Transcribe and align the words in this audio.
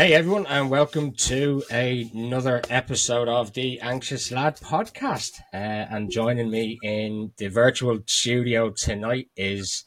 Hey 0.00 0.14
everyone, 0.14 0.46
and 0.46 0.70
welcome 0.70 1.12
to 1.12 1.62
another 1.70 2.62
episode 2.70 3.28
of 3.28 3.52
the 3.52 3.78
Anxious 3.80 4.32
Lad 4.32 4.56
podcast. 4.56 5.40
Uh, 5.52 5.56
and 5.92 6.10
joining 6.10 6.50
me 6.50 6.78
in 6.82 7.32
the 7.36 7.48
virtual 7.48 7.98
studio 8.06 8.70
tonight 8.70 9.28
is 9.36 9.84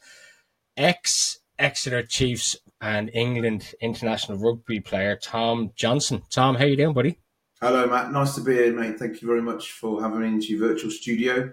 ex 0.76 1.40
Exeter 1.58 2.04
Chiefs 2.04 2.54
and 2.80 3.10
England 3.12 3.74
international 3.80 4.38
rugby 4.38 4.78
player 4.78 5.18
Tom 5.20 5.72
Johnson. 5.74 6.22
Tom, 6.30 6.54
how 6.54 6.64
you 6.64 6.76
doing, 6.76 6.94
buddy? 6.94 7.18
Hello, 7.60 7.88
Matt. 7.88 8.12
Nice 8.12 8.36
to 8.36 8.40
be 8.40 8.52
here, 8.52 8.72
mate. 8.72 8.96
Thank 8.96 9.20
you 9.20 9.26
very 9.26 9.42
much 9.42 9.72
for 9.72 10.00
having 10.00 10.20
me 10.20 10.28
into 10.28 10.56
your 10.56 10.68
virtual 10.68 10.92
studio. 10.92 11.52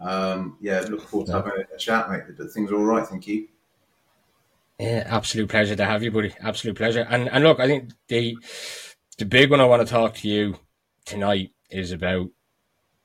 Um, 0.00 0.58
yeah, 0.60 0.80
look 0.80 1.02
forward 1.02 1.26
to 1.26 1.34
having 1.34 1.52
a 1.72 1.78
chat, 1.78 2.10
mate. 2.10 2.22
But 2.36 2.50
things 2.50 2.72
are 2.72 2.76
all 2.76 2.82
right, 2.82 3.06
thank 3.06 3.28
you. 3.28 3.46
Yeah, 4.80 5.04
absolute 5.06 5.50
pleasure 5.50 5.76
to 5.76 5.84
have 5.84 6.02
you, 6.02 6.10
buddy. 6.10 6.34
Absolute 6.40 6.74
pleasure. 6.74 7.06
And 7.10 7.28
and 7.28 7.44
look, 7.44 7.60
I 7.60 7.66
think 7.66 7.92
the 8.08 8.38
the 9.18 9.26
big 9.26 9.50
one 9.50 9.60
I 9.60 9.66
want 9.66 9.86
to 9.86 9.92
talk 9.92 10.14
to 10.14 10.28
you 10.28 10.56
tonight 11.04 11.50
is 11.68 11.92
about 11.92 12.30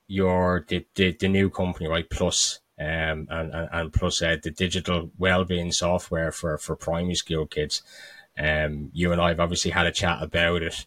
your 0.08 0.66
the 0.70 0.86
the, 0.96 1.12
the 1.12 1.28
new 1.28 1.50
company, 1.50 1.90
right? 1.90 2.10
Plus, 2.10 2.62
um, 2.80 3.28
and 3.30 3.54
and, 3.54 3.70
and 3.74 3.94
plus 3.94 4.22
uh, 4.22 4.38
the 4.42 4.52
digital 4.52 5.12
well-being 5.18 5.74
software 5.74 6.32
for 6.32 6.58
for 6.58 6.78
primary 6.78 7.16
school 7.16 7.46
kids. 7.46 7.84
Um, 8.40 8.90
you 8.94 9.12
and 9.12 9.20
I 9.22 9.30
have 9.30 9.42
obviously 9.42 9.72
had 9.72 9.86
a 9.86 9.92
chat 9.92 10.24
about 10.24 10.64
it. 10.64 10.86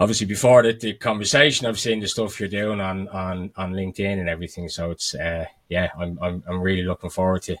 Obviously, 0.00 0.26
before 0.26 0.64
the, 0.64 0.72
the 0.72 0.94
conversation, 0.94 1.68
I've 1.68 1.78
seen 1.78 2.00
the 2.00 2.08
stuff 2.08 2.40
you're 2.40 2.48
doing 2.48 2.80
on 2.80 3.06
on 3.10 3.52
on 3.56 3.72
LinkedIn 3.72 4.18
and 4.18 4.28
everything. 4.28 4.68
So 4.68 4.90
it's 4.90 5.14
uh, 5.14 5.46
yeah, 5.68 5.90
I'm 5.96 6.18
I'm 6.20 6.42
I'm 6.48 6.60
really 6.60 6.82
looking 6.82 7.10
forward 7.10 7.42
to 7.42 7.56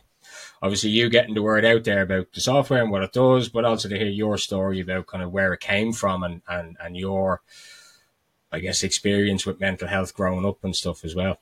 obviously 0.62 0.90
you 0.90 1.10
getting 1.10 1.34
the 1.34 1.42
word 1.42 1.64
out 1.64 1.84
there 1.84 2.02
about 2.02 2.32
the 2.32 2.40
software 2.40 2.82
and 2.82 2.90
what 2.90 3.02
it 3.02 3.12
does, 3.12 3.48
but 3.48 3.64
also 3.64 3.88
to 3.88 3.98
hear 3.98 4.08
your 4.08 4.38
story 4.38 4.80
about 4.80 5.08
kind 5.08 5.22
of 5.22 5.32
where 5.32 5.52
it 5.52 5.60
came 5.60 5.92
from 5.92 6.22
and, 6.22 6.40
and, 6.48 6.76
and 6.80 6.96
your, 6.96 7.42
I 8.52 8.60
guess, 8.60 8.84
experience 8.84 9.44
with 9.44 9.60
mental 9.60 9.88
health 9.88 10.14
growing 10.14 10.46
up 10.46 10.62
and 10.62 10.74
stuff 10.74 11.04
as 11.04 11.14
well. 11.14 11.38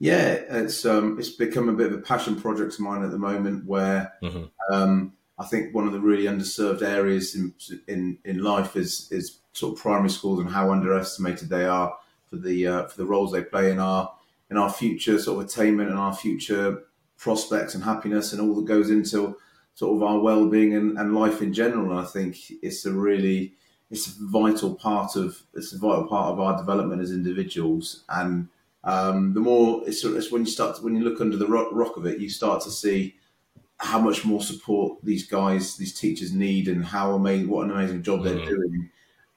Yeah, 0.00 0.32
it's 0.32 0.84
um, 0.84 1.18
it's 1.20 1.30
become 1.30 1.68
a 1.68 1.72
bit 1.72 1.92
of 1.92 1.98
a 1.98 2.02
passion 2.02 2.38
project 2.38 2.74
of 2.74 2.80
mine 2.80 3.04
at 3.04 3.12
the 3.12 3.18
moment, 3.18 3.64
where 3.64 4.12
mm-hmm. 4.20 4.44
um, 4.70 5.12
I 5.38 5.46
think 5.46 5.72
one 5.72 5.86
of 5.86 5.92
the 5.92 6.00
really 6.00 6.24
underserved 6.24 6.82
areas 6.82 7.36
in, 7.36 7.54
in 7.86 8.18
in 8.24 8.42
life 8.42 8.74
is 8.74 9.08
is 9.12 9.38
sort 9.52 9.74
of 9.74 9.80
primary 9.80 10.10
schools 10.10 10.40
and 10.40 10.50
how 10.50 10.72
underestimated 10.72 11.48
they 11.48 11.64
are 11.64 11.96
for 12.28 12.36
the 12.36 12.66
uh, 12.66 12.86
for 12.86 12.96
the 12.96 13.06
roles 13.06 13.30
they 13.30 13.44
play 13.44 13.70
in 13.70 13.78
our 13.78 14.12
in 14.50 14.56
our 14.56 14.68
future 14.68 15.16
sort 15.18 15.40
of 15.40 15.48
attainment 15.48 15.90
and 15.90 15.98
our 15.98 16.14
future 16.14 16.82
prospects 17.24 17.74
and 17.74 17.82
happiness 17.82 18.32
and 18.32 18.40
all 18.42 18.54
that 18.54 18.66
goes 18.66 18.90
into 18.90 19.34
sort 19.74 19.96
of 19.96 20.02
our 20.02 20.18
well-being 20.20 20.74
and, 20.74 20.98
and 20.98 21.14
life 21.14 21.40
in 21.40 21.54
general. 21.54 21.90
And 21.90 21.98
I 21.98 22.04
think 22.04 22.36
it's 22.62 22.84
a 22.84 22.92
really 22.92 23.54
it's 23.90 24.06
a 24.06 24.10
vital 24.20 24.74
part 24.74 25.16
of 25.16 25.42
it's 25.54 25.72
a 25.72 25.78
vital 25.78 26.06
part 26.06 26.32
of 26.32 26.38
our 26.38 26.54
development 26.58 27.00
as 27.00 27.12
individuals. 27.12 28.04
And 28.10 28.48
um, 28.84 29.32
the 29.32 29.40
more 29.40 29.82
it's, 29.86 30.04
it's, 30.04 30.30
when 30.30 30.42
you 30.42 30.50
start 30.50 30.76
to, 30.76 30.82
when 30.82 30.94
you 30.94 31.02
look 31.02 31.22
under 31.22 31.38
the 31.38 31.46
rock, 31.46 31.68
rock 31.72 31.96
of 31.96 32.04
it, 32.04 32.20
you 32.20 32.28
start 32.28 32.62
to 32.64 32.70
see 32.70 33.16
how 33.78 33.98
much 33.98 34.26
more 34.26 34.42
support 34.42 34.98
these 35.02 35.26
guys, 35.26 35.78
these 35.78 35.98
teachers 35.98 36.32
need, 36.32 36.68
and 36.68 36.84
how 36.84 37.14
amazing 37.14 37.48
what 37.48 37.64
an 37.64 37.72
amazing 37.72 38.02
job 38.02 38.20
mm-hmm. 38.20 38.36
they're 38.36 38.46
doing, 38.46 38.90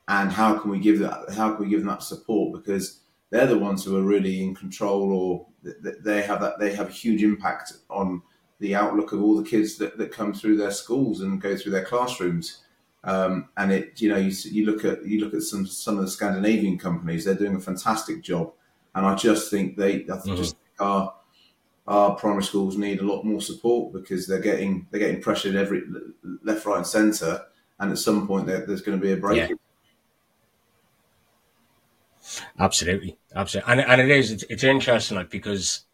and 0.10 0.30
how 0.30 0.60
can 0.60 0.72
we 0.72 0.80
give 0.80 1.00
that 1.00 1.34
how 1.34 1.54
can 1.54 1.64
we 1.64 1.70
give 1.70 1.80
them 1.80 1.88
that 1.88 2.04
support 2.04 2.52
because 2.52 3.00
they're 3.30 3.48
the 3.48 3.58
ones 3.58 3.84
who 3.84 3.96
are 3.98 4.04
really 4.14 4.44
in 4.44 4.54
control 4.54 5.14
or 5.14 5.48
they 6.02 6.22
have 6.22 6.42
that 6.42 6.60
they 6.60 6.74
have 6.74 6.90
a 6.90 6.92
huge 6.92 7.24
impact 7.24 7.74
on 7.90 8.22
the 8.60 8.76
outlook 8.76 9.12
of 9.12 9.22
all 9.22 9.36
the 9.36 9.48
kids 9.48 9.78
that, 9.78 9.98
that 9.98 10.12
come 10.12 10.34
through 10.34 10.58
their 10.58 10.72
schools 10.72 11.22
and 11.22 11.42
go 11.42 11.56
through 11.56 11.72
their 11.72 11.86
classrooms. 11.86 12.64
Um, 13.04 13.50
and 13.58 13.72
it, 13.72 14.02
you 14.02 14.10
know, 14.10 14.18
you, 14.18 14.34
you 14.46 14.66
look 14.66 14.84
at 14.84 15.06
you 15.06 15.22
look 15.22 15.34
at 15.34 15.44
some 15.44 15.66
some 15.66 15.98
of 15.98 16.04
the 16.04 16.12
Scandinavian 16.12 16.78
companies; 16.78 17.26
they're 17.26 17.36
doing 17.36 17.56
a 17.56 17.60
fantastic 17.60 18.22
job. 18.22 18.52
And 18.96 19.06
I 19.06 19.16
just 19.16 19.52
think 19.52 19.78
they, 19.78 19.96
I 19.96 19.98
mm-hmm. 19.98 20.36
just 20.36 20.58
think 20.58 20.82
our 20.82 21.14
our 21.88 22.16
primary 22.16 22.44
schools 22.44 22.78
need 22.78 23.00
a 23.00 23.06
lot 23.06 23.24
more 23.24 23.40
support 23.40 23.94
because 23.94 24.28
they're 24.28 24.42
getting 24.42 24.88
they're 24.92 25.00
getting 25.00 25.22
pressured 25.22 25.56
every 25.56 25.84
left, 26.44 26.66
right, 26.66 26.78
and 26.78 26.88
centre. 26.88 27.44
And 27.80 27.92
at 27.92 28.00
some 28.00 28.28
point, 28.28 28.48
there's 28.48 28.82
going 28.82 29.00
to 29.00 29.06
be 29.06 29.14
a 29.14 29.18
break. 29.18 29.50
Yeah. 29.50 29.56
Absolutely, 32.60 33.18
absolutely, 33.36 33.72
and 33.72 33.82
and 33.82 34.02
it 34.02 34.10
is 34.10 34.32
it's, 34.32 34.44
it's 34.50 34.64
interesting 34.64 35.18
like 35.18 35.30
because 35.30 35.86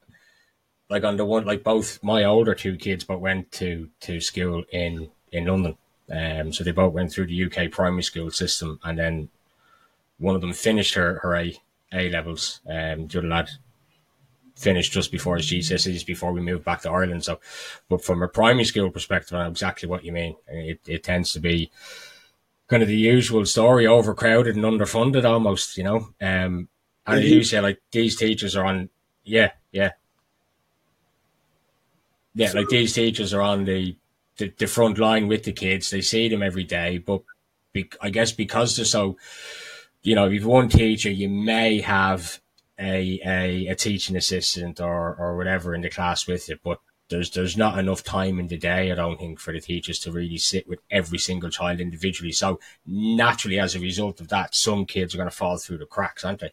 like 0.89 1.03
on 1.03 1.17
the 1.17 1.25
one 1.25 1.45
like 1.45 1.63
both 1.63 2.03
my 2.03 2.23
older 2.23 2.55
two 2.55 2.75
kids 2.77 3.03
but 3.03 3.19
went 3.21 3.51
to 3.51 3.89
to 4.01 4.19
school 4.19 4.63
in 4.71 5.09
in 5.31 5.45
London, 5.45 5.77
um, 6.11 6.53
so 6.53 6.63
they 6.63 6.71
both 6.71 6.93
went 6.93 7.11
through 7.11 7.27
the 7.27 7.45
UK 7.45 7.71
primary 7.71 8.03
school 8.03 8.31
system, 8.31 8.79
and 8.83 8.97
then 8.99 9.29
one 10.19 10.35
of 10.35 10.41
them 10.41 10.53
finished 10.53 10.95
her 10.95 11.19
her 11.19 11.35
A 11.35 11.57
A 11.93 12.09
levels, 12.09 12.61
um, 12.67 13.07
the 13.07 13.19
other 13.19 13.27
lad 13.27 13.49
finished 14.55 14.93
just 14.93 15.11
before 15.11 15.37
his 15.37 15.47
GCSEs 15.47 16.05
before 16.05 16.31
we 16.31 16.39
moved 16.41 16.63
back 16.63 16.81
to 16.81 16.89
Ireland. 16.89 17.23
So, 17.23 17.39
but 17.89 18.03
from 18.03 18.21
a 18.21 18.27
primary 18.27 18.65
school 18.65 18.91
perspective, 18.91 19.35
I 19.35 19.43
know 19.43 19.49
exactly 19.49 19.89
what 19.89 20.03
you 20.05 20.11
mean. 20.11 20.35
It 20.47 20.79
it 20.87 21.03
tends 21.03 21.33
to 21.33 21.39
be 21.39 21.71
kind 22.73 22.81
of 22.81 22.89
the 22.89 22.97
usual 22.97 23.45
story, 23.45 23.85
overcrowded 23.85 24.55
and 24.55 24.65
underfunded 24.65 25.25
almost, 25.25 25.77
you 25.77 25.83
know. 25.83 26.09
Um, 26.19 26.69
and 27.05 27.19
as 27.19 27.29
you 27.29 27.43
say, 27.43 27.59
like 27.59 27.79
these 27.91 28.15
teachers 28.15 28.55
are 28.55 28.65
on, 28.65 28.89
yeah, 29.23 29.51
yeah, 29.71 29.91
yeah, 32.33 32.47
so, 32.47 32.57
like 32.57 32.69
these 32.69 32.93
teachers 32.93 33.31
are 33.31 33.41
on 33.41 33.65
the, 33.65 33.95
the, 34.37 34.51
the 34.57 34.65
front 34.65 34.97
line 34.97 35.27
with 35.27 35.43
the 35.43 35.51
kids. 35.51 35.91
They 35.91 36.01
see 36.01 36.27
them 36.29 36.41
every 36.41 36.63
day, 36.63 36.97
but 36.97 37.21
be, 37.73 37.91
I 38.01 38.09
guess 38.09 38.31
because 38.31 38.75
they're 38.75 38.85
so, 38.85 39.17
you 40.01 40.15
know, 40.15 40.25
if 40.25 40.33
you've 40.33 40.45
one 40.45 40.67
teacher, 40.67 41.11
you 41.11 41.29
may 41.29 41.79
have 41.81 42.39
a, 42.79 43.19
a 43.23 43.67
a 43.67 43.75
teaching 43.75 44.15
assistant 44.15 44.81
or 44.81 45.15
or 45.15 45.37
whatever 45.37 45.75
in 45.75 45.81
the 45.81 45.91
class 45.91 46.25
with 46.25 46.49
it, 46.49 46.59
but 46.63 46.79
there's 47.09 47.31
there's 47.31 47.57
not 47.57 47.77
enough 47.77 48.03
time 48.03 48.39
in 48.39 48.47
the 48.47 48.57
day, 48.57 48.91
I 48.91 48.95
don't 48.95 49.19
think, 49.19 49.39
for 49.39 49.53
the 49.53 49.59
teachers 49.59 49.99
to 49.99 50.11
really 50.11 50.37
sit 50.37 50.67
with 50.67 50.79
every 50.89 51.17
single 51.17 51.49
child 51.49 51.79
individually. 51.79 52.31
So 52.31 52.59
naturally, 52.85 53.59
as 53.59 53.75
a 53.75 53.79
result 53.79 54.21
of 54.21 54.29
that, 54.29 54.55
some 54.55 54.85
kids 54.85 55.13
are 55.13 55.17
going 55.17 55.29
to 55.29 55.35
fall 55.35 55.57
through 55.57 55.79
the 55.79 55.85
cracks, 55.85 56.23
aren't 56.23 56.39
they? 56.39 56.51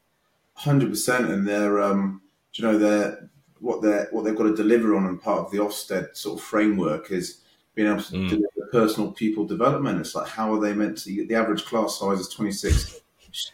Hundred 0.54 0.90
percent, 0.90 1.30
and 1.30 1.46
they're 1.46 1.80
um, 1.80 2.22
you 2.54 2.64
know 2.64 2.78
they're 2.78 3.30
what 3.60 3.82
they're 3.82 4.08
what 4.10 4.24
they've 4.24 4.36
got 4.36 4.44
to 4.44 4.56
deliver 4.56 4.96
on, 4.96 5.06
and 5.06 5.22
part 5.22 5.40
of 5.40 5.50
the 5.50 5.58
Ofsted 5.58 6.16
sort 6.16 6.38
of 6.38 6.44
framework 6.44 7.10
is 7.10 7.40
being 7.74 7.88
able 7.88 8.02
to 8.02 8.14
mm. 8.14 8.28
deliver 8.28 8.70
personal 8.72 9.12
pupil 9.12 9.46
development. 9.46 10.00
It's 10.00 10.14
like 10.14 10.28
how 10.28 10.52
are 10.52 10.60
they 10.60 10.74
meant 10.74 10.98
to? 10.98 11.26
The 11.26 11.34
average 11.34 11.64
class 11.64 11.98
size 11.98 12.20
is 12.20 12.28
26, 12.28 13.00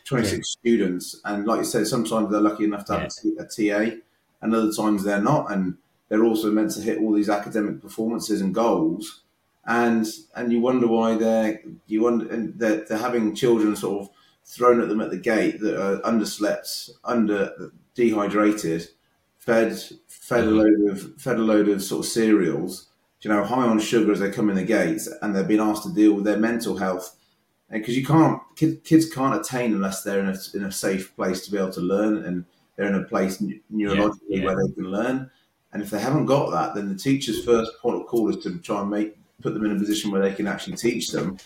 26 0.04 0.32
yeah. 0.32 0.40
students, 0.42 1.20
and 1.24 1.46
like 1.46 1.58
you 1.58 1.64
said, 1.64 1.86
sometimes 1.86 2.30
they're 2.30 2.40
lucky 2.40 2.64
enough 2.64 2.86
to 2.86 2.98
have 2.98 3.12
yeah. 3.22 3.42
a 3.42 3.44
TA, 3.44 3.96
and 4.42 4.54
other 4.54 4.72
times 4.72 5.04
they're 5.04 5.22
not, 5.22 5.52
and 5.52 5.76
they're 6.08 6.24
also 6.24 6.50
meant 6.50 6.72
to 6.72 6.80
hit 6.80 6.98
all 6.98 7.12
these 7.12 7.28
academic 7.28 7.80
performances 7.80 8.40
and 8.40 8.54
goals, 8.54 9.22
and 9.66 10.06
and 10.34 10.52
you 10.52 10.60
wonder 10.60 10.86
why 10.86 11.16
they're 11.16 11.60
you 11.86 12.02
wonder 12.02 12.32
and 12.32 12.58
they're, 12.58 12.84
they're 12.84 12.98
having 12.98 13.34
children 13.34 13.74
sort 13.74 14.02
of 14.02 14.10
thrown 14.44 14.80
at 14.80 14.88
them 14.88 15.00
at 15.00 15.10
the 15.10 15.18
gate 15.18 15.60
that 15.60 15.80
are 15.80 16.00
underslept, 16.02 16.90
under 17.04 17.72
dehydrated, 17.94 18.88
fed 19.38 19.76
fed 20.06 20.44
a 20.44 20.46
mm-hmm. 20.46 20.58
load 20.58 20.90
of 20.90 21.20
fed 21.20 21.36
a 21.36 21.42
load 21.42 21.68
of 21.68 21.82
sort 21.82 22.04
of 22.04 22.10
cereals, 22.10 22.88
you 23.22 23.30
know, 23.30 23.44
high 23.44 23.66
on 23.66 23.80
sugar 23.80 24.12
as 24.12 24.20
they 24.20 24.30
come 24.30 24.48
in 24.48 24.56
the 24.56 24.64
gates, 24.64 25.08
and 25.20 25.34
they're 25.34 25.44
being 25.44 25.60
asked 25.60 25.82
to 25.82 25.92
deal 25.92 26.14
with 26.14 26.24
their 26.24 26.38
mental 26.38 26.76
health. 26.76 27.16
Because 27.68 27.96
you 27.96 28.06
can't 28.06 28.40
kids, 28.54 28.78
kids 28.84 29.12
can't 29.12 29.34
attain 29.34 29.74
unless 29.74 30.04
they're 30.04 30.20
in 30.20 30.28
a, 30.28 30.36
in 30.54 30.62
a 30.62 30.70
safe 30.70 31.16
place 31.16 31.44
to 31.44 31.50
be 31.50 31.58
able 31.58 31.72
to 31.72 31.80
learn 31.80 32.24
and 32.24 32.44
they're 32.76 32.86
in 32.86 32.94
a 32.94 33.02
place 33.02 33.42
neurologically 33.72 34.20
yeah, 34.28 34.38
yeah. 34.38 34.44
where 34.44 34.56
they 34.56 34.72
can 34.72 34.84
learn 34.84 35.30
and 35.76 35.84
if 35.84 35.90
they 35.90 36.00
haven't 36.00 36.24
got 36.24 36.50
that, 36.52 36.74
then 36.74 36.88
the 36.88 36.94
teacher's 36.94 37.44
first 37.44 37.70
point 37.82 38.00
of 38.00 38.06
call 38.06 38.30
is 38.30 38.42
to 38.44 38.56
try 38.60 38.80
and 38.80 38.88
make 38.88 39.14
put 39.42 39.52
them 39.52 39.66
in 39.66 39.76
a 39.76 39.78
position 39.78 40.10
where 40.10 40.22
they 40.22 40.32
can 40.32 40.46
actually 40.46 40.74
teach 40.74 41.10
them, 41.10 41.36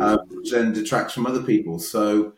uh, 0.00 0.18
which 0.30 0.50
then 0.50 0.72
detracts 0.72 1.14
from 1.14 1.28
other 1.28 1.44
people. 1.44 1.78
So, 1.78 2.32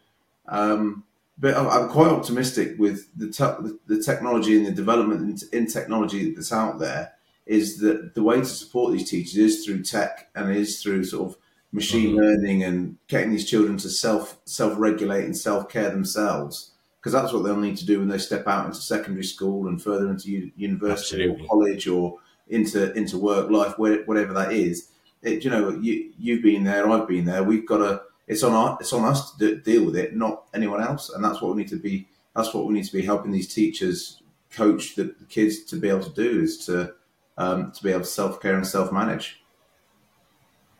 um, 0.48 1.02
but 1.38 1.56
I'm 1.56 1.88
quite 1.88 2.10
optimistic 2.10 2.78
with 2.78 3.08
the, 3.16 3.28
te- 3.28 3.74
the 3.86 4.02
technology 4.02 4.54
and 4.54 4.66
the 4.66 4.70
development 4.70 5.44
in 5.50 5.66
technology 5.66 6.34
that's 6.34 6.52
out 6.52 6.78
there. 6.78 7.14
Is 7.46 7.78
that 7.78 8.14
the 8.14 8.22
way 8.22 8.36
to 8.36 8.44
support 8.44 8.92
these 8.92 9.08
teachers 9.08 9.38
is 9.38 9.64
through 9.64 9.82
tech 9.82 10.28
and 10.34 10.54
is 10.54 10.82
through 10.82 11.04
sort 11.04 11.30
of 11.30 11.38
machine 11.72 12.10
mm-hmm. 12.10 12.18
learning 12.18 12.64
and 12.64 12.98
getting 13.08 13.30
these 13.30 13.48
children 13.48 13.78
to 13.78 13.88
self 13.88 14.38
self 14.44 14.74
regulate 14.76 15.24
and 15.24 15.36
self 15.36 15.70
care 15.70 15.88
themselves 15.88 16.72
because 17.04 17.12
that's 17.12 17.34
what 17.34 17.42
they'll 17.42 17.54
need 17.54 17.76
to 17.76 17.84
do 17.84 17.98
when 17.98 18.08
they 18.08 18.16
step 18.16 18.48
out 18.48 18.64
into 18.64 18.80
secondary 18.80 19.24
school 19.24 19.68
and 19.68 19.82
further 19.82 20.08
into 20.08 20.50
university 20.56 21.24
Absolutely. 21.24 21.44
or 21.44 21.48
college 21.48 21.86
or 21.86 22.18
into 22.48 22.94
into 22.94 23.18
work 23.18 23.50
life, 23.50 23.78
whatever 23.78 24.32
that 24.32 24.52
is. 24.52 24.88
It, 25.20 25.44
you 25.44 25.50
know, 25.50 25.68
you 25.68 26.12
you've 26.18 26.42
been 26.42 26.64
there, 26.64 26.88
I've 26.88 27.06
been 27.06 27.26
there. 27.26 27.42
We've 27.42 27.66
got 27.66 27.78
to. 27.78 28.02
It's 28.26 28.42
on 28.42 28.54
our, 28.54 28.78
it's 28.80 28.94
on 28.94 29.04
us 29.04 29.36
to 29.36 29.56
deal 29.56 29.84
with 29.84 29.96
it, 29.96 30.16
not 30.16 30.44
anyone 30.54 30.82
else. 30.82 31.10
And 31.10 31.22
that's 31.22 31.42
what 31.42 31.54
we 31.54 31.62
need 31.62 31.68
to 31.68 31.76
be. 31.76 32.08
That's 32.34 32.54
what 32.54 32.64
we 32.64 32.72
need 32.72 32.86
to 32.86 32.92
be 32.92 33.02
helping 33.02 33.32
these 33.32 33.52
teachers 33.52 34.22
coach 34.50 34.94
the, 34.94 35.04
the 35.04 35.26
kids 35.28 35.62
to 35.64 35.76
be 35.76 35.90
able 35.90 36.04
to 36.04 36.10
do 36.10 36.40
is 36.40 36.64
to 36.64 36.94
um, 37.36 37.70
to 37.72 37.82
be 37.82 37.90
able 37.90 38.00
to 38.00 38.06
self 38.06 38.40
care 38.40 38.54
and 38.54 38.66
self 38.66 38.90
manage. 38.90 39.42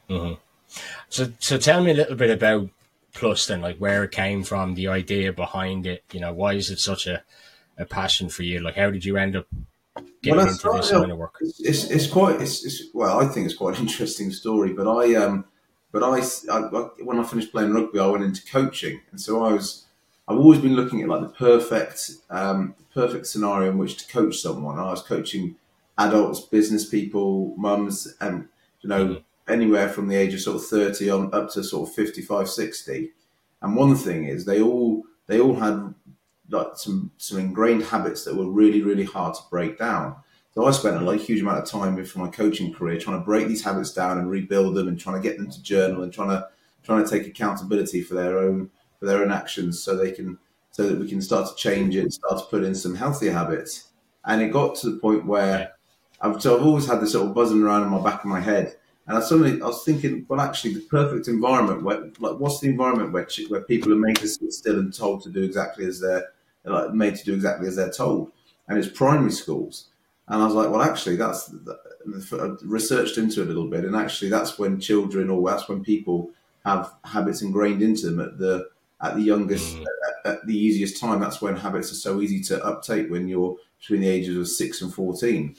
Mm-hmm. 0.09 0.41
So, 1.11 1.31
so 1.39 1.59
tell 1.59 1.85
me 1.85 1.91
a 1.91 1.95
little 1.95 2.17
bit 2.17 2.31
about 2.31 2.71
Plus 3.15 3.47
then, 3.47 3.61
like 3.61 3.79
where 3.79 4.05
it 4.05 4.11
came 4.11 4.43
from, 4.43 4.75
the 4.75 4.89
idea 4.89 5.33
behind 5.33 5.87
it. 5.87 6.05
You 6.13 6.21
know, 6.21 6.33
why 6.33 6.55
is 6.55 6.71
it 6.71 6.81
such 6.81 7.07
a, 7.07 7.23
a 7.79 7.85
passion 7.85 8.29
for 8.29 8.43
you? 8.43 8.61
Like, 8.61 8.75
how 8.75 8.91
did 8.91 9.05
you 9.05 9.17
end 9.17 9.37
up 9.37 9.47
getting 10.21 10.37
well, 10.37 10.49
into 10.49 10.71
this 10.73 10.93
line 10.93 11.11
of 11.11 11.19
work? 11.19 11.37
It's, 11.41 11.85
it's 11.91 12.09
quite, 12.09 12.41
it's, 12.41 12.65
it's, 12.65 12.83
well, 12.93 13.21
I 13.21 13.27
think 13.27 13.47
it's 13.47 13.55
quite 13.55 13.79
an 13.79 13.87
interesting 13.87 14.33
story. 14.33 14.73
But 14.73 14.89
I, 14.89 15.15
um, 15.15 15.45
but 15.93 16.03
I, 16.03 16.23
I, 16.51 16.61
when 17.05 17.21
I 17.21 17.25
finished 17.25 17.53
playing 17.53 17.73
rugby, 17.73 18.01
I 18.01 18.07
went 18.07 18.25
into 18.25 18.45
coaching, 18.45 19.01
and 19.13 19.21
so 19.21 19.45
I 19.45 19.53
was, 19.53 19.87
I've 20.27 20.39
always 20.39 20.61
been 20.61 20.75
looking 20.75 21.01
at 21.01 21.09
like 21.09 21.21
the 21.21 21.29
perfect, 21.29 22.11
um, 22.31 22.75
perfect 22.93 23.27
scenario 23.29 23.71
in 23.71 23.79
which 23.79 23.97
to 23.99 24.13
coach 24.13 24.39
someone. 24.39 24.79
I 24.79 24.91
was 24.91 25.03
coaching 25.03 25.55
adults, 25.99 26.41
business 26.41 26.85
people, 26.85 27.55
mums, 27.57 28.13
and 28.21 28.49
you 28.81 28.89
know. 28.89 29.07
Mm-hmm 29.07 29.19
anywhere 29.49 29.89
from 29.89 30.09
the 30.09 30.17
age 30.17 30.35
of 30.35 30.41
sort 30.41 30.57
of 30.57 30.67
30 30.67 31.11
on 31.11 31.35
up 31.35 31.51
to 31.51 31.63
sort 31.63 31.89
of 31.89 31.95
55 31.95 32.49
60 32.49 33.13
and 33.63 33.77
one 33.77 33.95
thing 33.97 34.25
is 34.25 34.45
they 34.45 34.61
all 34.61 35.05
they 35.27 35.41
all 35.41 35.55
had 35.55 35.95
like 36.51 36.77
some 36.77 37.11
some 37.17 37.39
ingrained 37.39 37.83
habits 37.83 38.25
that 38.25 38.37
were 38.37 38.51
really 38.51 38.83
really 38.83 39.05
hard 39.05 39.35
to 39.35 39.41
break 39.51 39.79
down. 39.79 40.17
So 40.55 40.67
i 40.67 40.71
spent 40.71 40.97
a 40.97 41.01
like, 41.01 41.21
huge 41.21 41.41
amount 41.41 41.59
of 41.59 41.69
time 41.69 42.03
for 42.05 42.19
my 42.19 42.29
coaching 42.29 42.73
career 42.73 42.99
trying 42.99 43.19
to 43.19 43.25
break 43.25 43.49
these 43.49 43.65
habits 43.65 43.93
down 43.93 44.19
and 44.19 44.31
rebuild 44.31 44.75
them 44.75 44.87
and 44.87 45.01
trying 45.01 45.21
to 45.21 45.29
get 45.29 45.39
them 45.39 45.51
to 45.51 45.63
journal 45.63 46.03
and 46.03 46.13
trying 46.13 46.29
to 46.29 46.47
trying 46.83 47.03
to 47.03 47.11
take 47.11 47.27
accountability 47.27 48.03
for 48.03 48.15
their 48.15 48.39
own 48.39 48.71
for 49.01 49.07
their 49.07 49.23
own 49.23 49.33
actions 49.33 49.83
so 49.83 49.97
they 49.97 50.13
can 50.13 50.39
so 50.71 50.89
that 50.89 50.99
we 50.99 51.09
can 51.09 51.23
start 51.23 51.49
to 51.49 51.55
change 51.55 51.97
it 51.97 52.01
and 52.01 52.13
start 52.13 52.39
to 52.39 52.45
put 52.47 52.65
in 52.65 52.75
some 52.75 52.95
healthier 52.95 53.33
habits. 53.33 53.91
And 54.27 54.43
it 54.43 54.49
got 54.49 54.75
to 54.77 54.91
the 54.91 54.99
point 54.99 55.25
where 55.25 55.73
I've, 56.21 56.43
so 56.43 56.57
I've 56.57 56.67
always 56.67 56.87
had 56.87 57.01
this 57.01 57.13
sort 57.13 57.29
of 57.29 57.35
buzzing 57.35 57.63
around 57.63 57.83
in 57.83 57.91
my 57.91 58.03
back 58.03 58.21
of 58.21 58.27
my 58.27 58.41
head 58.41 58.77
and 59.07 59.19
I 59.19 59.21
suddenly 59.21 59.61
I 59.61 59.67
was 59.67 59.85
thinking, 59.85 60.25
well, 60.29 60.41
actually, 60.41 60.75
the 60.75 60.81
perfect 60.81 61.29
environment 61.29 61.83
where, 61.83 62.11
like, 62.19 62.39
what's 62.39 62.61
the 62.61 62.69
environment 62.69 63.13
where 63.13 63.29
where 63.49 63.61
people 63.63 63.93
are 63.93 63.97
made 63.97 64.17
to 64.17 64.29
sit 64.29 64.53
still 64.53 64.79
and 64.79 64.95
told 64.95 65.23
to 65.23 65.31
do 65.31 65.43
exactly 65.43 65.85
as 65.85 66.01
they're 66.01 66.29
like 66.65 66.95
made 66.95 67.15
to 67.17 67.25
do 67.25 67.35
exactly 67.35 67.69
as 67.69 67.77
they're 67.77 67.93
told, 67.93 68.33
and 68.69 68.79
it's 68.79 68.89
primary 68.89 69.33
schools. 69.33 69.89
And 70.29 70.41
I 70.41 70.47
was 70.47 70.55
like, 70.55 70.71
well, 70.71 70.81
actually, 70.81 71.17
that's 71.17 71.55
I 72.33 72.51
researched 72.63 73.19
into 73.19 73.43
it 73.43 73.45
a 73.45 73.49
little 73.49 73.69
bit, 73.69 73.85
and 73.85 73.95
actually, 73.95 74.31
that's 74.31 74.59
when 74.59 74.81
children 74.81 75.29
or 75.29 75.47
that's 75.51 75.69
when 75.69 75.85
people 75.85 76.31
have 76.65 76.95
habits 77.05 77.43
ingrained 77.43 77.83
into 77.83 78.07
them 78.07 78.21
at 78.21 78.39
the 78.39 78.69
at 79.03 79.17
the 79.17 79.23
youngest, 79.23 79.77
mm. 79.77 79.85
at, 80.25 80.33
at, 80.33 80.47
the 80.47 80.57
easiest 80.57 80.99
time. 80.99 81.21
That's 81.21 81.43
when 81.43 81.57
habits 81.57 81.93
are 81.93 81.97
so 81.97 82.23
easy 82.23 82.41
to 82.45 82.65
uptake 82.65 83.11
when 83.11 83.29
you're 83.29 83.57
between 83.79 84.01
the 84.01 84.09
ages 84.09 84.39
of 84.39 84.49
six 84.49 84.81
and 84.81 84.95
fourteen. 84.95 85.57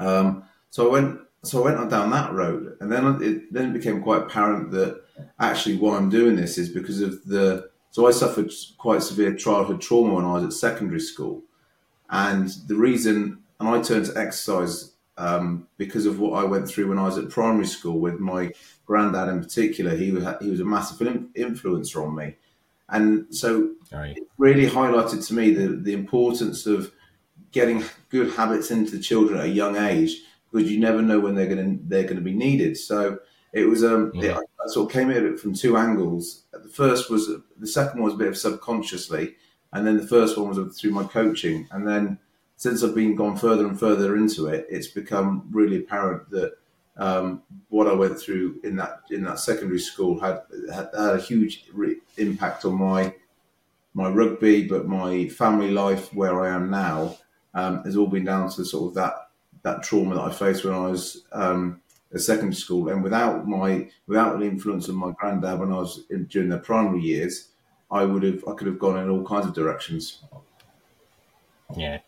Um, 0.00 0.42
so 0.70 0.88
I 0.88 0.92
went 0.92 1.20
so 1.44 1.60
I 1.60 1.64
went 1.66 1.78
on 1.78 1.88
down 1.88 2.10
that 2.10 2.32
road, 2.32 2.76
and 2.80 2.90
then 2.90 3.22
it 3.22 3.52
then 3.52 3.70
it 3.70 3.72
became 3.72 4.02
quite 4.02 4.22
apparent 4.22 4.70
that 4.72 5.02
actually 5.38 5.76
why 5.76 5.96
I'm 5.96 6.10
doing 6.10 6.36
this 6.36 6.58
is 6.58 6.68
because 6.68 7.00
of 7.00 7.24
the. 7.24 7.70
So 7.90 8.06
I 8.06 8.10
suffered 8.10 8.52
quite 8.76 9.02
severe 9.02 9.34
childhood 9.34 9.80
trauma 9.80 10.14
when 10.14 10.24
I 10.24 10.34
was 10.34 10.44
at 10.44 10.52
secondary 10.52 11.00
school, 11.00 11.42
and 12.10 12.48
the 12.66 12.74
reason, 12.74 13.38
and 13.60 13.68
I 13.68 13.80
turned 13.80 14.06
to 14.06 14.18
exercise 14.18 14.92
um, 15.16 15.66
because 15.78 16.06
of 16.06 16.18
what 16.18 16.42
I 16.42 16.44
went 16.44 16.68
through 16.68 16.88
when 16.88 16.98
I 16.98 17.04
was 17.04 17.18
at 17.18 17.30
primary 17.30 17.66
school 17.66 17.98
with 17.98 18.18
my 18.18 18.50
granddad 18.84 19.28
in 19.28 19.40
particular. 19.40 19.96
He 19.96 20.10
was 20.10 20.24
he 20.40 20.50
was 20.50 20.60
a 20.60 20.64
massive 20.64 20.98
influencer 21.36 22.04
on 22.04 22.16
me, 22.16 22.34
and 22.88 23.26
so 23.34 23.74
right. 23.92 24.16
it 24.16 24.24
really 24.38 24.66
highlighted 24.66 25.26
to 25.28 25.34
me 25.34 25.52
the 25.52 25.68
the 25.68 25.92
importance 25.92 26.66
of 26.66 26.92
getting 27.52 27.84
good 28.10 28.34
habits 28.34 28.70
into 28.70 28.90
the 28.90 29.02
children 29.02 29.38
at 29.38 29.46
a 29.46 29.48
young 29.48 29.76
age 29.76 30.22
because 30.52 30.70
you 30.70 30.80
never 30.80 31.02
know 31.02 31.20
when 31.20 31.34
they're 31.34 31.46
going 31.46 31.78
to 31.78 31.84
they're 31.88 32.04
going 32.04 32.16
to 32.16 32.22
be 32.22 32.34
needed. 32.34 32.76
So 32.76 33.18
it 33.52 33.64
was 33.64 33.84
um 33.84 34.12
yeah. 34.14 34.38
it, 34.38 34.50
I 34.64 34.68
sort 34.68 34.90
of 34.90 34.92
came 34.92 35.10
at 35.10 35.22
it 35.22 35.40
from 35.40 35.54
two 35.54 35.76
angles. 35.76 36.44
The 36.52 36.68
first 36.68 37.10
was 37.10 37.30
the 37.58 37.66
second 37.66 38.00
one 38.00 38.06
was 38.06 38.14
a 38.14 38.18
bit 38.18 38.28
of 38.28 38.36
subconsciously, 38.36 39.36
and 39.72 39.86
then 39.86 39.96
the 39.96 40.06
first 40.06 40.38
one 40.38 40.48
was 40.48 40.78
through 40.78 40.92
my 40.92 41.04
coaching. 41.04 41.68
And 41.70 41.86
then 41.86 42.18
since 42.56 42.82
I've 42.82 42.94
been 42.94 43.14
gone 43.14 43.36
further 43.36 43.66
and 43.66 43.78
further 43.78 44.16
into 44.16 44.46
it, 44.46 44.66
it's 44.68 44.88
become 44.88 45.48
really 45.50 45.78
apparent 45.78 46.28
that 46.30 46.54
um, 46.96 47.42
what 47.68 47.86
I 47.86 47.92
went 47.92 48.18
through 48.18 48.60
in 48.64 48.76
that 48.76 49.02
in 49.10 49.22
that 49.24 49.38
secondary 49.38 49.78
school 49.78 50.18
had 50.20 50.42
had, 50.72 50.88
had 50.96 51.14
a 51.14 51.20
huge 51.20 51.66
re- 51.72 52.00
impact 52.16 52.64
on 52.64 52.74
my 52.74 53.14
my 53.94 54.08
rugby, 54.08 54.66
but 54.66 54.86
my 54.86 55.28
family 55.28 55.70
life 55.70 56.12
where 56.14 56.40
I 56.42 56.54
am 56.54 56.70
now 56.70 57.16
um, 57.54 57.82
has 57.84 57.96
all 57.96 58.06
been 58.06 58.24
down 58.24 58.50
to 58.50 58.64
sort 58.64 58.90
of 58.90 58.94
that 58.94 59.14
that 59.62 59.82
trauma 59.82 60.14
that 60.14 60.22
I 60.22 60.30
faced 60.30 60.64
when 60.64 60.74
I 60.74 60.88
was 60.88 61.24
um, 61.32 61.80
at 62.12 62.20
secondary 62.20 62.54
school, 62.54 62.88
and 62.88 63.02
without 63.02 63.46
my 63.46 63.88
without 64.06 64.38
the 64.38 64.46
influence 64.46 64.88
of 64.88 64.94
my 64.94 65.12
granddad 65.18 65.58
when 65.58 65.72
I 65.72 65.76
was 65.76 66.04
in, 66.10 66.24
during 66.24 66.48
the 66.48 66.58
primary 66.58 67.00
years, 67.00 67.48
I 67.90 68.04
would 68.04 68.22
have 68.22 68.44
I 68.48 68.54
could 68.54 68.66
have 68.66 68.78
gone 68.78 68.98
in 68.98 69.10
all 69.10 69.24
kinds 69.24 69.46
of 69.46 69.54
directions. 69.54 70.22
Yeah, 71.76 71.98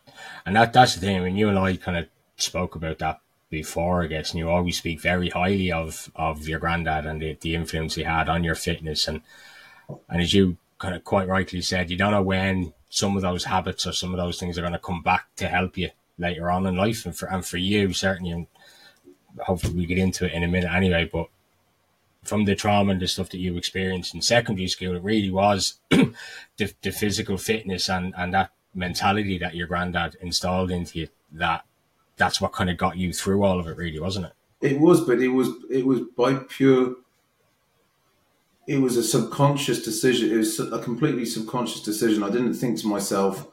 and 0.45 0.55
that 0.55 0.73
that's 0.73 0.95
the 0.95 1.01
thing. 1.01 1.17
I 1.17 1.19
mean, 1.19 1.35
you 1.35 1.49
and 1.49 1.59
I 1.59 1.75
kind 1.75 1.97
of 1.97 2.07
spoke 2.37 2.75
about 2.75 2.99
that 2.99 3.19
before, 3.49 4.03
I 4.03 4.07
guess, 4.07 4.31
and 4.31 4.39
you 4.39 4.49
always 4.49 4.77
speak 4.77 5.01
very 5.01 5.29
highly 5.29 5.71
of 5.71 6.11
of 6.15 6.47
your 6.47 6.59
granddad 6.59 7.05
and 7.05 7.21
the, 7.21 7.37
the 7.39 7.55
influence 7.55 7.95
he 7.95 8.03
had 8.03 8.29
on 8.29 8.43
your 8.43 8.55
fitness, 8.55 9.07
and 9.07 9.21
and 10.09 10.21
as 10.21 10.33
you 10.33 10.57
kind 10.79 10.95
of 10.95 11.03
quite 11.03 11.27
rightly 11.27 11.61
said, 11.61 11.91
you 11.91 11.97
don't 11.97 12.11
know 12.11 12.23
when 12.23 12.73
some 12.89 13.15
of 13.15 13.21
those 13.21 13.45
habits 13.45 13.85
or 13.85 13.93
some 13.93 14.11
of 14.13 14.17
those 14.17 14.39
things 14.39 14.57
are 14.57 14.61
going 14.61 14.73
to 14.73 14.79
come 14.79 15.01
back 15.01 15.27
to 15.35 15.47
help 15.47 15.77
you 15.77 15.89
later 16.17 16.49
on 16.49 16.65
in 16.65 16.75
life, 16.75 17.05
and 17.05 17.15
for 17.15 17.27
and 17.27 17.45
for 17.45 17.57
you 17.57 17.93
certainly, 17.93 18.31
and 18.31 18.47
hopefully 19.39 19.73
we 19.73 19.85
get 19.85 19.97
into 19.97 20.25
it 20.25 20.33
in 20.33 20.43
a 20.43 20.47
minute 20.47 20.71
anyway. 20.71 21.09
But 21.11 21.27
from 22.23 22.45
the 22.45 22.55
trauma 22.55 22.91
and 22.91 23.01
the 23.01 23.07
stuff 23.07 23.29
that 23.29 23.39
you 23.39 23.57
experienced 23.57 24.13
in 24.13 24.21
secondary 24.21 24.67
school, 24.67 24.95
it 24.95 25.03
really 25.03 25.31
was 25.31 25.79
the, 25.89 26.13
the 26.81 26.91
physical 26.91 27.37
fitness 27.37 27.89
and 27.89 28.13
and 28.17 28.33
that 28.33 28.51
mentality 28.73 29.37
that 29.37 29.55
your 29.55 29.67
granddad 29.67 30.15
installed 30.21 30.71
into 30.71 30.99
you. 30.99 31.07
That 31.31 31.65
that's 32.17 32.39
what 32.39 32.53
kind 32.53 32.69
of 32.69 32.77
got 32.77 32.97
you 32.97 33.13
through 33.13 33.43
all 33.43 33.59
of 33.59 33.67
it, 33.67 33.77
really, 33.77 33.99
wasn't 33.99 34.27
it? 34.27 34.33
It 34.61 34.79
was, 34.79 35.01
but 35.01 35.19
it 35.19 35.29
was 35.29 35.49
it 35.69 35.85
was 35.85 36.01
by 36.15 36.35
pure. 36.35 36.95
It 38.67 38.77
was 38.77 38.95
a 38.95 39.03
subconscious 39.03 39.83
decision. 39.83 40.31
It 40.31 40.37
was 40.37 40.59
a 40.59 40.79
completely 40.79 41.25
subconscious 41.25 41.81
decision. 41.81 42.21
I 42.21 42.29
didn't 42.29 42.53
think 42.53 42.79
to 42.79 42.87
myself, 42.87 43.47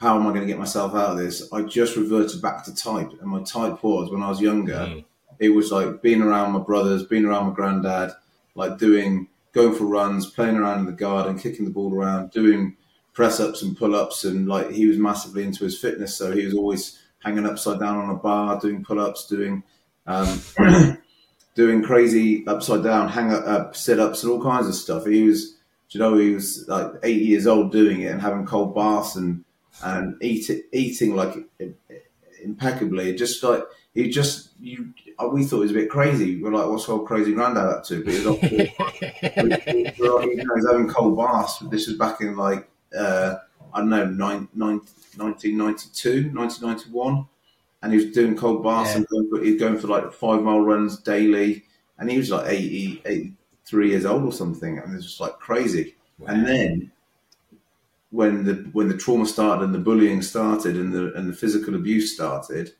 how 0.00 0.16
am 0.16 0.26
I 0.26 0.30
going 0.30 0.42
to 0.42 0.46
get 0.46 0.58
myself 0.58 0.94
out 0.94 1.12
of 1.12 1.18
this? 1.18 1.52
I 1.52 1.62
just 1.62 1.96
reverted 1.96 2.42
back 2.42 2.64
to 2.64 2.74
type, 2.74 3.12
and 3.20 3.28
my 3.28 3.42
type 3.42 3.82
was 3.82 4.10
when 4.10 4.22
I 4.22 4.28
was 4.28 4.40
younger. 4.40 4.74
Mm. 4.74 5.04
It 5.38 5.50
was 5.50 5.70
like 5.70 6.02
being 6.02 6.22
around 6.22 6.52
my 6.52 6.60
brothers, 6.60 7.04
being 7.04 7.24
around 7.24 7.48
my 7.48 7.54
granddad, 7.54 8.12
like 8.54 8.78
doing 8.78 9.28
going 9.52 9.74
for 9.74 9.84
runs, 9.84 10.26
playing 10.26 10.56
around 10.56 10.80
in 10.80 10.86
the 10.86 10.92
garden, 10.92 11.38
kicking 11.38 11.64
the 11.64 11.70
ball 11.70 11.94
around, 11.94 12.30
doing 12.30 12.76
press 13.12 13.40
ups 13.40 13.62
and 13.62 13.76
pull 13.76 13.94
ups, 13.94 14.24
and 14.24 14.48
like 14.48 14.70
he 14.70 14.86
was 14.86 14.98
massively 14.98 15.44
into 15.44 15.64
his 15.64 15.78
fitness, 15.78 16.16
so 16.16 16.32
he 16.32 16.44
was 16.44 16.54
always 16.54 16.98
hanging 17.20 17.46
upside 17.46 17.80
down 17.80 17.96
on 17.98 18.10
a 18.10 18.14
bar, 18.14 18.60
doing 18.60 18.84
pull 18.84 19.00
ups, 19.00 19.26
doing 19.26 19.62
um, 20.06 20.40
doing 21.54 21.82
crazy 21.82 22.46
upside 22.46 22.84
down 22.84 23.08
hang 23.08 23.32
up 23.32 23.74
sit 23.74 23.98
ups 23.98 24.22
and 24.22 24.32
all 24.32 24.42
kinds 24.42 24.68
of 24.68 24.74
stuff. 24.74 25.06
He 25.06 25.24
was, 25.24 25.56
you 25.90 26.00
know, 26.00 26.16
he 26.16 26.30
was 26.30 26.66
like 26.68 26.92
eight 27.02 27.22
years 27.22 27.46
old 27.46 27.72
doing 27.72 28.02
it 28.02 28.12
and 28.12 28.20
having 28.20 28.46
cold 28.46 28.74
baths 28.74 29.16
and 29.16 29.44
and 29.82 30.16
eat 30.22 30.50
eating 30.72 31.14
like 31.14 31.34
impeccably. 32.42 33.14
Just 33.14 33.42
like 33.42 33.64
he 33.94 34.08
just 34.08 34.50
you, 34.60 34.92
we 35.32 35.44
thought 35.44 35.56
he 35.56 35.62
was 35.62 35.70
a 35.70 35.74
bit 35.74 35.90
crazy. 35.90 36.40
We 36.40 36.48
are 36.48 36.52
like, 36.52 36.68
what's 36.68 36.88
old 36.88 37.06
crazy 37.06 37.32
granddad 37.32 37.64
up 37.64 37.84
to? 37.84 38.04
But 38.04 38.14
he 38.14 38.24
was, 39.42 39.62
he 39.62 40.46
was 40.46 40.66
having 40.70 40.88
cold 40.88 41.16
baths. 41.16 41.58
This 41.70 41.86
was 41.86 41.96
back 41.96 42.20
in 42.20 42.36
like 42.36 42.68
uh, 42.96 43.36
I 43.72 43.80
don't 43.80 43.90
know, 43.90 44.06
nine, 44.06 44.48
nine, 44.54 44.80
1992, 45.16 46.30
1991. 46.34 47.26
And 47.82 47.92
he 47.92 47.98
was 47.98 48.12
doing 48.12 48.36
cold 48.36 48.64
baths 48.64 48.90
yeah. 48.90 48.96
and 48.98 49.06
going, 49.08 49.44
he's 49.44 49.60
going 49.60 49.78
for 49.78 49.88
like 49.88 50.12
five 50.12 50.42
mile 50.42 50.60
runs 50.60 50.98
daily. 51.00 51.64
And 51.98 52.10
he 52.10 52.18
was 52.18 52.30
like 52.30 52.50
80, 52.50 53.02
83 53.04 53.90
years 53.90 54.04
old 54.04 54.24
or 54.24 54.32
something. 54.32 54.78
And 54.78 54.92
it 54.92 54.96
was 54.96 55.04
just 55.04 55.20
like 55.20 55.38
crazy. 55.38 55.94
Wow. 56.18 56.28
And 56.28 56.46
then 56.46 56.92
when 58.10 58.44
the 58.44 58.68
when 58.72 58.88
the 58.88 58.96
trauma 58.96 59.26
started 59.26 59.64
and 59.64 59.74
the 59.74 59.78
bullying 59.78 60.22
started 60.22 60.76
and 60.76 60.92
the 60.92 61.12
and 61.14 61.28
the 61.28 61.36
physical 61.36 61.74
abuse 61.74 62.14
started, 62.14 62.72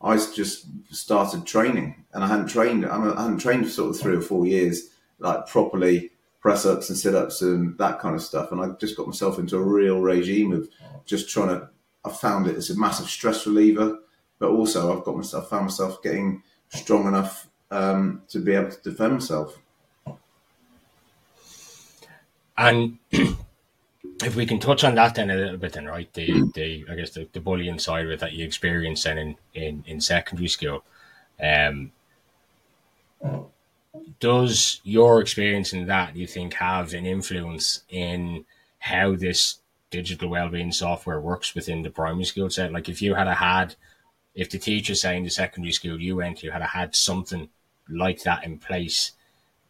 I 0.00 0.16
just 0.16 0.66
started 0.90 1.46
training, 1.46 2.04
and 2.12 2.22
I 2.22 2.28
hadn't 2.28 2.48
trained. 2.48 2.86
I 2.86 2.96
hadn't 2.96 3.38
trained 3.38 3.66
for 3.66 3.72
sort 3.72 3.90
of 3.90 4.00
three 4.00 4.16
or 4.16 4.20
four 4.20 4.46
years, 4.46 4.90
like 5.18 5.46
properly 5.46 6.10
press 6.40 6.64
ups 6.64 6.88
and 6.88 6.96
sit 6.96 7.16
ups 7.16 7.42
and 7.42 7.76
that 7.78 7.98
kind 7.98 8.14
of 8.14 8.22
stuff. 8.22 8.52
And 8.52 8.60
I 8.60 8.68
just 8.78 8.96
got 8.96 9.08
myself 9.08 9.38
into 9.38 9.56
a 9.56 9.62
real 9.62 10.00
regime 10.00 10.52
of 10.52 10.68
just 11.04 11.28
trying 11.28 11.48
to. 11.48 11.68
I 12.04 12.10
found 12.10 12.46
it 12.46 12.56
as 12.56 12.70
a 12.70 12.78
massive 12.78 13.08
stress 13.08 13.44
reliever, 13.46 13.98
but 14.38 14.50
also 14.50 14.96
I've 14.96 15.04
got 15.04 15.16
myself 15.16 15.50
found 15.50 15.64
myself 15.64 16.00
getting 16.02 16.42
strong 16.68 17.08
enough 17.08 17.48
um, 17.72 18.22
to 18.28 18.38
be 18.38 18.54
able 18.54 18.70
to 18.70 18.90
defend 18.90 19.14
myself. 19.14 19.58
And 22.56 22.98
if 24.22 24.34
we 24.34 24.46
can 24.46 24.58
touch 24.58 24.84
on 24.84 24.94
that 24.96 25.14
then 25.14 25.30
a 25.30 25.36
little 25.36 25.56
bit, 25.56 25.72
then 25.72 25.86
right, 25.86 26.12
the 26.14 26.50
the 26.54 26.84
I 26.90 26.94
guess 26.94 27.10
the, 27.10 27.28
the 27.32 27.40
bullying 27.40 27.78
side 27.78 28.04
of 28.04 28.10
it 28.10 28.20
that 28.20 28.32
you 28.32 28.44
experienced 28.44 29.04
then 29.04 29.18
in 29.18 29.36
in, 29.54 29.84
in 29.86 30.00
secondary 30.00 30.48
school, 30.48 30.84
um, 31.42 31.92
does 34.20 34.80
your 34.84 35.20
experience 35.20 35.72
in 35.72 35.86
that 35.86 36.16
you 36.16 36.26
think 36.26 36.54
have 36.54 36.92
an 36.94 37.06
influence 37.06 37.82
in 37.88 38.44
how 38.80 39.14
this 39.14 39.58
digital 39.90 40.28
well-being 40.28 40.72
software 40.72 41.20
works 41.20 41.54
within 41.54 41.82
the 41.82 41.90
primary 41.90 42.24
school 42.24 42.50
set? 42.50 42.72
Like 42.72 42.88
if 42.88 43.00
you 43.00 43.14
had 43.14 43.28
a 43.28 43.34
had, 43.34 43.76
if 44.34 44.50
the 44.50 44.58
teacher 44.58 44.94
saying 44.94 45.24
the 45.24 45.30
secondary 45.30 45.72
school 45.72 46.00
you 46.00 46.16
went 46.16 46.38
to 46.38 46.50
had 46.50 46.62
a 46.62 46.66
had 46.66 46.96
something 46.96 47.48
like 47.88 48.22
that 48.24 48.44
in 48.44 48.58
place, 48.58 49.12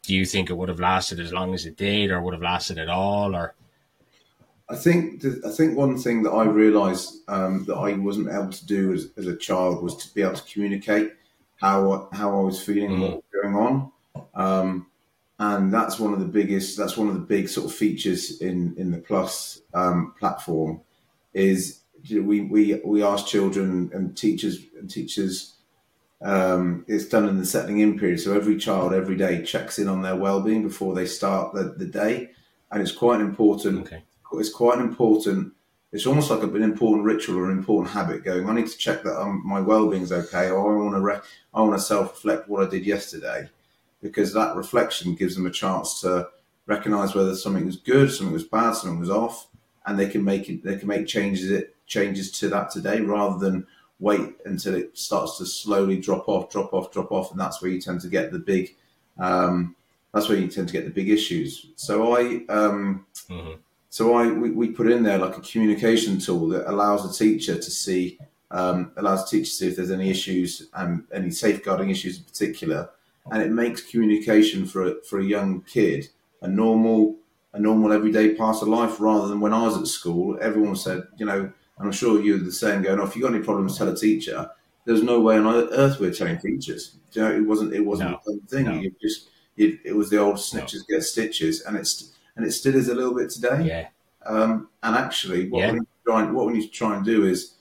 do 0.02 0.14
you 0.14 0.24
think 0.24 0.48
it 0.48 0.54
would 0.54 0.70
have 0.70 0.80
lasted 0.80 1.20
as 1.20 1.32
long 1.32 1.52
as 1.52 1.66
it 1.66 1.76
did, 1.76 2.10
or 2.10 2.22
would 2.22 2.34
have 2.34 2.42
lasted 2.42 2.78
at 2.78 2.88
all, 2.88 3.36
or? 3.36 3.54
I 4.70 4.76
think 4.76 5.24
I 5.46 5.50
think 5.50 5.76
one 5.76 5.96
thing 5.96 6.22
that 6.24 6.30
I 6.30 6.44
realised 6.44 7.22
um, 7.28 7.64
that 7.64 7.74
I 7.74 7.94
wasn't 7.94 8.28
able 8.28 8.50
to 8.50 8.66
do 8.66 8.92
as, 8.92 9.08
as, 9.16 9.26
a 9.26 9.36
child 9.36 9.82
was 9.82 9.96
to 9.96 10.14
be 10.14 10.20
able 10.20 10.34
to 10.34 10.52
communicate 10.52 11.12
how 11.56 12.08
how 12.12 12.38
I 12.38 12.42
was 12.42 12.62
feeling 12.62 12.90
mm. 12.90 12.94
and 12.94 13.02
what 13.02 13.12
was 13.14 13.42
going 13.42 13.56
on, 13.56 13.92
um, 14.34 14.86
and 15.38 15.72
that's 15.72 15.98
one 15.98 16.12
of 16.12 16.20
the 16.20 16.26
biggest. 16.26 16.76
That's 16.76 16.98
one 16.98 17.08
of 17.08 17.14
the 17.14 17.20
big 17.20 17.48
sort 17.48 17.66
of 17.66 17.74
features 17.74 18.42
in 18.42 18.74
in 18.76 18.90
the 18.90 18.98
Plus 18.98 19.62
um, 19.72 20.12
platform 20.18 20.82
is 21.32 21.80
we 22.10 22.40
we 22.42 22.74
we 22.84 23.02
ask 23.02 23.26
children 23.26 23.90
and 23.94 24.16
teachers 24.16 24.58
and 24.78 24.90
teachers. 24.90 25.54
Um, 26.20 26.84
it's 26.88 27.06
done 27.06 27.28
in 27.28 27.38
the 27.38 27.46
settling 27.46 27.78
in 27.78 27.98
period, 27.98 28.20
so 28.20 28.34
every 28.34 28.58
child 28.58 28.92
every 28.92 29.16
day 29.16 29.42
checks 29.44 29.78
in 29.78 29.88
on 29.88 30.02
their 30.02 30.16
well 30.16 30.42
being 30.42 30.62
before 30.62 30.94
they 30.94 31.06
start 31.06 31.54
the, 31.54 31.74
the 31.78 31.86
day, 31.86 32.32
and 32.70 32.82
it's 32.82 32.92
quite 32.92 33.22
important. 33.22 33.86
Okay 33.86 34.02
it's 34.32 34.52
quite 34.52 34.78
an 34.78 34.84
important. 34.84 35.52
It's 35.92 36.06
almost 36.06 36.30
like 36.30 36.42
an 36.42 36.62
important 36.62 37.04
ritual 37.04 37.38
or 37.38 37.50
an 37.50 37.56
important 37.56 37.92
habit. 37.92 38.24
Going, 38.24 38.48
I 38.48 38.54
need 38.54 38.66
to 38.66 38.78
check 38.78 39.02
that 39.02 39.40
my 39.44 39.60
well-being's 39.60 40.12
okay, 40.12 40.50
or 40.50 40.72
I 40.72 40.84
want 40.84 40.94
to 40.94 41.00
re- 41.00 41.20
I 41.54 41.60
want 41.62 41.74
to 41.74 41.80
self-reflect 41.80 42.48
what 42.48 42.66
I 42.66 42.70
did 42.70 42.84
yesterday, 42.84 43.48
because 44.02 44.32
that 44.34 44.56
reflection 44.56 45.14
gives 45.14 45.34
them 45.34 45.46
a 45.46 45.50
chance 45.50 46.00
to 46.02 46.28
recognize 46.66 47.14
whether 47.14 47.34
something 47.34 47.64
was 47.64 47.76
good, 47.76 48.10
something 48.10 48.32
was 48.32 48.44
bad, 48.44 48.72
something 48.72 49.00
was 49.00 49.10
off, 49.10 49.48
and 49.86 49.98
they 49.98 50.08
can 50.08 50.22
make 50.22 50.48
it. 50.50 50.62
They 50.62 50.76
can 50.76 50.88
make 50.88 51.06
changes 51.06 51.50
it 51.50 51.74
changes 51.86 52.30
to 52.32 52.48
that 52.50 52.70
today 52.70 53.00
rather 53.00 53.38
than 53.38 53.66
wait 53.98 54.36
until 54.44 54.74
it 54.74 54.96
starts 54.96 55.38
to 55.38 55.46
slowly 55.46 55.98
drop 55.98 56.28
off, 56.28 56.50
drop 56.50 56.72
off, 56.74 56.92
drop 56.92 57.10
off, 57.10 57.30
and 57.30 57.40
that's 57.40 57.62
where 57.62 57.70
you 57.70 57.80
tend 57.80 58.00
to 58.02 58.08
get 58.08 58.30
the 58.30 58.38
big. 58.38 58.76
Um, 59.18 59.74
that's 60.12 60.28
where 60.28 60.38
you 60.38 60.48
tend 60.48 60.68
to 60.68 60.72
get 60.72 60.84
the 60.84 60.90
big 60.90 61.08
issues. 61.08 61.68
So 61.76 62.14
I. 62.14 62.44
Um, 62.50 63.06
mm-hmm 63.30 63.54
so 63.90 64.14
I 64.14 64.26
we, 64.26 64.50
we 64.50 64.68
put 64.68 64.90
in 64.90 65.02
there 65.02 65.18
like 65.18 65.36
a 65.36 65.40
communication 65.40 66.18
tool 66.18 66.48
that 66.48 66.70
allows 66.70 67.02
the 67.02 67.24
teacher 67.24 67.54
to 67.54 67.70
see 67.70 68.18
um, 68.50 68.92
allows 68.96 69.30
teachers 69.30 69.50
to 69.50 69.54
see 69.56 69.68
if 69.68 69.76
there's 69.76 69.90
any 69.90 70.10
issues 70.10 70.68
and 70.74 71.04
any 71.12 71.30
safeguarding 71.30 71.90
issues 71.90 72.18
in 72.18 72.24
particular, 72.24 72.90
and 73.30 73.42
it 73.42 73.50
makes 73.50 73.82
communication 73.82 74.66
for 74.66 74.86
a, 74.86 75.02
for 75.02 75.20
a 75.20 75.24
young 75.24 75.62
kid 75.62 76.08
a 76.42 76.48
normal 76.48 77.16
a 77.54 77.60
normal 77.60 77.92
everyday 77.92 78.34
part 78.34 78.60
of 78.62 78.68
life 78.68 79.00
rather 79.00 79.26
than 79.28 79.40
when 79.40 79.54
I 79.54 79.62
was 79.62 79.76
at 79.78 79.86
school. 79.86 80.38
Everyone 80.40 80.76
said, 80.76 81.04
you 81.16 81.26
know, 81.26 81.40
and 81.40 81.86
I'm 81.86 81.92
sure 81.92 82.20
you 82.20 82.34
were 82.34 82.38
the 82.38 82.52
same. 82.52 82.82
Going, 82.82 83.00
oh, 83.00 83.04
if 83.04 83.16
you 83.16 83.22
got 83.22 83.34
any 83.34 83.42
problems, 83.42 83.78
tell 83.78 83.88
a 83.88 83.96
teacher. 83.96 84.50
There's 84.84 85.02
no 85.02 85.20
way 85.20 85.38
on 85.38 85.46
earth 85.46 86.00
we're 86.00 86.12
telling 86.12 86.38
teachers. 86.38 86.96
You 87.12 87.22
know, 87.22 87.32
it 87.32 87.40
wasn't 87.40 87.74
it 87.74 87.84
wasn't 87.84 88.10
no, 88.10 88.20
the 88.24 88.40
thing. 88.48 88.66
No. 88.66 88.74
You 88.74 88.92
just 89.00 89.28
it, 89.56 89.80
it 89.84 89.96
was 89.96 90.10
the 90.10 90.18
old 90.18 90.36
snitches 90.36 90.80
no. 90.88 90.96
get 90.96 91.02
stitches, 91.02 91.62
and 91.62 91.76
it's 91.76 92.12
and 92.38 92.46
it 92.46 92.52
still 92.52 92.74
is 92.76 92.88
a 92.88 92.94
little 92.94 93.14
bit 93.14 93.30
today. 93.30 93.66
Yeah. 93.66 93.88
Um, 94.24 94.68
and 94.82 94.94
actually, 94.94 95.50
what, 95.50 95.58
yeah. 95.58 95.72
we 95.72 95.78
need 95.80 95.86
to 95.86 96.04
try 96.06 96.22
and, 96.22 96.34
what 96.34 96.46
we 96.46 96.52
need 96.54 96.62
to 96.62 96.70
try 96.70 96.96
and 96.96 97.04
do 97.04 97.24
is 97.24 97.56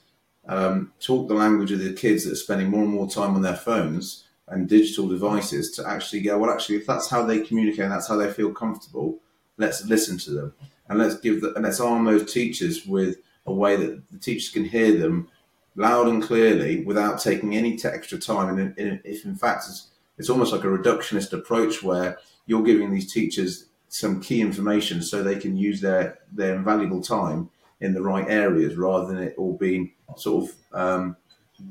um, 0.48 0.92
talk 1.00 1.28
the 1.28 1.34
language 1.34 1.72
of 1.72 1.80
the 1.80 1.92
kids 1.92 2.24
that 2.24 2.32
are 2.32 2.36
spending 2.36 2.70
more 2.70 2.82
and 2.82 2.92
more 2.92 3.10
time 3.10 3.34
on 3.34 3.42
their 3.42 3.56
phones 3.56 4.24
and 4.46 4.68
digital 4.68 5.08
devices 5.08 5.72
to 5.72 5.86
actually 5.86 6.20
go, 6.20 6.38
well, 6.38 6.50
actually, 6.50 6.76
if 6.76 6.86
that's 6.86 7.10
how 7.10 7.24
they 7.24 7.40
communicate 7.40 7.80
and 7.80 7.92
that's 7.92 8.08
how 8.08 8.16
they 8.16 8.32
feel 8.32 8.52
comfortable, 8.52 9.18
let's 9.56 9.84
listen 9.84 10.16
to 10.16 10.30
them 10.30 10.54
and 10.88 10.98
let's 10.98 11.18
give 11.18 11.40
the, 11.40 11.52
and 11.54 11.64
let's 11.64 11.80
arm 11.80 12.04
those 12.04 12.32
teachers 12.32 12.86
with 12.86 13.16
a 13.46 13.52
way 13.52 13.76
that 13.76 14.10
the 14.10 14.18
teachers 14.18 14.50
can 14.50 14.64
hear 14.64 14.96
them 14.96 15.28
loud 15.74 16.06
and 16.06 16.22
clearly 16.22 16.84
without 16.84 17.20
taking 17.20 17.56
any 17.56 17.78
extra 17.84 18.18
time. 18.18 18.56
And 18.58 19.02
if 19.04 19.24
in 19.24 19.34
fact 19.34 19.64
it's, 19.68 19.88
it's 20.18 20.30
almost 20.30 20.52
like 20.52 20.64
a 20.64 20.68
reductionist 20.68 21.32
approach 21.32 21.82
where 21.82 22.18
you're 22.46 22.62
giving 22.62 22.92
these 22.92 23.12
teachers 23.12 23.66
some 23.88 24.20
key 24.20 24.40
information 24.40 25.02
so 25.02 25.22
they 25.22 25.38
can 25.38 25.56
use 25.56 25.80
their 25.80 26.18
their 26.32 26.54
invaluable 26.54 27.00
time 27.00 27.50
in 27.80 27.94
the 27.94 28.02
right 28.02 28.28
areas 28.28 28.76
rather 28.76 29.06
than 29.06 29.22
it 29.22 29.34
all 29.38 29.56
being 29.56 29.92
sort 30.16 30.44
of 30.44 30.56
um, 30.72 31.16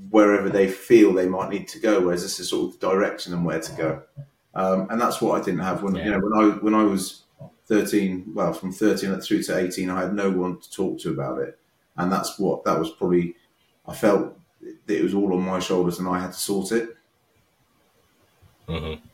wherever 0.09 0.50
they 0.50 0.67
feel 0.67 1.13
they 1.13 1.27
might 1.27 1.50
need 1.50 1.67
to 1.67 1.79
go. 1.79 2.01
Whereas 2.01 2.24
this 2.24 2.39
is 2.39 2.50
sort 2.50 2.74
of 2.74 2.79
direction 2.79 3.33
and 3.33 3.45
where 3.45 3.59
to 3.59 3.71
go, 3.74 4.03
um, 4.55 4.88
and 4.89 5.00
that's 5.00 5.21
what 5.21 5.39
I 5.39 5.43
didn't 5.43 5.62
have 5.62 5.83
when 5.83 5.95
yeah. 5.95 6.05
you 6.05 6.12
know 6.12 6.19
when 6.19 6.33
I 6.33 6.55
when 6.57 6.74
I 6.74 6.83
was 6.83 7.24
thirteen. 7.67 8.31
Well, 8.33 8.53
from 8.53 8.71
thirteen 8.71 9.19
through 9.19 9.43
to 9.43 9.57
eighteen, 9.57 9.89
I 9.89 10.01
had 10.01 10.13
no 10.13 10.29
one 10.29 10.59
to 10.59 10.71
talk 10.71 11.00
to 11.01 11.12
about 11.12 11.39
it, 11.39 11.59
and 11.97 12.12
that's 12.12 12.39
what 12.39 12.63
that 12.65 12.79
was 12.79 12.91
probably. 12.91 13.36
I 13.88 13.93
felt 13.93 14.38
that 14.62 14.97
it 14.97 15.03
was 15.03 15.13
all 15.13 15.33
on 15.33 15.41
my 15.41 15.59
shoulders, 15.59 16.00
and 16.00 16.07
I 16.07 16.19
had 16.19 16.33
to 16.33 16.38
sort 16.38 16.71
it. 16.71 16.95
Mm-hmm. 18.67 19.05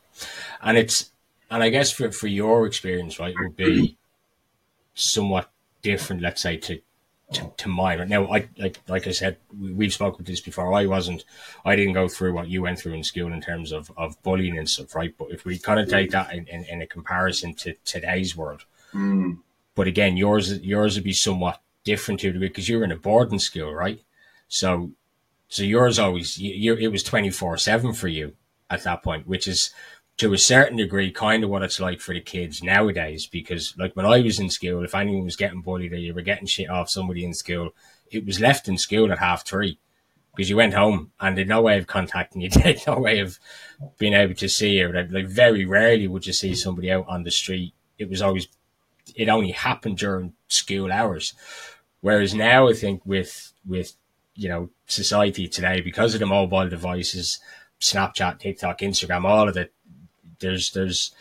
And 0.62 0.78
it's 0.78 1.12
and 1.54 1.62
I 1.62 1.68
guess 1.68 1.92
for, 1.92 2.10
for 2.10 2.26
your 2.26 2.66
experience, 2.66 3.20
right, 3.20 3.34
would 3.38 3.56
be 3.56 3.96
somewhat 4.94 5.50
different, 5.82 6.20
let's 6.20 6.42
say, 6.42 6.56
to 6.56 6.80
to, 7.32 7.52
to 7.56 7.68
mine. 7.68 8.06
Now, 8.08 8.26
I 8.26 8.48
like 8.58 8.80
like 8.88 9.06
I 9.06 9.12
said, 9.12 9.38
we, 9.58 9.86
have 9.86 9.94
spoken 9.94 10.20
about 10.20 10.26
this 10.26 10.40
before. 10.40 10.72
I 10.74 10.86
wasn't, 10.86 11.24
I 11.64 11.74
didn't 11.74 11.94
go 11.94 12.06
through 12.06 12.34
what 12.34 12.48
you 12.48 12.62
went 12.62 12.78
through 12.78 12.92
in 12.92 13.02
school 13.02 13.32
in 13.32 13.40
terms 13.40 13.72
of, 13.72 13.90
of 13.96 14.22
bullying 14.22 14.58
and 14.58 14.68
stuff, 14.68 14.94
right? 14.94 15.14
But 15.16 15.30
if 15.30 15.44
we 15.44 15.58
kind 15.58 15.80
of 15.80 15.88
take 15.88 16.10
that 16.10 16.32
in, 16.32 16.46
in, 16.48 16.64
in 16.64 16.82
a 16.82 16.86
comparison 16.86 17.54
to 17.54 17.74
today's 17.84 18.36
world, 18.36 18.64
mm. 18.92 19.38
but 19.74 19.86
again, 19.86 20.16
yours 20.16 20.60
yours 20.60 20.96
would 20.96 21.04
be 21.04 21.12
somewhat 21.12 21.60
different 21.82 22.20
to 22.20 22.38
because 22.38 22.68
you're 22.68 22.84
in 22.84 22.92
a 22.92 22.96
boarding 22.96 23.38
school, 23.38 23.72
right? 23.72 24.02
So, 24.48 24.90
so 25.48 25.62
yours 25.62 25.98
always 25.98 26.38
you, 26.38 26.74
it 26.74 26.88
was 26.88 27.02
twenty 27.02 27.30
four 27.30 27.56
seven 27.56 27.94
for 27.94 28.08
you 28.08 28.34
at 28.70 28.84
that 28.84 29.02
point, 29.02 29.26
which 29.26 29.48
is 29.48 29.72
to 30.16 30.32
a 30.32 30.38
certain 30.38 30.76
degree 30.76 31.10
kind 31.10 31.42
of 31.42 31.50
what 31.50 31.62
it's 31.62 31.80
like 31.80 32.00
for 32.00 32.14
the 32.14 32.20
kids 32.20 32.62
nowadays 32.62 33.26
because 33.26 33.74
like 33.76 33.96
when 33.96 34.06
I 34.06 34.20
was 34.20 34.38
in 34.38 34.48
school, 34.48 34.84
if 34.84 34.94
anyone 34.94 35.24
was 35.24 35.36
getting 35.36 35.60
bullied 35.60 35.92
or 35.92 35.96
you 35.96 36.14
were 36.14 36.22
getting 36.22 36.46
shit 36.46 36.70
off 36.70 36.88
somebody 36.88 37.24
in 37.24 37.34
school, 37.34 37.70
it 38.10 38.24
was 38.24 38.40
left 38.40 38.68
in 38.68 38.78
school 38.78 39.10
at 39.10 39.18
half 39.18 39.44
three 39.44 39.78
because 40.34 40.48
you 40.48 40.56
went 40.56 40.74
home 40.74 41.10
and 41.20 41.36
there's 41.36 41.48
no 41.48 41.62
way 41.62 41.78
of 41.78 41.86
contacting 41.86 42.42
you, 42.42 42.50
there's 42.62 42.86
no 42.86 42.98
way 42.98 43.18
of 43.18 43.38
being 43.98 44.14
able 44.14 44.34
to 44.34 44.48
see 44.48 44.78
you. 44.78 44.92
Like 44.92 45.26
very 45.26 45.64
rarely 45.64 46.06
would 46.06 46.26
you 46.26 46.32
see 46.32 46.54
somebody 46.54 46.92
out 46.92 47.06
on 47.08 47.24
the 47.24 47.30
street. 47.30 47.74
It 47.98 48.08
was 48.08 48.22
always 48.22 48.48
it 49.16 49.28
only 49.28 49.50
happened 49.50 49.98
during 49.98 50.34
school 50.48 50.92
hours. 50.92 51.34
Whereas 52.00 52.34
now 52.34 52.68
I 52.68 52.72
think 52.72 53.04
with 53.04 53.52
with 53.66 53.94
you 54.36 54.48
know 54.48 54.70
society 54.86 55.48
today 55.48 55.80
because 55.80 56.14
of 56.14 56.20
the 56.20 56.26
mobile 56.26 56.68
devices, 56.68 57.40
Snapchat, 57.80 58.38
TikTok, 58.38 58.78
Instagram, 58.78 59.24
all 59.24 59.48
of 59.48 59.54
the 59.54 59.70
there's 60.40 60.70
there's 60.72 61.12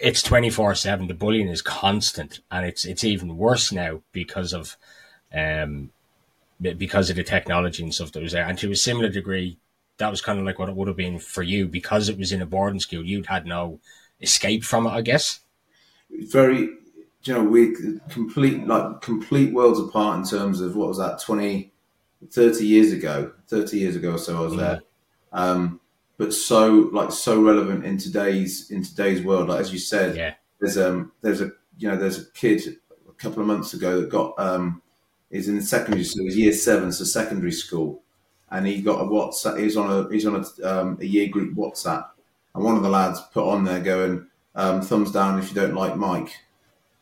it's 0.00 0.22
24 0.22 0.74
7 0.74 1.08
the 1.08 1.14
bullying 1.14 1.48
is 1.48 1.62
constant 1.62 2.40
and 2.50 2.64
it's 2.64 2.84
it's 2.84 3.04
even 3.04 3.36
worse 3.36 3.72
now 3.72 4.00
because 4.12 4.52
of 4.52 4.76
um 5.34 5.90
because 6.60 7.08
of 7.08 7.16
the 7.16 7.24
technology 7.24 7.82
and 7.82 7.94
stuff 7.94 8.12
that 8.12 8.22
was 8.22 8.32
there. 8.32 8.46
And 8.46 8.58
to 8.58 8.70
a 8.70 8.76
similar 8.76 9.08
degree 9.08 9.56
that 9.96 10.10
was 10.10 10.20
kind 10.20 10.38
of 10.38 10.44
like 10.44 10.58
what 10.58 10.68
it 10.68 10.76
would 10.76 10.88
have 10.88 10.96
been 10.96 11.18
for 11.18 11.42
you. 11.42 11.66
Because 11.66 12.08
it 12.08 12.18
was 12.18 12.32
in 12.32 12.42
a 12.42 12.46
boarding 12.46 12.80
school 12.80 13.04
you'd 13.04 13.26
had 13.26 13.46
no 13.46 13.80
escape 14.20 14.64
from 14.64 14.86
it 14.86 14.90
i 14.90 15.00
guess. 15.00 15.40
Very 16.10 16.68
you 17.24 17.34
know 17.34 17.44
we 17.44 17.74
complete 18.08 18.66
like 18.66 19.00
complete 19.00 19.52
worlds 19.52 19.78
apart 19.78 20.18
in 20.18 20.24
terms 20.24 20.60
of 20.60 20.76
what 20.76 20.88
was 20.88 20.98
that 20.98 21.20
20 21.20 21.70
30 22.30 22.66
years 22.66 22.92
ago 22.92 23.32
30 23.48 23.76
years 23.76 23.96
ago 23.96 24.12
or 24.12 24.18
so 24.18 24.36
i 24.36 24.40
was 24.40 24.52
mm-hmm. 24.52 24.60
there. 24.60 24.80
Um 25.32 25.79
but 26.20 26.34
so 26.34 26.90
like 26.92 27.10
so 27.10 27.40
relevant 27.40 27.82
in 27.82 27.96
today's 27.96 28.70
in 28.70 28.82
today's 28.82 29.22
world. 29.22 29.48
Like 29.48 29.60
as 29.60 29.72
you 29.72 29.78
said, 29.78 30.14
yeah. 30.14 30.34
there's 30.60 30.76
um 30.76 31.12
there's 31.22 31.40
a 31.40 31.50
you 31.78 31.88
know 31.88 31.96
there's 31.96 32.18
a 32.18 32.30
kid 32.32 32.76
a 33.08 33.12
couple 33.12 33.40
of 33.40 33.46
months 33.46 33.72
ago 33.72 34.02
that 34.02 34.10
got 34.10 34.38
um 34.38 34.82
is 35.30 35.48
in 35.48 35.56
the 35.56 35.62
secondary 35.62 36.04
school, 36.04 36.26
he's 36.26 36.36
year 36.36 36.52
seven, 36.52 36.92
so 36.92 37.04
secondary 37.04 37.52
school, 37.52 38.02
and 38.50 38.66
he 38.66 38.82
got 38.82 39.00
a 39.00 39.04
WhatsApp. 39.04 39.60
He's 39.60 39.78
on 39.78 39.90
a 39.90 40.12
he's 40.12 40.26
on 40.26 40.44
a, 40.44 40.62
um, 40.70 40.98
a 41.00 41.06
year 41.06 41.28
group 41.28 41.56
WhatsApp, 41.56 42.10
and 42.54 42.62
one 42.62 42.76
of 42.76 42.82
the 42.82 42.90
lads 42.90 43.18
put 43.32 43.48
on 43.48 43.64
there 43.64 43.80
going 43.80 44.26
um, 44.56 44.82
thumbs 44.82 45.12
down 45.12 45.38
if 45.38 45.48
you 45.48 45.54
don't 45.54 45.74
like 45.74 45.96
Mike, 45.96 46.36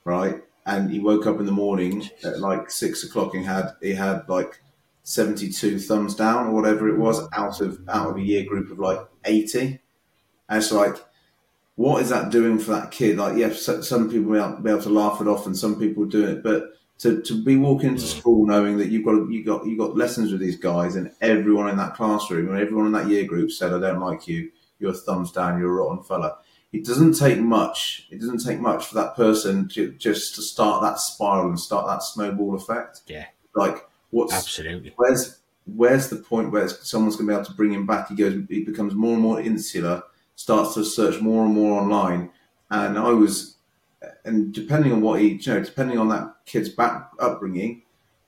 right? 0.04 0.44
And 0.64 0.92
he 0.92 1.00
woke 1.00 1.26
up 1.26 1.40
in 1.40 1.46
the 1.46 1.50
morning 1.50 2.08
at 2.22 2.38
like 2.38 2.70
six 2.70 3.02
o'clock 3.02 3.34
and 3.34 3.44
had 3.44 3.72
he 3.82 3.94
had 3.94 4.28
like 4.28 4.60
72 5.08 5.78
thumbs 5.78 6.14
down 6.14 6.46
or 6.46 6.52
whatever 6.52 6.88
it 6.88 6.98
was 6.98 7.26
out 7.32 7.60
of 7.60 7.80
out 7.88 8.10
of 8.10 8.16
a 8.16 8.22
year 8.22 8.44
group 8.44 8.70
of 8.70 8.78
like 8.78 8.98
80 9.24 9.80
and 10.48 10.58
it's 10.58 10.72
like 10.72 10.96
what 11.76 12.02
is 12.02 12.10
that 12.10 12.30
doing 12.30 12.58
for 12.58 12.72
that 12.72 12.90
kid 12.90 13.16
like 13.16 13.36
yeah 13.36 13.52
some 13.52 14.10
people 14.10 14.30
may 14.30 14.62
be 14.62 14.70
able 14.70 14.82
to 14.82 14.88
laugh 14.90 15.20
it 15.20 15.28
off 15.28 15.46
and 15.46 15.56
some 15.56 15.78
people 15.78 16.04
do 16.04 16.24
it 16.26 16.42
but 16.42 16.72
to, 16.98 17.22
to 17.22 17.42
be 17.44 17.56
walking 17.56 17.90
into 17.90 18.02
mm. 18.02 18.18
school 18.18 18.44
knowing 18.44 18.76
that 18.76 18.88
you've 18.88 19.04
got 19.04 19.30
you 19.30 19.44
got 19.44 19.64
you 19.64 19.78
got 19.78 19.96
lessons 19.96 20.32
with 20.32 20.40
these 20.40 20.56
guys 20.56 20.96
and 20.96 21.12
everyone 21.20 21.68
in 21.68 21.76
that 21.76 21.94
classroom 21.94 22.48
and 22.48 22.58
everyone 22.58 22.86
in 22.86 22.92
that 22.92 23.08
year 23.08 23.24
group 23.24 23.50
said 23.50 23.72
I 23.72 23.78
don't 23.78 24.00
like 24.00 24.26
you 24.26 24.50
you're 24.78 24.94
thumbs 24.94 25.32
down, 25.32 25.58
you're 25.58 25.70
a 25.70 25.84
rotten 25.84 26.02
fella. 26.02 26.38
It 26.72 26.84
doesn't 26.84 27.18
take 27.18 27.38
much. 27.38 28.06
It 28.10 28.20
doesn't 28.20 28.44
take 28.44 28.60
much 28.60 28.86
for 28.86 28.94
that 28.96 29.16
person 29.16 29.68
to 29.70 29.92
just 29.92 30.34
to 30.34 30.42
start 30.42 30.82
that 30.82 30.98
spiral 30.98 31.48
and 31.48 31.58
start 31.58 31.86
that 31.86 32.02
snowball 32.02 32.54
effect. 32.54 33.02
Yeah, 33.06 33.26
like 33.54 33.87
what's 34.10 34.34
absolutely 34.34 34.92
where's 34.96 35.40
where's 35.66 36.08
the 36.08 36.16
point 36.16 36.50
where 36.50 36.68
someone's 36.68 37.16
going 37.16 37.26
to 37.26 37.32
be 37.32 37.36
able 37.36 37.44
to 37.44 37.54
bring 37.54 37.72
him 37.72 37.86
back? 37.86 38.08
He 38.08 38.14
goes, 38.14 38.42
he 38.48 38.64
becomes 38.64 38.94
more 38.94 39.14
and 39.14 39.22
more 39.22 39.40
insular, 39.40 40.02
starts 40.34 40.74
to 40.74 40.84
search 40.84 41.20
more 41.20 41.44
and 41.44 41.54
more 41.54 41.80
online, 41.80 42.30
and 42.70 42.98
I 42.98 43.10
was, 43.10 43.56
and 44.24 44.52
depending 44.52 44.92
on 44.92 45.00
what 45.00 45.20
he, 45.20 45.32
you 45.32 45.54
know, 45.54 45.62
depending 45.62 45.98
on 45.98 46.08
that 46.08 46.36
kid's 46.46 46.68
back 46.68 47.10
upbringing, 47.20 47.82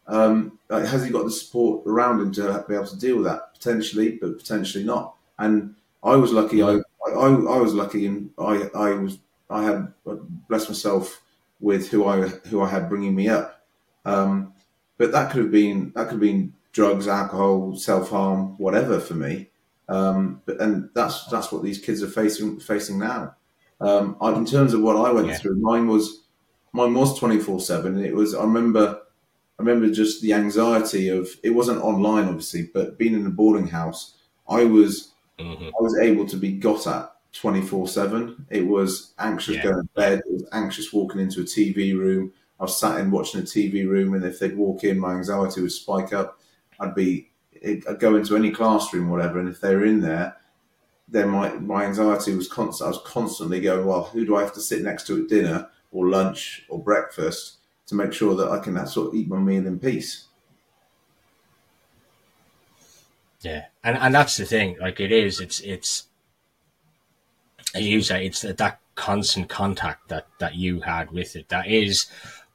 um, 0.06 0.58
like, 0.68 0.86
has 0.86 1.04
he 1.04 1.10
got 1.10 1.24
the 1.24 1.30
support 1.30 1.86
around 1.86 2.20
him 2.20 2.32
to 2.32 2.64
be 2.68 2.74
able 2.74 2.86
to 2.86 2.98
deal 2.98 3.16
with 3.16 3.26
that? 3.26 3.54
Potentially, 3.54 4.18
but 4.20 4.38
potentially 4.38 4.84
not. 4.84 5.14
And 5.38 5.76
I 6.02 6.16
was 6.16 6.32
lucky. 6.32 6.62
I, 6.62 6.80
I, 7.06 7.26
I 7.26 7.58
was 7.58 7.74
lucky, 7.74 8.06
and 8.06 8.30
I, 8.38 8.68
I 8.74 8.90
was, 8.94 9.18
I 9.48 9.62
had 9.62 9.92
blessed 10.48 10.68
myself 10.68 11.22
with 11.60 11.88
who 11.90 12.06
I, 12.06 12.22
who 12.22 12.60
I 12.62 12.68
had 12.68 12.88
bringing 12.88 13.14
me 13.14 13.28
up. 13.28 13.64
Um, 14.04 14.54
but 15.00 15.12
that 15.12 15.30
could 15.30 15.40
have 15.40 15.50
been, 15.50 15.92
that 15.94 16.04
could 16.04 16.12
have 16.12 16.20
been 16.20 16.52
drugs, 16.72 17.08
alcohol, 17.08 17.74
self 17.74 18.10
harm, 18.10 18.58
whatever 18.58 19.00
for 19.00 19.14
me. 19.14 19.48
Um, 19.88 20.42
but 20.44 20.60
and 20.60 20.90
that's 20.94 21.24
that's 21.28 21.50
what 21.50 21.62
these 21.62 21.78
kids 21.80 22.02
are 22.02 22.06
facing 22.06 22.60
facing 22.60 22.98
now. 22.98 23.34
Um, 23.80 24.18
I, 24.20 24.30
in 24.34 24.44
terms 24.44 24.74
of 24.74 24.82
what 24.82 24.96
I 24.96 25.10
went 25.10 25.28
yeah. 25.28 25.38
through, 25.38 25.56
mine 25.56 25.88
was 25.88 26.24
mine 26.74 26.92
was 26.92 27.18
twenty 27.18 27.38
four 27.38 27.60
seven. 27.60 28.04
It 28.04 28.14
was 28.14 28.34
I 28.34 28.42
remember 28.42 29.00
I 29.58 29.62
remember 29.62 29.90
just 29.90 30.20
the 30.20 30.34
anxiety 30.34 31.08
of 31.08 31.30
it 31.42 31.50
wasn't 31.50 31.82
online, 31.82 32.28
obviously, 32.28 32.70
but 32.72 32.98
being 32.98 33.14
in 33.14 33.26
a 33.26 33.30
boarding 33.30 33.68
house, 33.68 34.18
I 34.46 34.64
was 34.64 35.12
mm-hmm. 35.38 35.64
I 35.64 35.80
was 35.80 35.98
able 35.98 36.26
to 36.26 36.36
be 36.36 36.52
got 36.52 36.86
at 36.86 37.10
twenty 37.32 37.62
four 37.62 37.88
seven. 37.88 38.46
It 38.50 38.66
was 38.66 39.14
anxious 39.18 39.56
yeah. 39.56 39.62
going 39.62 39.76
to 39.76 39.88
bed. 39.96 40.18
It 40.18 40.32
was 40.32 40.48
anxious 40.52 40.92
walking 40.92 41.22
into 41.22 41.40
a 41.40 41.44
TV 41.44 41.98
room. 41.98 42.34
I 42.60 42.64
was 42.64 42.78
sat 42.78 43.00
in 43.00 43.10
watching 43.10 43.40
a 43.40 43.44
TV 43.44 43.88
room, 43.88 44.14
and 44.14 44.24
if 44.24 44.38
they'd 44.38 44.56
walk 44.56 44.84
in, 44.84 44.98
my 44.98 45.14
anxiety 45.14 45.62
would 45.62 45.72
spike 45.72 46.12
up. 46.12 46.38
I'd 46.78 46.94
be 46.94 47.30
I'd 47.64 47.98
go 47.98 48.16
into 48.16 48.36
any 48.36 48.50
classroom, 48.50 49.10
whatever, 49.10 49.40
and 49.40 49.48
if 49.48 49.60
they 49.60 49.74
were 49.74 49.84
in 49.84 50.00
there, 50.00 50.36
then 51.08 51.30
my 51.30 51.50
my 51.54 51.84
anxiety 51.84 52.34
was 52.34 52.48
constant. 52.48 52.86
I 52.86 52.90
was 52.90 53.02
constantly 53.04 53.60
going, 53.60 53.86
well, 53.86 54.04
who 54.04 54.24
do 54.24 54.36
I 54.36 54.42
have 54.42 54.54
to 54.54 54.60
sit 54.60 54.82
next 54.82 55.06
to 55.08 55.22
at 55.22 55.28
dinner 55.28 55.68
or 55.90 56.08
lunch 56.08 56.64
or 56.68 56.78
breakfast? 56.78 57.56
to 57.90 57.96
make 57.96 58.12
sure 58.12 58.36
that 58.36 58.48
I 58.48 58.60
can 58.60 58.86
sort 58.86 59.08
of 59.08 59.14
eat 59.16 59.28
my 59.28 59.36
meal 59.36 59.66
in 59.66 59.80
peace. 59.80 60.26
Yeah, 63.40 63.64
and 63.82 63.98
and 63.98 64.14
that's 64.14 64.36
the 64.36 64.44
thing. 64.44 64.76
Like 64.80 65.00
it 65.00 65.10
is, 65.10 65.40
it's 65.40 65.58
it's. 65.60 66.06
As 67.74 67.82
you 67.82 68.00
say, 68.00 68.26
it's 68.26 68.42
that 68.42 68.80
constant 68.94 69.48
contact 69.48 70.08
that 70.08 70.28
that 70.38 70.54
you 70.54 70.80
had 70.80 71.10
with 71.10 71.34
it. 71.34 71.48
That 71.48 71.66
is, 71.66 72.06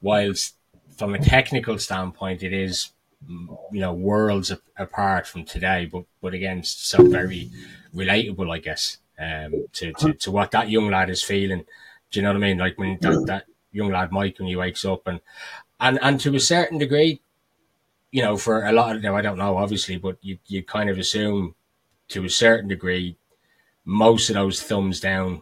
whilst 0.05 0.55
from 0.97 1.15
a 1.15 1.19
technical 1.19 1.77
standpoint, 1.79 2.43
it 2.43 2.53
is 2.53 2.91
you 3.71 3.81
know 3.83 3.93
worlds 3.93 4.51
apart 4.77 5.27
from 5.27 5.43
today. 5.45 5.89
But 5.91 6.05
but 6.21 6.33
again, 6.33 6.63
so 6.63 7.03
very 7.19 7.49
relatable, 7.93 8.49
I 8.51 8.59
guess, 8.59 8.99
um, 9.19 9.65
to, 9.73 9.93
to 9.93 10.13
to 10.13 10.31
what 10.31 10.51
that 10.51 10.69
young 10.69 10.89
lad 10.91 11.09
is 11.09 11.23
feeling. 11.23 11.65
Do 12.11 12.19
you 12.19 12.23
know 12.23 12.29
what 12.29 12.37
I 12.43 12.47
mean? 12.47 12.57
Like 12.59 12.77
when 12.77 12.97
that, 13.01 13.23
that 13.25 13.45
young 13.71 13.91
lad 13.91 14.11
Mike 14.11 14.37
when 14.39 14.47
he 14.47 14.55
wakes 14.55 14.85
up 14.85 15.07
and 15.07 15.19
and 15.79 15.99
and 16.01 16.19
to 16.21 16.35
a 16.35 16.39
certain 16.39 16.77
degree, 16.77 17.21
you 18.11 18.21
know, 18.23 18.37
for 18.37 18.65
a 18.65 18.71
lot 18.71 18.95
of 18.95 19.01
now 19.03 19.15
I 19.15 19.21
don't 19.21 19.37
know 19.37 19.57
obviously, 19.57 19.97
but 19.97 20.17
you 20.21 20.37
you 20.47 20.63
kind 20.63 20.89
of 20.89 20.97
assume 20.97 21.55
to 22.09 22.25
a 22.25 22.29
certain 22.29 22.69
degree 22.69 23.17
most 23.85 24.29
of 24.29 24.35
those 24.35 24.61
thumbs 24.61 24.99
down 24.99 25.41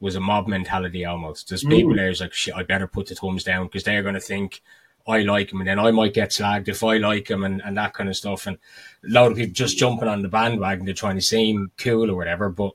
was 0.00 0.16
a 0.16 0.20
mob 0.20 0.48
mentality 0.48 1.04
almost. 1.04 1.48
There's 1.48 1.64
mm. 1.64 1.70
people 1.70 1.94
there's 1.94 2.20
like 2.20 2.32
shit, 2.32 2.54
I 2.54 2.62
better 2.62 2.86
put 2.86 3.06
the 3.06 3.14
thumbs 3.14 3.44
down 3.44 3.66
because 3.66 3.84
they're 3.84 4.02
gonna 4.02 4.20
think 4.20 4.62
I 5.06 5.20
like 5.20 5.52
him 5.52 5.60
and 5.60 5.68
then 5.68 5.78
I 5.78 5.90
might 5.90 6.14
get 6.14 6.30
slagged 6.30 6.68
if 6.68 6.82
I 6.82 6.98
like 6.98 7.30
him 7.30 7.44
and, 7.44 7.62
and 7.62 7.76
that 7.76 7.94
kind 7.94 8.08
of 8.08 8.16
stuff. 8.16 8.46
And 8.46 8.58
a 9.04 9.08
lot 9.08 9.30
of 9.30 9.36
people 9.36 9.52
just 9.52 9.78
jumping 9.78 10.08
on 10.08 10.22
the 10.22 10.28
bandwagon 10.28 10.86
to 10.86 10.94
trying 10.94 11.16
to 11.16 11.22
seem 11.22 11.70
cool 11.76 12.10
or 12.10 12.16
whatever. 12.16 12.48
But 12.50 12.74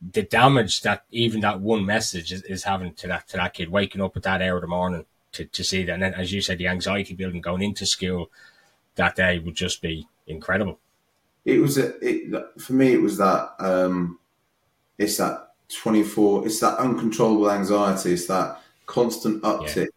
the 0.00 0.22
damage 0.22 0.82
that 0.82 1.04
even 1.10 1.40
that 1.40 1.60
one 1.60 1.84
message 1.84 2.32
is, 2.32 2.42
is 2.42 2.64
having 2.64 2.94
to 2.94 3.08
that 3.08 3.28
to 3.28 3.36
that 3.36 3.54
kid 3.54 3.68
waking 3.68 4.00
up 4.00 4.16
at 4.16 4.22
that 4.22 4.42
hour 4.42 4.56
of 4.56 4.62
the 4.62 4.66
morning 4.66 5.04
to, 5.32 5.44
to 5.44 5.62
see 5.62 5.84
that 5.84 5.92
and 5.92 6.02
then 6.02 6.14
as 6.14 6.32
you 6.32 6.40
said 6.40 6.58
the 6.58 6.66
anxiety 6.66 7.14
building 7.14 7.40
going 7.40 7.62
into 7.62 7.84
school 7.84 8.30
that 8.94 9.14
day 9.14 9.38
would 9.38 9.54
just 9.54 9.82
be 9.82 10.08
incredible 10.26 10.78
it 11.44 11.58
was 11.58 11.76
a, 11.76 11.92
it, 12.00 12.32
for 12.58 12.72
me 12.72 12.94
it 12.94 13.00
was 13.00 13.18
that 13.18 13.52
um 13.58 14.18
it's 14.96 15.18
that 15.18 15.49
24 15.76 16.46
it's 16.46 16.60
that 16.60 16.78
uncontrollable 16.78 17.50
anxiety 17.50 18.12
it's 18.12 18.26
that 18.26 18.60
constant 18.90 19.40
uptick 19.42 19.88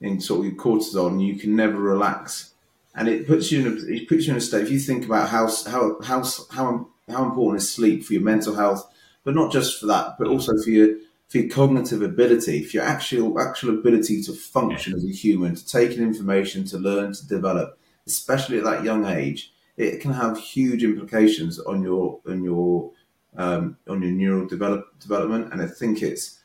yeah. 0.00 0.08
in 0.08 0.20
sort 0.20 0.40
of 0.40 0.46
your 0.46 0.54
cortisol 0.54 1.08
and 1.08 1.22
you 1.22 1.36
can 1.36 1.54
never 1.54 1.78
relax. 1.78 2.54
And 2.94 3.06
it 3.06 3.26
puts 3.26 3.52
you 3.52 3.60
in 3.60 3.66
a, 3.66 3.94
it 3.94 4.08
puts 4.08 4.26
you 4.26 4.32
in 4.32 4.38
a 4.38 4.40
state 4.40 4.62
if 4.62 4.70
you 4.70 4.80
think 4.80 5.04
about 5.04 5.28
how 5.28 5.48
how 5.66 6.00
how 6.02 6.24
how, 6.50 6.88
how 7.08 7.24
important 7.24 7.62
is 7.62 7.70
sleep 7.70 8.04
for 8.04 8.14
your 8.14 8.22
mental 8.22 8.54
health 8.54 8.90
but 9.22 9.34
not 9.34 9.52
just 9.52 9.78
for 9.78 9.86
that, 9.86 10.16
but 10.18 10.26
also 10.26 10.56
for 10.56 10.70
your 10.70 10.96
for 11.28 11.38
your 11.38 11.50
cognitive 11.50 12.02
ability, 12.02 12.64
for 12.64 12.78
your 12.78 12.84
actual 12.84 13.38
actual 13.38 13.78
ability 13.78 14.22
to 14.22 14.32
function 14.32 14.94
as 14.94 15.04
a 15.04 15.12
human, 15.12 15.54
to 15.54 15.66
take 15.66 15.92
in 15.92 16.02
information, 16.02 16.64
to 16.64 16.78
learn, 16.78 17.12
to 17.12 17.28
develop, 17.28 17.78
especially 18.06 18.58
at 18.58 18.64
that 18.64 18.82
young 18.82 19.04
age, 19.04 19.52
it 19.76 20.00
can 20.00 20.12
have 20.12 20.38
huge 20.38 20.82
implications 20.82 21.60
on 21.60 21.82
your 21.82 22.20
on 22.26 22.42
your 22.42 22.90
um, 23.36 23.76
on 23.88 24.02
your 24.02 24.12
neural 24.12 24.46
develop, 24.46 24.98
development. 25.00 25.52
And 25.52 25.62
I 25.62 25.66
think 25.66 26.02
it's 26.02 26.40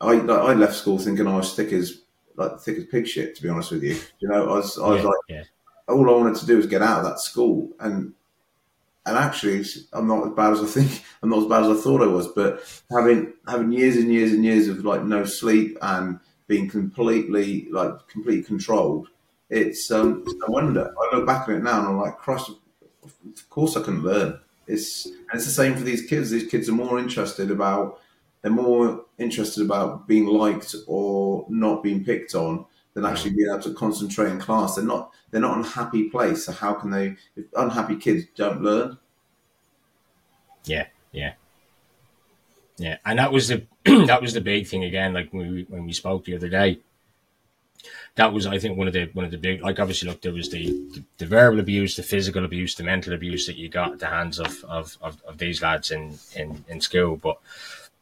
I 0.00 0.14
I 0.14 0.54
left 0.54 0.74
school 0.74 0.98
thinking 0.98 1.26
I 1.26 1.36
was 1.36 1.54
thick 1.54 1.72
as 1.72 2.02
like 2.36 2.58
thick 2.60 2.78
as 2.78 2.84
pig 2.86 3.06
shit. 3.06 3.36
To 3.36 3.42
be 3.42 3.48
honest 3.48 3.70
with 3.70 3.82
you, 3.82 3.98
you 4.18 4.28
know, 4.28 4.50
I 4.50 4.56
was 4.56 4.78
I 4.78 4.88
was 4.88 5.02
yeah, 5.02 5.08
like. 5.08 5.16
Yeah. 5.28 5.42
All 5.88 6.08
I 6.08 6.12
wanted 6.16 6.36
to 6.36 6.46
do 6.46 6.56
was 6.56 6.66
get 6.66 6.80
out 6.80 7.00
of 7.00 7.04
that 7.04 7.18
school, 7.18 7.70
and 7.80 8.14
and 9.04 9.16
actually, 9.16 9.64
I'm 9.92 10.06
not 10.06 10.28
as 10.28 10.34
bad 10.34 10.52
as 10.52 10.60
I 10.60 10.66
think. 10.66 11.04
I'm 11.22 11.30
not 11.30 11.42
as 11.42 11.48
bad 11.48 11.64
as 11.64 11.78
I 11.78 11.80
thought 11.80 12.02
I 12.02 12.06
was. 12.06 12.28
But 12.28 12.62
having 12.90 13.32
having 13.48 13.72
years 13.72 13.96
and 13.96 14.12
years 14.12 14.32
and 14.32 14.44
years 14.44 14.68
of 14.68 14.84
like 14.84 15.04
no 15.04 15.24
sleep 15.24 15.76
and 15.82 16.20
being 16.46 16.68
completely 16.68 17.68
like 17.70 18.06
completely 18.08 18.44
controlled, 18.44 19.08
it's 19.50 19.90
um, 19.90 20.22
it's 20.24 20.34
no 20.34 20.46
wonder. 20.48 20.94
I 20.96 21.16
look 21.16 21.26
back 21.26 21.48
at 21.48 21.56
it 21.56 21.62
now 21.62 21.80
and 21.80 21.88
I'm 21.88 21.98
like, 21.98 22.16
Christ, 22.18 22.50
of 23.02 23.50
course 23.50 23.76
I 23.76 23.82
can 23.82 24.02
learn. 24.02 24.38
It's 24.66 25.06
and 25.06 25.34
it's 25.34 25.44
the 25.44 25.50
same 25.50 25.74
for 25.74 25.82
these 25.82 26.06
kids. 26.06 26.30
These 26.30 26.50
kids 26.50 26.68
are 26.68 26.72
more 26.72 26.98
interested 26.98 27.50
about 27.50 28.00
they're 28.42 28.50
more 28.50 29.04
interested 29.18 29.64
about 29.64 30.06
being 30.06 30.26
liked 30.26 30.74
or 30.86 31.46
not 31.48 31.82
being 31.82 32.04
picked 32.04 32.34
on 32.34 32.66
than 32.94 33.04
actually 33.04 33.30
being 33.30 33.48
able 33.48 33.62
to 33.62 33.74
concentrate 33.74 34.30
in 34.30 34.38
class. 34.38 34.74
They're 34.76 34.84
not 34.84 35.12
they're 35.30 35.40
not 35.40 35.58
in 35.58 35.64
a 35.64 35.68
happy 35.68 36.08
place. 36.10 36.46
So 36.46 36.52
how 36.52 36.74
can 36.74 36.90
they? 36.90 37.16
If 37.36 37.46
unhappy 37.56 37.96
kids 37.96 38.24
don't 38.34 38.62
learn. 38.62 38.98
Yeah, 40.64 40.86
yeah, 41.10 41.32
yeah, 42.76 42.98
and 43.04 43.18
that 43.18 43.32
was 43.32 43.48
the 43.48 43.66
that 43.84 44.22
was 44.22 44.34
the 44.34 44.40
big 44.40 44.66
thing 44.66 44.84
again. 44.84 45.12
Like 45.12 45.32
when 45.32 45.52
we 45.52 45.66
when 45.68 45.84
we 45.86 45.92
spoke 45.92 46.24
the 46.24 46.36
other 46.36 46.48
day, 46.48 46.80
that 48.16 48.32
was 48.32 48.46
I 48.46 48.58
think 48.58 48.76
one 48.76 48.86
of 48.86 48.92
the 48.92 49.10
one 49.12 49.24
of 49.24 49.30
the 49.30 49.38
big 49.38 49.62
like 49.62 49.80
obviously 49.80 50.08
look 50.08 50.22
there 50.22 50.32
was 50.32 50.50
the 50.50 50.66
the, 50.66 51.04
the 51.18 51.26
verbal 51.26 51.60
abuse, 51.60 51.96
the 51.96 52.02
physical 52.02 52.44
abuse, 52.44 52.74
the 52.74 52.84
mental 52.84 53.14
abuse 53.14 53.46
that 53.46 53.56
you 53.56 53.68
got 53.68 53.92
at 53.92 53.98
the 53.98 54.06
hands 54.06 54.38
of 54.38 54.64
of, 54.64 54.98
of, 55.00 55.22
of 55.26 55.38
these 55.38 55.62
lads 55.62 55.90
in, 55.90 56.18
in 56.36 56.64
in 56.68 56.80
school, 56.80 57.16
but 57.16 57.38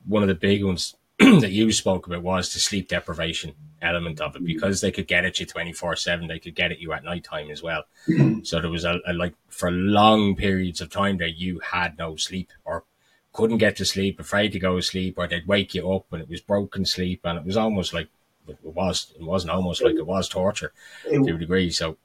one 0.06 0.22
of 0.22 0.28
the 0.28 0.34
big 0.34 0.64
ones 0.64 0.96
that 1.18 1.50
you 1.50 1.70
spoke 1.70 2.06
about 2.06 2.22
was 2.22 2.52
the 2.52 2.58
sleep 2.58 2.88
deprivation 2.88 3.54
element 3.82 4.20
of 4.20 4.36
it 4.36 4.44
because 4.44 4.80
they 4.80 4.90
could 4.90 5.06
get 5.06 5.24
at 5.24 5.38
you 5.38 5.46
24 5.46 5.96
7 5.96 6.26
they 6.26 6.38
could 6.38 6.54
get 6.54 6.70
at 6.70 6.80
you 6.80 6.92
at 6.92 7.04
night 7.04 7.24
time 7.24 7.50
as 7.50 7.62
well. 7.62 7.84
So 8.42 8.60
there 8.60 8.70
was 8.70 8.84
a, 8.84 9.00
a, 9.06 9.12
like 9.12 9.34
for 9.48 9.70
long 9.70 10.34
periods 10.34 10.80
of 10.80 10.90
time 10.90 11.18
there 11.18 11.28
you 11.28 11.60
had 11.60 11.98
no 11.98 12.16
sleep 12.16 12.50
or 12.64 12.84
couldn't 13.32 13.58
get 13.58 13.76
to 13.76 13.84
sleep 13.84 14.18
afraid 14.18 14.52
to 14.52 14.58
go 14.58 14.76
to 14.76 14.82
sleep 14.82 15.16
or 15.18 15.26
they'd 15.26 15.46
wake 15.46 15.74
you 15.74 15.92
up 15.92 16.06
and 16.12 16.22
it 16.22 16.28
was 16.28 16.40
broken 16.40 16.84
sleep 16.84 17.20
and 17.24 17.38
it 17.38 17.44
was 17.44 17.56
almost 17.56 17.92
like 17.92 18.08
it 18.50 18.74
was 18.74 19.12
it 19.18 19.24
wasn't 19.24 19.50
almost 19.50 19.82
like 19.82 19.96
it 19.96 20.06
was 20.06 20.28
torture 20.28 20.72
it, 21.06 21.22
to 21.24 21.34
a 21.34 21.38
degree 21.38 21.70
so 21.70 21.96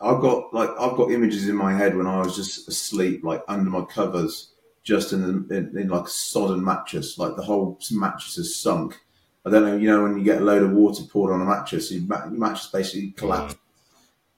I've 0.00 0.20
got 0.20 0.52
like 0.54 0.70
I've 0.78 0.96
got 0.96 1.10
images 1.10 1.48
in 1.48 1.56
my 1.56 1.72
head 1.74 1.96
when 1.96 2.06
I 2.06 2.18
was 2.18 2.36
just 2.36 2.68
asleep 2.68 3.22
like 3.24 3.42
under 3.48 3.70
my 3.70 3.84
covers 3.84 4.54
just 4.82 5.12
in, 5.12 5.46
the, 5.48 5.56
in, 5.56 5.78
in 5.78 5.88
like 5.88 6.06
a 6.06 6.10
sodden 6.10 6.64
mattress 6.64 7.18
like 7.18 7.36
the 7.36 7.42
whole 7.42 7.78
mattress 7.90 8.38
is 8.38 8.56
sunk 8.56 8.98
I 9.44 9.50
don't 9.50 9.64
know, 9.64 9.76
you 9.76 9.88
know, 9.88 10.02
when 10.02 10.18
you 10.18 10.24
get 10.24 10.42
a 10.42 10.44
load 10.44 10.62
of 10.62 10.72
water 10.72 11.02
poured 11.04 11.32
on 11.32 11.40
a 11.40 11.44
mattress, 11.44 11.90
your, 11.90 12.02
mattress 12.30 12.66
basically 12.66 13.12
collapses. 13.12 13.56
Mm. 13.56 13.60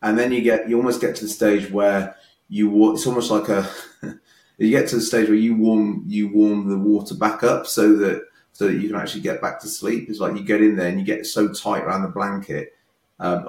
And 0.03 0.19
then 0.19 0.33
you 0.33 0.43
get, 0.43 0.69
you 0.69 0.77
almost 0.77 1.01
get 1.01 1.17
to 1.17 1.25
the 1.25 1.31
stage 1.31 1.71
where 1.71 2.17
you, 2.49 2.93
it's 2.93 3.07
almost 3.07 3.31
like 3.31 3.49
a, 3.49 3.69
you 4.59 4.71
get 4.71 4.89
to 4.89 4.97
the 4.97 5.03
stage 5.03 5.29
where 5.29 5.37
you 5.37 5.57
warm, 5.57 6.05
you 6.07 6.29
warm 6.29 6.69
the 6.69 6.79
water 6.79 7.15
back 7.15 7.43
up 7.43 7.67
so 7.67 7.97
that, 7.97 8.23
so 8.53 8.67
that 8.67 8.75
you 8.75 8.89
can 8.89 8.99
actually 8.99 9.23
get 9.23 9.41
back 9.41 9.61
to 9.61 9.69
sleep. 9.69 10.09
It's 10.09 10.21
like 10.21 10.37
you 10.37 10.45
get 10.45 10.63
in 10.63 10.77
there 10.77 10.89
and 10.89 10.99
you 10.99 11.05
get 11.05 11.27
so 11.27 11.49
tight 11.49 11.85
around 11.85 12.03
the 12.03 12.09
blanket, 12.09 12.75
um, 13.19 13.47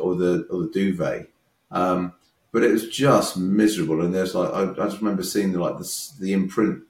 or 0.00 0.14
the, 0.16 0.46
or 0.50 0.62
the 0.62 0.70
duvet. 0.72 1.28
Um, 1.70 2.14
but 2.52 2.64
it 2.64 2.72
was 2.72 2.88
just 2.88 3.36
miserable. 3.36 4.02
And 4.02 4.12
there's 4.12 4.34
like, 4.34 4.52
I, 4.52 4.70
I 4.70 4.86
just 4.86 5.00
remember 5.00 5.22
seeing 5.22 5.52
the, 5.52 5.60
like 5.60 5.78
the, 5.78 6.10
the 6.20 6.32
imprint 6.32 6.82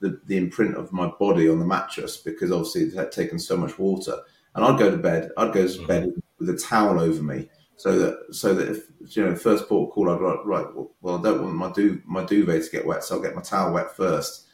the, 0.00 0.20
the 0.26 0.36
imprint 0.36 0.76
of 0.76 0.92
my 0.92 1.08
body 1.18 1.48
on 1.48 1.58
the 1.58 1.66
mattress 1.66 2.16
because 2.16 2.52
obviously 2.52 2.82
it 2.82 2.94
had 2.94 3.12
taken 3.12 3.38
so 3.38 3.56
much 3.56 3.78
water. 3.78 4.16
And 4.54 4.64
I'd 4.64 4.78
go 4.78 4.90
to 4.90 4.96
bed. 4.96 5.30
I'd 5.36 5.52
go 5.52 5.66
to 5.66 5.86
bed 5.86 6.10
with 6.38 6.50
a 6.50 6.56
towel 6.56 7.00
over 7.00 7.22
me, 7.22 7.48
so 7.76 7.98
that 7.98 8.34
so 8.34 8.54
that 8.54 8.68
if 8.68 9.16
you 9.16 9.24
know 9.24 9.36
first 9.36 9.68
port 9.68 9.92
call, 9.92 10.10
I'd 10.10 10.20
write 10.20 10.44
right. 10.44 10.66
Well, 11.00 11.18
I 11.18 11.22
don't 11.22 11.42
want 11.42 11.54
my 11.54 11.70
du- 11.72 12.02
my 12.06 12.24
duvet 12.24 12.64
to 12.64 12.70
get 12.70 12.86
wet, 12.86 13.04
so 13.04 13.16
I'll 13.16 13.22
get 13.22 13.36
my 13.36 13.42
towel 13.42 13.72
wet 13.72 13.94
first. 13.96 14.46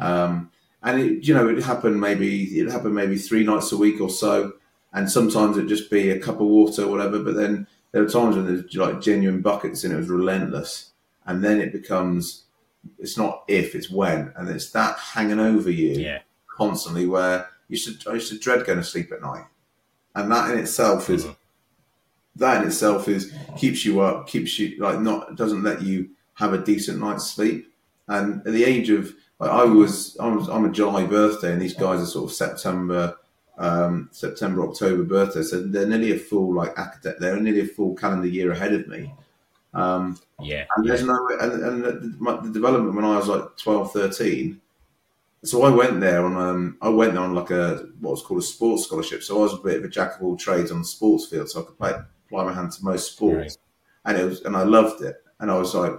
Um, 0.00 0.50
and 0.82 1.00
it, 1.00 1.26
you 1.26 1.34
know, 1.34 1.48
it 1.48 1.62
happened 1.62 2.00
maybe 2.00 2.44
it 2.58 2.70
happened 2.70 2.94
maybe 2.94 3.16
three 3.16 3.44
nights 3.44 3.72
a 3.72 3.76
week 3.76 4.00
or 4.00 4.10
so, 4.10 4.52
and 4.92 5.10
sometimes 5.10 5.56
it'd 5.56 5.68
just 5.68 5.90
be 5.90 6.10
a 6.10 6.18
cup 6.18 6.36
of 6.40 6.46
water 6.46 6.82
or 6.84 6.88
whatever. 6.88 7.18
But 7.20 7.34
then 7.36 7.66
there 7.92 8.02
were 8.02 8.08
times 8.08 8.36
when 8.36 8.46
there's 8.46 8.74
like 8.74 9.00
genuine 9.00 9.40
buckets 9.42 9.84
and 9.84 9.92
it 9.92 9.96
was 9.96 10.08
relentless, 10.08 10.90
and 11.26 11.42
then 11.44 11.60
it 11.60 11.72
becomes 11.72 12.44
it's 12.98 13.16
not 13.16 13.44
if 13.46 13.74
it's 13.76 13.90
when, 13.90 14.32
and 14.36 14.48
it's 14.48 14.70
that 14.70 14.98
hanging 14.98 15.38
over 15.38 15.70
you 15.70 15.92
Yeah. 16.00 16.18
constantly 16.48 17.06
where 17.06 17.48
you 17.68 17.76
should 17.76 18.04
I 18.08 18.14
used 18.14 18.30
to 18.32 18.38
dread 18.38 18.66
going 18.66 18.78
to 18.78 18.84
sleep 18.84 19.12
at 19.12 19.22
night, 19.22 19.44
and 20.14 20.30
that 20.32 20.50
in 20.50 20.58
itself 20.58 21.08
is 21.08 21.24
Mhm. 21.26 21.36
that 22.36 22.60
in 22.62 22.68
itself 22.68 23.08
is 23.08 23.32
keeps 23.56 23.84
you 23.84 24.00
up, 24.00 24.26
keeps 24.26 24.58
you 24.58 24.76
like 24.80 25.00
not 25.00 25.36
doesn't 25.36 25.62
let 25.62 25.82
you 25.82 26.10
have 26.34 26.52
a 26.54 26.58
decent 26.58 26.98
night's 26.98 27.30
sleep. 27.30 27.72
And 28.08 28.44
at 28.46 28.52
the 28.52 28.64
age 28.64 28.90
of 28.90 29.14
I 29.50 29.64
was, 29.64 30.16
I 30.18 30.28
was 30.28 30.48
I'm 30.48 30.64
a 30.64 30.70
July 30.70 31.04
birthday, 31.04 31.52
and 31.52 31.60
these 31.60 31.74
guys 31.74 32.00
are 32.00 32.06
sort 32.06 32.30
of 32.30 32.36
September, 32.36 33.16
um, 33.58 34.08
September 34.12 34.66
October 34.68 35.02
birthday, 35.02 35.42
so 35.42 35.62
they're 35.62 35.86
nearly 35.86 36.12
a 36.12 36.18
full 36.18 36.54
like 36.54 36.78
academic, 36.78 37.18
they're 37.18 37.40
nearly 37.40 37.60
a 37.60 37.66
full 37.66 37.94
calendar 37.94 38.28
year 38.28 38.52
ahead 38.52 38.72
of 38.72 38.86
me. 38.88 39.12
Um, 39.74 40.18
Yeah. 40.40 40.66
and 40.76 40.88
there's 40.88 41.02
no 41.02 41.28
and, 41.40 41.52
and 41.62 41.84
the, 41.84 42.14
my, 42.18 42.36
the 42.36 42.50
development 42.50 42.94
when 42.94 43.04
I 43.04 43.16
was 43.16 43.28
like 43.28 43.56
12, 43.56 43.92
13. 43.92 44.60
So 45.44 45.62
I 45.64 45.70
went 45.70 45.98
there 46.00 46.24
on 46.24 46.36
um 46.36 46.76
I 46.80 46.88
went 46.88 47.14
there 47.14 47.22
on 47.22 47.34
like 47.34 47.50
a 47.50 47.88
what 48.00 48.12
was 48.12 48.22
called 48.22 48.40
a 48.40 48.44
sports 48.44 48.84
scholarship. 48.84 49.22
So 49.22 49.38
I 49.38 49.42
was 49.42 49.54
a 49.54 49.56
bit 49.56 49.78
of 49.78 49.84
a 49.84 49.88
jack 49.88 50.16
of 50.16 50.22
all 50.22 50.36
trades 50.36 50.70
on 50.70 50.78
the 50.80 50.84
sports 50.84 51.26
field, 51.26 51.48
so 51.50 51.62
I 51.62 51.64
could 51.64 51.78
play 51.78 51.94
apply 52.26 52.44
my 52.44 52.52
hand 52.52 52.70
to 52.72 52.84
most 52.84 53.12
sports, 53.14 53.58
and 54.04 54.16
it 54.18 54.24
was 54.24 54.42
and 54.42 54.56
I 54.56 54.62
loved 54.62 55.02
it. 55.02 55.16
And 55.40 55.50
I 55.50 55.56
was 55.58 55.74
like, 55.74 55.94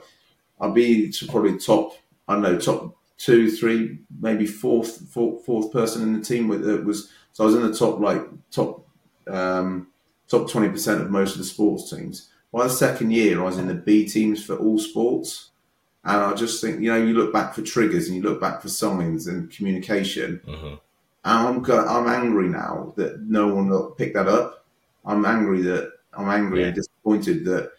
I'd 0.62 0.73
be 0.73 1.12
to 1.12 1.27
probably 1.27 1.58
top 1.58 1.93
I 2.27 2.34
don't 2.34 2.43
know 2.43 2.58
top 2.58 2.95
two, 3.17 3.49
three, 3.52 3.99
maybe 4.19 4.45
fourth 4.45 5.10
fourth, 5.10 5.45
fourth 5.45 5.71
person 5.71 6.02
in 6.04 6.13
the 6.13 6.21
team 6.26 6.47
with 6.47 6.67
it 6.67 6.84
was 6.84 7.10
so 7.32 7.43
I 7.43 7.47
was 7.47 7.56
in 7.56 7.62
the 7.69 7.73
top 7.76 7.99
like 7.99 8.21
top 8.52 8.88
um, 9.28 9.88
top 10.28 10.49
twenty 10.49 10.69
percent 10.69 11.02
of 11.02 11.10
most 11.12 11.34
of 11.34 11.38
the 11.39 11.45
sports 11.45 11.89
teams. 11.89 12.30
By 12.52 12.63
the 12.65 12.69
second 12.69 13.12
year, 13.12 13.39
I 13.41 13.45
was 13.45 13.58
in 13.58 13.67
the 13.67 13.73
B 13.73 14.08
teams 14.08 14.43
for 14.43 14.56
all 14.58 14.78
sports. 14.78 15.49
And 16.06 16.17
I 16.21 16.34
just 16.34 16.62
think, 16.62 16.82
you 16.82 16.89
know, 16.91 16.97
you 16.97 17.13
look 17.13 17.32
back 17.32 17.54
for 17.56 17.62
triggers 17.62 18.08
and 18.08 18.17
you 18.17 18.21
look 18.21 18.41
back 18.41 18.62
for 18.62 18.67
signs 18.67 19.28
and 19.28 19.49
communication. 19.49 20.41
Mhm. 20.45 20.80
And 21.23 21.65
I'm 21.67 21.88
I'm 21.88 22.08
angry 22.10 22.49
now 22.49 22.93
that 22.97 23.21
no 23.21 23.47
one 23.56 23.71
picked 23.95 24.15
that 24.15 24.28
up. 24.28 24.65
I'm 25.06 25.26
angry 25.26 25.62
that 25.62 25.93
I'm 26.13 26.28
angry 26.28 26.60
Yeah. 26.60 26.67
and 26.67 26.76
disappointed 26.76 27.45
that 27.45 27.71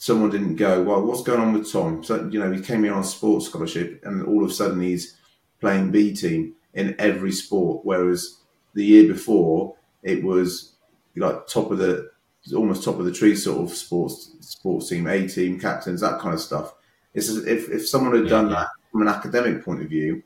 someone 0.00 0.30
didn't 0.30 0.56
go. 0.56 0.82
Well, 0.82 1.04
what's 1.04 1.22
going 1.22 1.40
on 1.40 1.52
with 1.52 1.70
Tom? 1.70 2.02
So 2.02 2.26
you 2.32 2.40
know, 2.40 2.50
he 2.50 2.60
came 2.62 2.82
here 2.82 2.94
on 2.94 3.02
a 3.02 3.04
sports 3.04 3.46
scholarship, 3.46 4.00
and 4.04 4.24
all 4.26 4.42
of 4.42 4.50
a 4.50 4.52
sudden 4.54 4.80
he's 4.80 5.16
playing 5.60 5.90
B 5.92 6.16
team 6.16 6.54
in 6.74 6.96
every 6.98 7.30
sport, 7.32 7.84
whereas 7.84 8.38
the 8.74 8.84
year 8.84 9.06
before 9.12 9.76
it 10.02 10.24
was 10.24 10.72
like 11.16 11.46
top 11.46 11.70
of 11.70 11.78
the 11.78 12.10
almost 12.56 12.82
top 12.82 12.98
of 12.98 13.04
the 13.04 13.12
tree 13.12 13.36
sort 13.36 13.60
of 13.70 13.76
sports 13.76 14.32
sports 14.40 14.88
team, 14.88 15.06
A 15.06 15.28
team, 15.28 15.60
captains, 15.60 16.00
that 16.00 16.18
kind 16.18 16.34
of 16.34 16.40
stuff. 16.40 16.74
It's 17.12 17.28
as 17.28 17.44
if 17.46 17.68
if 17.68 17.86
someone 17.86 18.14
had 18.14 18.24
Yeah, 18.24 18.30
done 18.30 18.48
yeah. 18.48 18.54
that 18.54 18.68
from 18.90 19.02
an 19.02 19.08
academic 19.08 19.62
point 19.64 19.82
of 19.82 19.88
view 19.90 20.22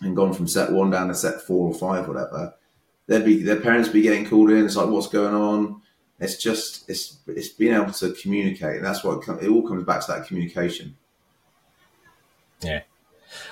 and 0.00 0.16
gone 0.16 0.32
from 0.34 0.48
set 0.48 0.72
one 0.72 0.90
down 0.90 1.08
to 1.08 1.14
set 1.14 1.42
four 1.42 1.68
or 1.68 1.74
five, 1.74 2.08
whatever, 2.08 2.54
they'd 3.06 3.24
be 3.24 3.42
their 3.42 3.60
parents 3.60 3.88
be 3.88 4.02
getting 4.02 4.26
called 4.26 4.50
in. 4.50 4.64
It's 4.64 4.74
like, 4.76 4.88
what's 4.88 5.06
going 5.06 5.34
on? 5.34 5.82
It's 6.20 6.36
just 6.36 6.88
it's 6.88 7.18
it's 7.26 7.48
being 7.48 7.74
able 7.74 7.92
to 7.92 8.12
communicate, 8.12 8.82
that's 8.82 9.02
what 9.02 9.26
it, 9.28 9.44
it 9.44 9.48
all 9.48 9.66
comes 9.66 9.84
back 9.84 10.00
to 10.06 10.12
that 10.12 10.26
communication. 10.26 10.96
Yeah, 12.62 12.82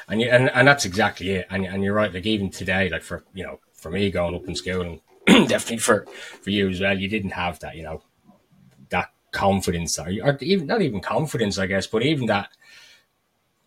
and, 0.09 0.21
you, 0.21 0.29
and 0.29 0.49
and 0.51 0.69
that's 0.69 0.85
exactly 0.85 1.31
it. 1.31 1.47
And 1.51 1.67
and 1.67 1.83
you're 1.83 1.95
right. 1.95 2.13
Like 2.13 2.27
even 2.27 2.51
today, 2.51 2.89
like 2.89 3.03
for 3.03 3.25
you 3.35 3.45
know, 3.45 3.61
for 3.75 3.91
me 3.91 4.11
going 4.11 4.35
up 4.35 4.47
in 4.47 4.55
school, 4.55 5.01
and 5.27 5.49
definitely 5.49 5.79
for 5.79 6.07
for 6.41 6.51
you 6.51 6.69
as 6.69 6.81
well, 6.81 6.97
you 6.97 7.09
didn't 7.09 7.31
have 7.31 7.59
that. 7.61 7.77
You 7.77 7.83
know, 7.83 8.03
that 8.91 9.11
confidence, 9.33 9.99
or, 9.99 10.09
or 10.23 10.39
even 10.41 10.67
not 10.67 10.83
even 10.83 11.01
confidence, 11.01 11.59
I 11.59 11.67
guess, 11.67 11.87
but 11.87 12.03
even 12.03 12.27
that. 12.27 12.51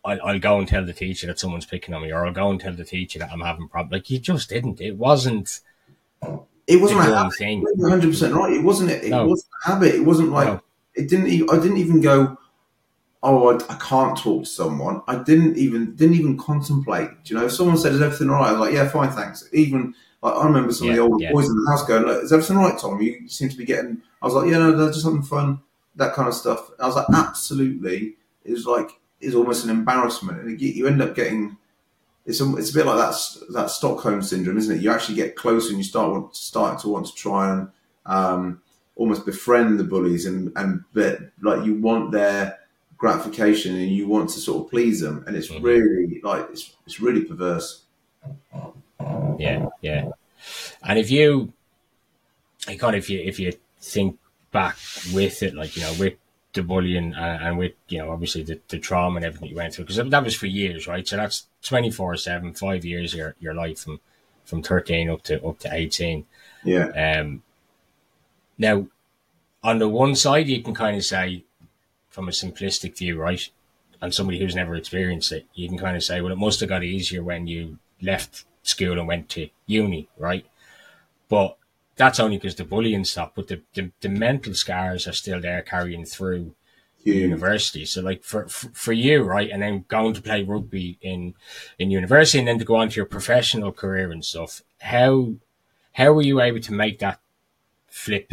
I'll, 0.04 0.20
I'll 0.24 0.38
go 0.38 0.60
and 0.60 0.68
tell 0.68 0.86
the 0.86 0.92
teacher 0.92 1.26
that 1.26 1.40
someone's 1.40 1.66
picking 1.66 1.92
on 1.92 2.02
me, 2.02 2.12
or 2.12 2.24
I'll 2.24 2.32
go 2.32 2.48
and 2.48 2.60
tell 2.60 2.72
the 2.72 2.84
teacher 2.84 3.18
that 3.18 3.32
I'm 3.32 3.40
having 3.40 3.68
problems. 3.68 3.92
Like 3.92 4.10
you 4.10 4.20
just 4.20 4.48
didn't. 4.48 4.80
It 4.80 4.96
wasn't 4.96 5.60
It 6.66 6.80
wasn't 6.80 7.02
the 7.04 7.12
a 7.12 7.16
habit. 7.16 7.34
thing. 7.36 7.60
You're 7.76 7.88
100 7.90 8.10
percent 8.10 8.34
right. 8.34 8.52
It 8.52 8.62
wasn't. 8.62 8.90
It, 8.90 9.04
it 9.04 9.10
No. 9.10 9.26
wasn't 9.26 9.50
a 9.64 9.68
habit. 9.68 9.94
It 9.94 10.04
wasn't 10.04 10.30
like 10.30 10.48
No. 10.48 10.60
it 10.94 11.08
didn't. 11.08 11.26
I 11.50 11.56
didn't 11.60 11.76
even 11.78 12.00
go. 12.00 12.36
Oh, 13.22 13.48
I, 13.50 13.54
I 13.72 13.76
can't 13.78 14.16
talk 14.16 14.44
to 14.44 14.48
someone. 14.48 15.02
I 15.08 15.16
didn't 15.16 15.56
even 15.56 15.94
didn't 15.96 16.16
even 16.16 16.36
contemplate. 16.38 17.08
Do 17.24 17.34
you 17.34 17.40
know, 17.40 17.46
if 17.46 17.52
someone 17.52 17.76
said, 17.78 17.92
"Is 17.94 18.02
everything 18.02 18.30
all 18.30 18.36
right?" 18.36 18.48
I 18.48 18.52
was 18.52 18.60
like, 18.60 18.74
"Yeah, 18.74 18.88
fine, 18.88 19.10
thanks." 19.10 19.48
Even 19.52 19.94
like, 20.22 20.34
I 20.34 20.44
remember 20.44 20.72
some 20.72 20.88
of 20.88 20.94
the 20.96 21.00
older 21.02 21.22
yeah. 21.24 21.32
boys 21.32 21.48
in 21.48 21.56
the 21.56 21.70
house 21.70 21.84
going, 21.86 22.06
"Is 22.22 22.32
everything 22.32 22.56
all 22.56 22.68
right, 22.68 22.78
Tom? 22.78 23.00
You 23.00 23.28
seem 23.28 23.48
to 23.48 23.56
be 23.56 23.64
getting." 23.64 24.02
I 24.22 24.26
was 24.26 24.34
like, 24.34 24.50
"Yeah, 24.50 24.58
no, 24.58 24.70
no, 24.72 24.88
just 24.92 25.04
having 25.04 25.22
fun." 25.22 25.60
That 25.96 26.14
kind 26.14 26.28
of 26.28 26.34
stuff. 26.34 26.70
I 26.78 26.86
was 26.86 26.94
like, 26.96 27.06
"Absolutely." 27.14 28.16
It 28.44 28.52
was 28.52 28.66
like 28.66 28.90
it's 29.20 29.34
almost 29.34 29.64
an 29.64 29.70
embarrassment, 29.70 30.40
and 30.42 30.60
you 30.60 30.86
end 30.86 31.00
up 31.02 31.14
getting. 31.14 31.56
It's 32.26 32.40
a, 32.40 32.56
it's 32.56 32.70
a 32.70 32.74
bit 32.74 32.86
like 32.86 32.98
that 32.98 33.16
that 33.50 33.70
Stockholm 33.70 34.20
syndrome, 34.20 34.58
isn't 34.58 34.76
it? 34.76 34.82
You 34.82 34.90
actually 34.90 35.14
get 35.14 35.36
closer 35.36 35.68
and 35.70 35.78
you 35.78 35.84
start 35.84 36.10
want, 36.10 36.36
start 36.36 36.80
to 36.80 36.88
want 36.88 37.06
to 37.06 37.14
try 37.14 37.52
and 37.52 37.68
um, 38.04 38.60
almost 38.96 39.24
befriend 39.24 39.78
the 39.78 39.84
bullies 39.84 40.26
and 40.26 40.52
and 40.56 40.82
but, 40.92 41.20
like 41.40 41.64
you 41.64 41.74
want 41.76 42.10
their 42.12 42.58
gratification 42.98 43.76
and 43.76 43.90
you 43.90 44.08
want 44.08 44.30
to 44.30 44.40
sort 44.40 44.64
of 44.64 44.70
please 44.70 45.00
them, 45.00 45.22
and 45.26 45.36
it's 45.36 45.48
Mhm. 45.48 45.62
really 45.62 46.20
like 46.22 46.48
it's 46.50 46.74
it's 46.86 46.98
really 47.00 47.22
perverse. 47.22 47.82
Yeah, 49.38 49.68
yeah. 49.82 50.10
And 50.82 50.98
if 50.98 51.10
you, 51.10 51.52
like, 52.66 52.78
kind 52.80 52.96
of, 52.96 53.00
if 53.04 53.10
you 53.10 53.20
if 53.20 53.38
you 53.38 53.52
think 53.80 54.18
back 54.50 54.76
with 55.12 55.42
it, 55.42 55.54
like 55.54 55.76
you 55.76 55.82
know, 55.82 55.94
with 55.98 56.14
the 56.56 56.62
bullying 56.62 57.14
and, 57.14 57.42
and 57.42 57.58
with 57.58 57.72
you 57.88 57.98
know, 57.98 58.10
obviously 58.10 58.42
the, 58.42 58.60
the 58.68 58.78
trauma 58.78 59.16
and 59.16 59.24
everything 59.24 59.48
you 59.48 59.56
went 59.56 59.74
through, 59.74 59.84
because 59.84 60.10
that 60.10 60.24
was 60.24 60.34
for 60.34 60.46
years, 60.46 60.88
right? 60.88 61.06
So 61.06 61.16
that's 61.16 61.46
24-7, 61.62 62.58
five 62.58 62.84
years 62.84 63.12
of 63.12 63.18
your, 63.18 63.34
your 63.38 63.54
life 63.54 63.80
from 63.80 64.00
from 64.44 64.62
thirteen 64.62 65.10
up 65.10 65.22
to 65.24 65.44
up 65.44 65.58
to 65.60 65.74
eighteen. 65.74 66.24
Yeah, 66.64 66.86
Um, 67.20 67.42
now, 68.58 68.86
on 69.62 69.78
the 69.78 69.88
one 69.88 70.14
side, 70.14 70.46
you 70.48 70.62
can 70.62 70.74
kind 70.74 70.96
of 70.96 71.04
say, 71.04 71.44
from 72.08 72.28
a 72.28 72.32
simplistic 72.32 72.96
view, 72.96 73.20
right, 73.20 73.48
and 74.00 74.14
somebody 74.14 74.38
who's 74.38 74.54
never 74.54 74.74
experienced 74.74 75.32
it, 75.32 75.46
you 75.54 75.68
can 75.68 75.78
kind 75.78 75.96
of 75.96 76.02
say, 76.04 76.20
well, 76.20 76.32
it 76.32 76.38
must 76.38 76.60
have 76.60 76.68
got 76.68 76.82
easier 76.84 77.22
when 77.22 77.46
you 77.46 77.78
left 78.00 78.44
school 78.62 78.98
and 78.98 79.08
went 79.08 79.28
to 79.30 79.48
uni, 79.66 80.08
right? 80.18 80.46
But 81.28 81.56
that's 81.96 82.20
only 82.20 82.36
because 82.38 82.56
the 82.56 82.64
bullying 82.64 83.04
stopped, 83.04 83.36
but 83.36 83.48
the, 83.48 83.62
the, 83.74 83.90
the 84.00 84.08
mental 84.08 84.54
scars 84.54 85.06
are 85.06 85.12
still 85.12 85.40
there 85.40 85.62
carrying 85.62 86.04
through 86.04 86.54
huge. 87.02 87.16
university. 87.16 87.84
So, 87.84 88.02
like 88.02 88.22
for, 88.24 88.48
for 88.48 88.68
for 88.70 88.92
you, 88.92 89.22
right, 89.22 89.50
and 89.50 89.62
then 89.62 89.84
going 89.88 90.14
to 90.14 90.22
play 90.22 90.42
rugby 90.42 90.98
in 91.00 91.34
in 91.78 91.90
university, 91.90 92.38
and 92.38 92.48
then 92.48 92.58
to 92.58 92.64
go 92.64 92.76
on 92.76 92.90
to 92.90 92.96
your 92.96 93.06
professional 93.06 93.72
career 93.72 94.10
and 94.12 94.24
stuff. 94.24 94.62
How 94.80 95.34
how 95.92 96.12
were 96.12 96.22
you 96.22 96.40
able 96.40 96.60
to 96.60 96.72
make 96.72 96.98
that 97.00 97.20
flip? 97.88 98.32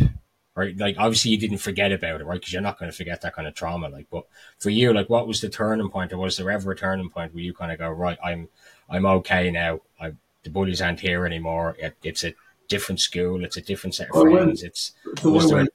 Right, 0.56 0.78
like 0.78 0.98
obviously 1.00 1.32
you 1.32 1.40
didn't 1.40 1.58
forget 1.60 1.92
about 1.92 2.22
it, 2.22 2.26
right? 2.26 2.40
Because 2.40 2.54
you're 2.54 2.62
not 2.62 2.78
going 2.78 2.92
to 2.92 2.96
forget 2.98 3.22
that 3.22 3.34
kind 3.36 3.48
of 3.48 3.56
trauma. 3.56 3.90
Like, 3.90 4.06
but 4.12 4.26
for 4.60 4.70
you, 4.70 4.94
like, 4.94 5.10
what 5.10 5.28
was 5.28 5.42
the 5.42 5.50
turning 5.50 5.90
point, 5.90 6.14
or 6.14 6.20
was 6.20 6.38
there 6.38 6.52
ever 6.52 6.72
a 6.72 6.76
turning 6.76 7.10
point 7.10 7.34
where 7.34 7.44
you 7.44 7.56
kind 7.56 7.72
of 7.72 7.80
go, 7.80 7.90
right, 7.90 8.20
I'm 8.24 8.50
I'm 8.88 9.06
okay 9.06 9.50
now. 9.50 9.80
I 10.00 10.14
the 10.44 10.52
bullies 10.52 10.82
aren't 10.82 11.00
here 11.00 11.26
anymore. 11.26 11.76
It, 11.80 11.96
it's 12.04 12.24
a 12.24 12.36
different 12.68 13.00
school. 13.00 13.44
It's 13.44 13.58
a 13.58 13.62
different 13.62 13.96
set 13.96 14.10
of 14.10 14.16
well, 14.16 14.32
friends. 14.32 14.64
It's 14.64 14.94
So 15.20 15.38
I 15.38 15.54
went. 15.54 15.70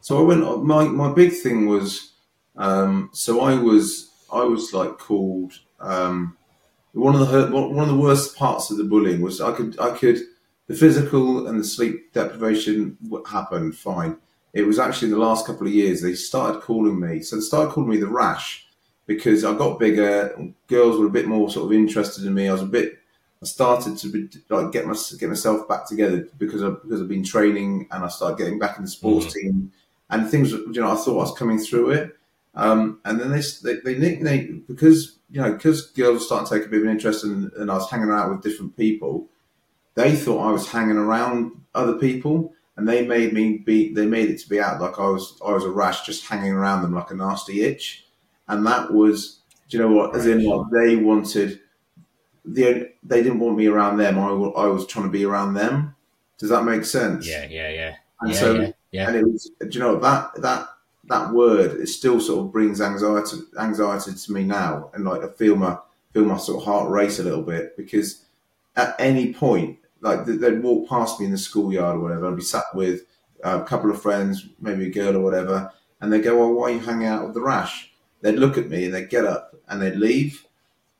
So 0.00 0.18
I 0.18 0.22
went. 0.22 0.64
My 0.64 0.84
my 0.84 1.12
big 1.12 1.32
thing 1.32 1.66
was. 1.66 2.12
Um, 2.56 3.10
so 3.12 3.40
I 3.40 3.54
was 3.54 4.10
I 4.32 4.42
was 4.42 4.72
like 4.72 4.98
called. 4.98 5.52
Um, 5.80 6.36
one 6.92 7.14
of 7.14 7.28
the 7.28 7.46
one 7.50 7.78
of 7.78 7.88
the 7.88 8.00
worst 8.00 8.36
parts 8.36 8.70
of 8.70 8.76
the 8.76 8.84
bullying 8.84 9.20
was 9.20 9.40
I 9.40 9.52
could 9.52 9.78
I 9.78 9.90
could 9.90 10.20
the 10.66 10.74
physical 10.74 11.48
and 11.48 11.58
the 11.58 11.64
sleep 11.64 12.12
deprivation 12.12 12.96
happened 13.28 13.76
fine. 13.76 14.16
It 14.52 14.62
was 14.62 14.78
actually 14.78 15.08
in 15.08 15.14
the 15.18 15.24
last 15.24 15.46
couple 15.46 15.66
of 15.66 15.72
years 15.72 16.00
they 16.00 16.14
started 16.14 16.62
calling 16.62 16.98
me. 16.98 17.22
So 17.22 17.36
they 17.36 17.42
started 17.42 17.72
calling 17.72 17.90
me 17.90 17.96
the 17.96 18.06
rash 18.06 18.66
because 19.06 19.44
I 19.44 19.52
got 19.54 19.80
bigger. 19.80 20.32
Girls 20.68 20.96
were 20.96 21.06
a 21.06 21.10
bit 21.10 21.26
more 21.26 21.50
sort 21.50 21.66
of 21.66 21.72
interested 21.72 22.24
in 22.24 22.34
me. 22.34 22.48
I 22.48 22.52
was 22.52 22.62
a 22.62 22.66
bit. 22.66 22.99
I 23.42 23.46
started 23.46 23.96
to 23.98 24.08
be, 24.12 24.28
like 24.50 24.70
get 24.70 24.86
my 24.86 24.94
get 25.18 25.28
myself 25.28 25.66
back 25.66 25.86
together 25.88 26.28
because 26.38 26.62
I 26.62 26.70
because 26.70 27.00
I've 27.00 27.08
been 27.08 27.24
training 27.24 27.88
and 27.90 28.04
I 28.04 28.08
started 28.08 28.36
getting 28.38 28.58
back 28.58 28.76
in 28.76 28.84
the 28.84 28.90
sports 28.90 29.32
team 29.32 29.72
and 30.10 30.30
things. 30.30 30.52
You 30.52 30.72
know, 30.72 30.92
I 30.92 30.96
thought 30.96 31.18
I 31.18 31.24
was 31.28 31.38
coming 31.38 31.58
through 31.58 31.90
it, 31.92 32.16
Um, 32.54 33.00
and 33.04 33.20
then 33.20 33.30
they, 33.30 33.42
they, 33.62 33.80
they 33.80 33.98
nicknamed 33.98 34.66
because 34.66 35.18
you 35.30 35.40
know 35.40 35.52
because 35.52 35.86
girls 35.92 36.26
started 36.26 36.48
to 36.48 36.58
take 36.58 36.66
a 36.66 36.70
bit 36.70 36.80
of 36.80 36.86
an 36.86 36.92
interest 36.92 37.24
in, 37.24 37.50
and 37.56 37.70
I 37.70 37.74
was 37.74 37.90
hanging 37.90 38.10
out 38.10 38.30
with 38.30 38.42
different 38.42 38.76
people. 38.76 39.28
They 39.94 40.16
thought 40.16 40.48
I 40.48 40.52
was 40.52 40.68
hanging 40.68 40.96
around 40.96 41.52
other 41.74 41.94
people, 41.94 42.52
and 42.76 42.88
they 42.88 43.06
made 43.06 43.32
me 43.32 43.58
be. 43.58 43.94
They 43.94 44.06
made 44.06 44.30
it 44.30 44.38
to 44.40 44.48
be 44.48 44.60
out 44.60 44.80
like 44.80 44.98
I 44.98 45.08
was 45.08 45.38
I 45.46 45.52
was 45.52 45.64
a 45.64 45.70
rash, 45.70 46.04
just 46.04 46.26
hanging 46.26 46.52
around 46.52 46.82
them 46.82 46.94
like 46.94 47.10
a 47.10 47.14
nasty 47.14 47.62
itch. 47.62 48.06
And 48.48 48.66
that 48.66 48.92
was, 48.92 49.38
do 49.68 49.76
you 49.76 49.82
know 49.82 49.92
what? 49.92 50.16
As 50.16 50.26
in, 50.26 50.44
like 50.44 50.66
they 50.72 50.96
wanted 50.96 51.60
the 52.44 52.90
they 53.02 53.22
didn't 53.22 53.40
want 53.40 53.56
me 53.56 53.66
around 53.66 53.98
them. 53.98 54.18
I, 54.18 54.28
I 54.28 54.66
was 54.66 54.86
trying 54.86 55.06
to 55.06 55.10
be 55.10 55.24
around 55.24 55.54
them. 55.54 55.94
Does 56.38 56.50
that 56.50 56.64
make 56.64 56.84
sense? 56.84 57.28
Yeah, 57.28 57.46
yeah, 57.48 57.68
yeah. 57.68 57.94
And 58.20 58.32
yeah, 58.32 58.38
so, 58.38 58.54
yeah, 58.54 58.72
yeah. 58.92 59.08
and 59.08 59.16
it 59.16 59.24
was, 59.24 59.50
do 59.60 59.68
you 59.70 59.80
know 59.80 59.98
that 59.98 60.40
that 60.40 60.68
that 61.08 61.32
word 61.32 61.80
it 61.80 61.88
still 61.88 62.20
sort 62.20 62.46
of 62.46 62.52
brings 62.52 62.80
anxiety 62.80 63.38
anxiety 63.58 64.12
to 64.14 64.32
me 64.32 64.44
now, 64.44 64.90
and 64.94 65.04
like 65.04 65.22
I 65.22 65.28
feel 65.28 65.56
my 65.56 65.76
feel 66.12 66.24
my 66.24 66.36
sort 66.38 66.58
of 66.58 66.64
heart 66.64 66.90
race 66.90 67.18
a 67.18 67.24
little 67.24 67.42
bit 67.42 67.76
because 67.76 68.24
at 68.76 68.94
any 68.98 69.32
point, 69.32 69.78
like 70.00 70.24
they'd 70.24 70.62
walk 70.62 70.88
past 70.88 71.20
me 71.20 71.26
in 71.26 71.32
the 71.32 71.38
schoolyard 71.38 71.96
or 71.96 72.00
whatever, 72.00 72.28
I'd 72.28 72.36
be 72.36 72.42
sat 72.42 72.64
with 72.74 73.02
a 73.42 73.62
couple 73.62 73.90
of 73.90 74.00
friends, 74.00 74.46
maybe 74.60 74.86
a 74.86 74.90
girl 74.90 75.16
or 75.16 75.20
whatever, 75.20 75.70
and 76.00 76.12
they'd 76.12 76.22
go, 76.22 76.38
"Well, 76.38 76.52
why 76.52 76.70
are 76.70 76.74
you 76.74 76.80
hanging 76.80 77.06
out 77.06 77.24
with 77.24 77.34
the 77.34 77.40
rash?" 77.40 77.92
They'd 78.22 78.38
look 78.38 78.58
at 78.58 78.68
me 78.68 78.84
and 78.84 78.94
they'd 78.94 79.08
get 79.08 79.24
up 79.24 79.54
and 79.68 79.80
they'd 79.80 79.96
leave, 79.96 80.44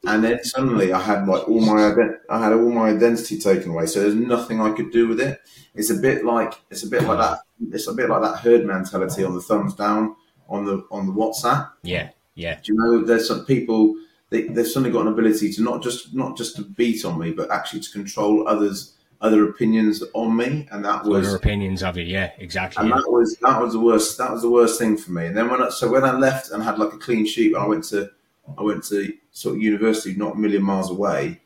and 0.07 0.25
then 0.25 0.43
suddenly 0.43 0.93
I 0.93 1.01
had 1.01 1.27
like 1.27 1.49
all 1.49 1.61
my 1.61 1.95
I 2.31 2.43
had 2.43 2.53
all 2.53 2.71
my 2.71 2.91
identity 2.91 3.39
taken 3.39 3.73
away. 3.73 3.87
So 3.87 4.01
there's 4.01 4.15
nothing 4.15 4.61
I 4.61 4.73
could 4.73 4.91
do 4.93 5.09
with 5.09 5.21
it. 5.21 5.41
It's 5.75 5.91
a 5.91 5.95
bit 5.95 6.25
like 6.25 6.55
it's 6.71 6.83
a 6.83 6.89
bit 6.89 7.03
like 7.03 7.19
that. 7.19 7.41
It's 7.73 7.87
a 7.87 7.93
bit 7.93 8.09
like 8.09 8.23
that 8.23 8.39
herd 8.39 8.65
mentality 8.65 9.25
on 9.25 9.35
the 9.35 9.43
thumbs 9.43 9.75
down 9.75 10.17
on 10.49 10.65
the 10.65 10.87
on 10.91 11.07
the 11.07 11.13
WhatsApp. 11.13 11.71
Yeah, 11.83 12.11
yeah. 12.35 12.61
Do 12.63 12.73
you 12.73 12.79
know 12.79 13.05
there's 13.05 13.29
some 13.29 13.45
people 13.45 13.95
they, 14.31 14.45
they've 14.45 14.67
suddenly 14.67 14.91
got 14.91 15.03
an 15.03 15.13
ability 15.13 15.53
to 15.53 15.63
not 15.63 15.83
just 15.83 16.15
not 16.15 16.37
just 16.37 16.57
to 16.57 16.63
beat 16.63 17.05
on 17.05 17.19
me, 17.19 17.33
but 17.33 17.51
actually 17.51 17.81
to 17.81 17.91
control 17.91 18.49
others 18.49 18.97
other 19.21 19.51
opinions 19.51 20.03
on 20.15 20.35
me, 20.35 20.67
and 20.71 20.83
that 20.85 21.05
was 21.05 21.29
other 21.29 21.37
opinions 21.37 21.83
of 21.83 21.99
you. 21.99 22.05
Yeah, 22.05 22.31
exactly. 22.39 22.81
And 22.81 22.89
yeah. 22.89 22.97
that 22.97 23.11
was 23.11 23.37
that 23.43 23.61
was 23.61 23.75
the 23.75 23.81
worst. 23.81 24.17
That 24.17 24.33
was 24.33 24.43
the 24.43 24.51
worst 24.51 24.79
thing 24.79 24.97
for 24.97 25.13
me. 25.13 25.27
And 25.27 25.37
then 25.37 25.51
when 25.51 25.63
I, 25.63 25.69
so 25.69 25.91
when 25.91 26.05
I 26.05 26.13
left 26.13 26.53
and 26.53 26.63
had 26.63 26.79
like 26.79 26.95
a 26.95 26.99
clean 26.99 27.27
sheet, 27.27 27.55
I 27.55 27.67
went 27.67 27.85
to 27.85 28.11
I 28.59 28.63
went 28.63 28.85
to 28.85 29.13
sort 29.41 29.57
of 29.57 29.63
university, 29.63 30.15
not 30.15 30.35
a 30.35 30.39
million 30.39 30.63
miles 30.63 30.91
away. 30.91 31.41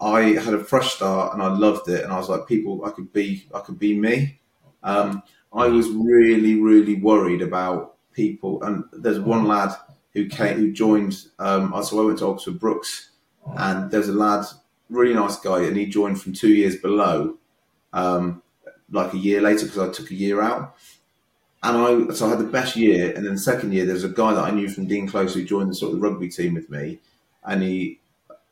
I 0.00 0.20
had 0.32 0.54
a 0.54 0.64
fresh 0.64 0.94
start 0.94 1.34
and 1.34 1.42
I 1.42 1.48
loved 1.48 1.88
it. 1.88 2.04
And 2.04 2.12
I 2.12 2.18
was 2.18 2.28
like, 2.28 2.46
people, 2.46 2.84
I 2.84 2.90
could 2.90 3.12
be, 3.12 3.46
I 3.54 3.60
could 3.60 3.78
be 3.78 3.98
me. 3.98 4.40
Um, 4.82 5.22
I 5.52 5.66
was 5.66 5.88
really, 5.88 6.60
really 6.60 6.94
worried 6.94 7.42
about 7.42 7.96
people. 8.12 8.62
And 8.62 8.84
there's 8.92 9.18
one 9.18 9.46
lad 9.46 9.74
who 10.12 10.28
came, 10.28 10.56
who 10.56 10.72
joined. 10.72 11.16
Um, 11.38 11.74
so 11.82 12.00
I 12.00 12.06
went 12.06 12.18
to 12.18 12.26
Oxford 12.26 12.58
Brookes, 12.58 13.10
and 13.56 13.90
there's 13.90 14.08
a 14.08 14.12
lad, 14.12 14.44
really 14.88 15.14
nice 15.14 15.38
guy, 15.38 15.62
and 15.62 15.76
he 15.76 15.86
joined 15.86 16.20
from 16.20 16.32
two 16.32 16.52
years 16.52 16.76
below, 16.76 17.36
um, 17.92 18.42
like 18.90 19.12
a 19.12 19.18
year 19.18 19.40
later 19.40 19.66
because 19.66 19.78
I 19.78 19.92
took 19.92 20.10
a 20.10 20.14
year 20.14 20.40
out 20.40 20.76
and 21.62 22.10
I 22.10 22.14
so 22.14 22.26
I 22.26 22.30
had 22.30 22.38
the 22.38 22.44
best 22.44 22.76
year, 22.76 23.12
and 23.14 23.24
then 23.24 23.34
the 23.34 23.40
second 23.40 23.72
year 23.72 23.84
there 23.84 23.94
was 23.94 24.04
a 24.04 24.08
guy 24.08 24.32
that 24.34 24.44
I 24.44 24.50
knew 24.50 24.68
from 24.68 24.86
Dean 24.86 25.06
Close 25.06 25.34
who 25.34 25.44
joined 25.44 25.70
the 25.70 25.74
sort 25.74 25.94
of 25.94 26.00
rugby 26.00 26.28
team 26.28 26.54
with 26.54 26.70
me, 26.70 26.98
and 27.44 27.62
he 27.62 28.00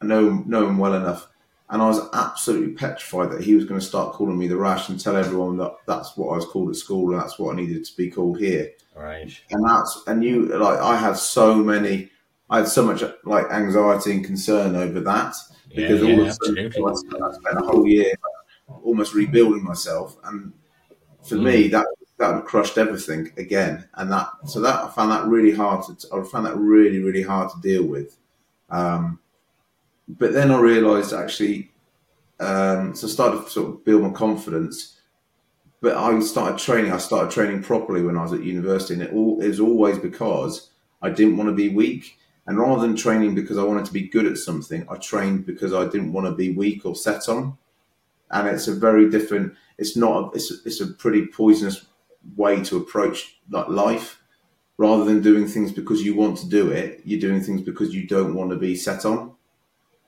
I 0.01 0.07
know 0.07 0.42
know 0.46 0.68
him 0.68 0.79
well 0.79 0.94
enough, 0.94 1.29
and 1.70 1.83
I 1.83 1.87
was 1.87 2.01
absolutely 2.14 2.74
petrified 2.74 3.31
that 3.31 3.42
he 3.42 3.55
was 3.55 3.64
going 3.64 3.81
to 3.81 3.87
start 3.87 4.14
calling 4.14 4.38
me 4.38 4.48
the 4.48 4.57
rash 4.57 4.88
and 4.88 4.98
tell 4.98 5.16
everyone 5.16 5.57
that 5.59 5.74
that's 5.87 6.16
what 6.16 6.33
I 6.33 6.37
was 6.37 6.46
called 6.46 6.70
at 6.70 6.77
school 6.77 7.12
and 7.12 7.20
that's 7.20 7.38
what 7.38 7.53
I 7.53 7.57
needed 7.57 7.85
to 7.85 7.96
be 7.96 8.11
called 8.11 8.38
here. 8.38 8.70
Right. 8.96 9.31
And 9.51 9.64
that's 9.68 10.03
and 10.07 10.24
you 10.24 10.46
like 10.59 10.79
I 10.79 10.96
had 10.96 11.16
so 11.16 11.55
many, 11.55 12.11
I 12.51 12.59
had 12.59 12.68
so 12.68 12.85
much 12.85 13.03
like 13.24 13.51
anxiety 13.51 14.12
and 14.12 14.24
concern 14.24 14.77
over 14.77 15.01
that 15.01 15.35
because 15.74 16.03
yeah, 16.03 16.14
all 16.14 16.20
of 16.22 16.27
a 16.27 16.33
sudden 16.33 17.22
I 17.22 17.33
spent 17.33 17.59
a 17.59 17.66
whole 17.66 17.87
year 17.87 18.12
almost 18.83 19.14
rebuilding 19.14 19.64
myself, 19.64 20.16
and 20.24 20.53
for 21.22 21.37
mm. 21.37 21.44
me 21.44 21.68
that 21.68 21.87
that 22.18 22.44
crushed 22.44 22.79
everything 22.79 23.31
again, 23.37 23.88
and 23.94 24.11
that 24.11 24.29
so 24.46 24.61
that 24.61 24.85
I 24.85 24.88
found 24.90 25.12
that 25.12 25.27
really 25.27 25.53
hard 25.53 25.85
to 25.85 26.09
I 26.14 26.22
found 26.24 26.46
that 26.46 26.57
really 26.57 27.01
really 27.01 27.22
hard 27.22 27.51
to 27.51 27.61
deal 27.61 27.85
with. 27.85 28.16
Um, 28.70 29.18
but 30.09 30.33
then 30.33 30.50
I 30.50 30.59
realised 30.59 31.12
actually, 31.12 31.70
um, 32.40 32.94
so 32.94 33.07
I 33.07 33.11
started 33.11 33.44
to 33.44 33.50
sort 33.50 33.68
of 33.68 33.85
build 33.85 34.02
my 34.02 34.11
confidence. 34.11 34.94
But 35.81 35.96
I 35.96 36.18
started 36.20 36.59
training. 36.59 36.92
I 36.92 36.98
started 36.98 37.31
training 37.31 37.62
properly 37.62 38.02
when 38.02 38.16
I 38.16 38.22
was 38.22 38.33
at 38.33 38.42
university, 38.42 38.94
and 38.94 39.02
it, 39.02 39.12
all, 39.12 39.40
it 39.40 39.46
was 39.46 39.61
always 39.61 39.98
because 39.98 40.70
I 41.02 41.11
didn't 41.11 41.37
want 41.37 41.50
to 41.50 41.54
be 41.54 41.68
weak. 41.68 42.18
And 42.46 42.59
rather 42.59 42.81
than 42.81 42.96
training 42.96 43.35
because 43.35 43.59
I 43.59 43.62
wanted 43.62 43.85
to 43.85 43.92
be 43.92 44.09
good 44.09 44.26
at 44.26 44.38
something, 44.38 44.85
I 44.88 44.96
trained 44.96 45.46
because 45.46 45.74
I 45.74 45.85
didn't 45.85 46.12
want 46.12 46.26
to 46.26 46.33
be 46.33 46.52
weak 46.52 46.85
or 46.85 46.96
set 46.96 47.28
on. 47.28 47.59
And 48.31 48.48
it's 48.48 48.66
a 48.66 48.74
very 48.74 49.09
different. 49.09 49.54
It's 49.76 49.96
not. 49.96 50.35
It's 50.35 50.50
it's 50.66 50.81
a 50.81 50.88
pretty 50.88 51.26
poisonous 51.26 51.87
way 52.37 52.62
to 52.64 52.78
approach 52.78 53.38
like 53.50 53.68
life 53.68 54.17
rather 54.79 55.05
than 55.05 55.21
doing 55.21 55.47
things 55.47 55.71
because 55.71 56.03
you 56.03 56.14
want 56.14 56.38
to 56.38 56.49
do 56.49 56.71
it 56.71 57.03
you're 57.05 57.21
doing 57.21 57.43
things 57.43 57.61
because 57.61 57.95
you 57.95 58.07
don't 58.07 58.35
want 58.35 58.51
to 58.51 58.57
be 58.57 58.75
set 58.75 59.05
on 59.05 59.33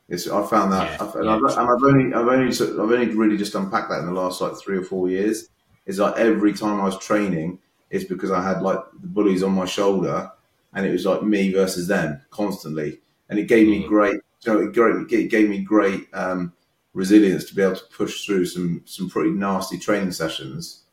it's 0.08 0.28
i 0.28 0.44
found 0.46 0.72
that 0.72 0.90
yeah, 0.90 1.06
I've, 1.06 1.14
and, 1.16 1.24
yeah. 1.26 1.34
I've, 1.34 1.42
and, 1.42 1.70
I've, 1.70 1.84
only 1.84 2.14
i've 2.14 2.28
only 2.28 2.48
i've 2.48 2.78
only 2.78 3.14
really 3.14 3.36
just 3.36 3.54
unpacked 3.54 3.90
that 3.90 4.00
in 4.00 4.06
the 4.06 4.12
last 4.12 4.40
like 4.40 4.56
three 4.56 4.78
or 4.78 4.84
four 4.84 5.10
years 5.10 5.48
is 5.86 5.98
like 5.98 6.16
every 6.16 6.54
time 6.54 6.80
i 6.80 6.84
was 6.84 6.98
training 6.98 7.58
it's 7.90 8.04
because 8.04 8.30
i 8.30 8.42
had 8.42 8.62
like 8.62 8.78
the 9.00 9.08
bullies 9.08 9.42
on 9.42 9.52
my 9.52 9.66
shoulder 9.66 10.30
and 10.72 10.86
it 10.86 10.92
was 10.92 11.04
like 11.04 11.22
me 11.22 11.52
versus 11.52 11.86
them 11.88 12.20
constantly 12.30 13.00
and 13.28 13.38
it 13.38 13.48
gave 13.48 13.68
me 13.68 13.84
mm. 13.84 13.88
great 13.88 14.20
you 14.44 14.52
know, 14.52 14.60
it, 14.60 14.72
great, 14.72 15.12
it 15.12 15.30
gave 15.30 15.50
me 15.50 15.60
great 15.60 16.06
um, 16.14 16.52
resilience 16.94 17.44
to 17.44 17.54
be 17.54 17.62
able 17.62 17.76
to 17.76 17.84
push 17.94 18.24
through 18.24 18.46
some 18.46 18.82
some 18.86 19.08
pretty 19.08 19.30
nasty 19.30 19.78
training 19.78 20.12
sessions 20.12 20.84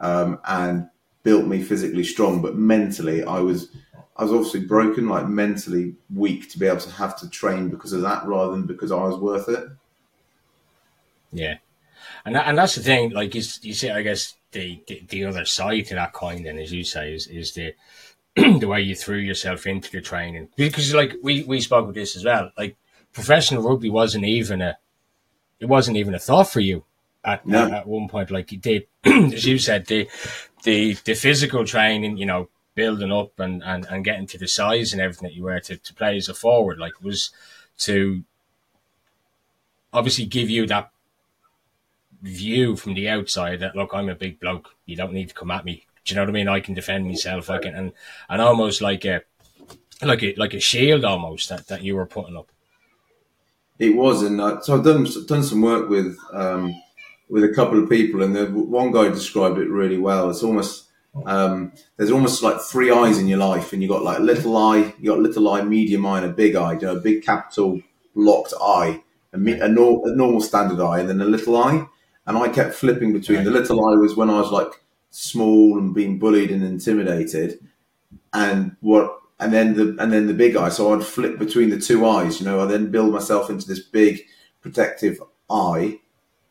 um, 0.00 0.40
and 0.46 0.88
built 1.26 1.44
me 1.44 1.60
physically 1.60 2.04
strong. 2.04 2.40
But 2.40 2.54
mentally, 2.54 3.24
I 3.24 3.40
was 3.40 3.68
I 4.16 4.22
was 4.22 4.32
obviously 4.32 4.60
broken, 4.60 5.08
like 5.08 5.26
mentally 5.26 5.96
weak 6.14 6.48
to 6.50 6.58
be 6.58 6.66
able 6.66 6.80
to 6.80 6.90
have 6.92 7.18
to 7.18 7.28
train 7.28 7.68
because 7.68 7.92
of 7.92 8.02
that 8.02 8.24
rather 8.24 8.52
than 8.52 8.64
because 8.64 8.92
I 8.92 9.02
was 9.02 9.18
worth 9.18 9.48
it. 9.48 9.68
Yeah, 11.32 11.56
and 12.24 12.36
that, 12.36 12.46
and 12.46 12.56
that's 12.56 12.76
the 12.76 12.82
thing. 12.82 13.10
Like 13.10 13.34
you, 13.34 13.42
you 13.60 13.74
see, 13.74 13.90
I 13.90 14.02
guess 14.02 14.34
the, 14.52 14.80
the, 14.86 15.02
the 15.08 15.24
other 15.24 15.44
side 15.44 15.86
to 15.86 15.96
that 15.96 16.12
coin, 16.12 16.44
then, 16.44 16.58
as 16.58 16.72
you 16.72 16.84
say, 16.84 17.12
is 17.12 17.26
is 17.26 17.52
the 17.54 17.74
the 18.36 18.68
way 18.68 18.80
you 18.80 18.94
threw 18.94 19.18
yourself 19.18 19.66
into 19.66 19.90
the 19.90 20.00
training 20.00 20.48
because, 20.54 20.94
like 20.94 21.14
we 21.24 21.42
we 21.42 21.60
spoke 21.60 21.86
with 21.86 21.96
this 21.96 22.14
as 22.14 22.24
well. 22.24 22.52
Like 22.56 22.76
professional 23.12 23.68
rugby 23.68 23.90
wasn't 23.90 24.24
even 24.24 24.62
a 24.62 24.78
it 25.58 25.66
wasn't 25.66 25.96
even 25.96 26.14
a 26.14 26.20
thought 26.20 26.50
for 26.52 26.60
you 26.60 26.84
at, 27.24 27.44
no. 27.46 27.64
at, 27.64 27.72
at, 27.72 27.86
one 27.88 28.08
point. 28.08 28.30
Like 28.30 28.52
you 28.52 28.58
did 28.58 28.86
as 29.04 29.44
you 29.44 29.58
said, 29.58 29.86
the 29.86 30.08
the 30.66 30.94
the 31.04 31.14
physical 31.14 31.64
training, 31.64 32.16
you 32.18 32.26
know, 32.26 32.48
building 32.74 33.12
up 33.12 33.38
and, 33.38 33.62
and, 33.62 33.86
and 33.86 34.04
getting 34.04 34.26
to 34.26 34.36
the 34.36 34.48
size 34.48 34.92
and 34.92 35.00
everything 35.00 35.28
that 35.28 35.34
you 35.34 35.44
were 35.44 35.60
to, 35.60 35.76
to 35.76 35.94
play 35.94 36.16
as 36.16 36.28
a 36.28 36.34
forward, 36.34 36.78
like 36.78 37.00
was 37.00 37.30
to 37.78 38.24
obviously 39.92 40.26
give 40.26 40.50
you 40.50 40.66
that 40.66 40.90
view 42.20 42.74
from 42.74 42.94
the 42.94 43.08
outside 43.08 43.60
that 43.60 43.76
look, 43.76 43.94
I'm 43.94 44.08
a 44.08 44.14
big 44.16 44.40
bloke. 44.40 44.74
You 44.84 44.96
don't 44.96 45.12
need 45.12 45.28
to 45.28 45.34
come 45.34 45.52
at 45.52 45.64
me. 45.64 45.86
Do 46.04 46.12
you 46.12 46.16
know 46.16 46.22
what 46.22 46.30
I 46.30 46.32
mean? 46.32 46.48
I 46.48 46.60
can 46.60 46.74
defend 46.74 47.06
myself. 47.06 47.48
I 47.48 47.58
can 47.58 47.74
and 47.74 47.92
and 48.28 48.42
almost 48.42 48.80
like 48.80 49.04
a 49.04 49.22
like 50.02 50.24
a 50.24 50.34
like 50.34 50.54
a 50.54 50.60
shield 50.60 51.04
almost 51.04 51.48
that, 51.48 51.68
that 51.68 51.82
you 51.82 51.94
were 51.94 52.06
putting 52.06 52.36
up. 52.36 52.50
It 53.78 53.94
was, 53.94 54.22
and 54.22 54.38
so 54.64 54.76
I've 54.76 54.84
done 54.84 55.06
done 55.26 55.42
some 55.44 55.62
work 55.62 55.88
with 55.88 56.18
um, 56.32 56.74
with 57.28 57.44
a 57.44 57.54
couple 57.54 57.82
of 57.82 57.88
people, 57.88 58.22
and 58.22 58.34
the 58.34 58.46
one 58.46 58.92
guy 58.92 59.08
described 59.08 59.58
it 59.58 59.68
really 59.68 59.98
well. 59.98 60.30
It's 60.30 60.42
almost 60.42 60.84
um, 61.24 61.72
there's 61.96 62.10
almost 62.10 62.42
like 62.42 62.60
three 62.60 62.90
eyes 62.90 63.18
in 63.18 63.28
your 63.28 63.38
life, 63.38 63.72
and 63.72 63.82
you 63.82 63.88
got 63.88 64.02
like 64.02 64.20
little 64.20 64.56
eye, 64.56 64.94
you 64.98 65.10
got 65.10 65.18
little 65.20 65.48
eye, 65.48 65.62
medium 65.62 66.04
eye, 66.06 66.18
and 66.18 66.30
a 66.30 66.34
big 66.34 66.56
eye. 66.56 66.74
You 66.74 66.80
know, 66.80 66.96
a 66.96 67.00
big 67.00 67.24
capital 67.24 67.80
locked 68.14 68.52
eye, 68.60 69.02
a, 69.32 69.38
me- 69.38 69.60
a, 69.60 69.68
nor- 69.68 70.06
a 70.08 70.14
normal 70.14 70.40
standard 70.40 70.80
eye, 70.80 71.00
and 71.00 71.08
then 71.08 71.20
a 71.20 71.24
little 71.24 71.56
eye. 71.56 71.86
And 72.26 72.36
I 72.36 72.48
kept 72.48 72.74
flipping 72.74 73.12
between 73.12 73.44
the 73.44 73.50
little 73.50 73.84
eye 73.86 73.96
was 73.96 74.16
when 74.16 74.30
I 74.30 74.40
was 74.40 74.50
like 74.50 74.82
small 75.10 75.78
and 75.78 75.94
being 75.94 76.18
bullied 76.18 76.50
and 76.50 76.62
intimidated, 76.62 77.58
and 78.32 78.76
what 78.80 79.18
and 79.38 79.52
then 79.52 79.74
the 79.74 79.96
and 80.02 80.12
then 80.12 80.26
the 80.26 80.34
big 80.34 80.56
eye. 80.56 80.68
So 80.68 80.94
I'd 80.94 81.04
flip 81.04 81.38
between 81.38 81.70
the 81.70 81.80
two 81.80 82.06
eyes. 82.06 82.40
You 82.40 82.46
know, 82.46 82.60
I 82.60 82.66
then 82.66 82.90
build 82.90 83.12
myself 83.12 83.48
into 83.50 83.66
this 83.66 83.80
big 83.80 84.22
protective 84.60 85.22
eye 85.48 86.00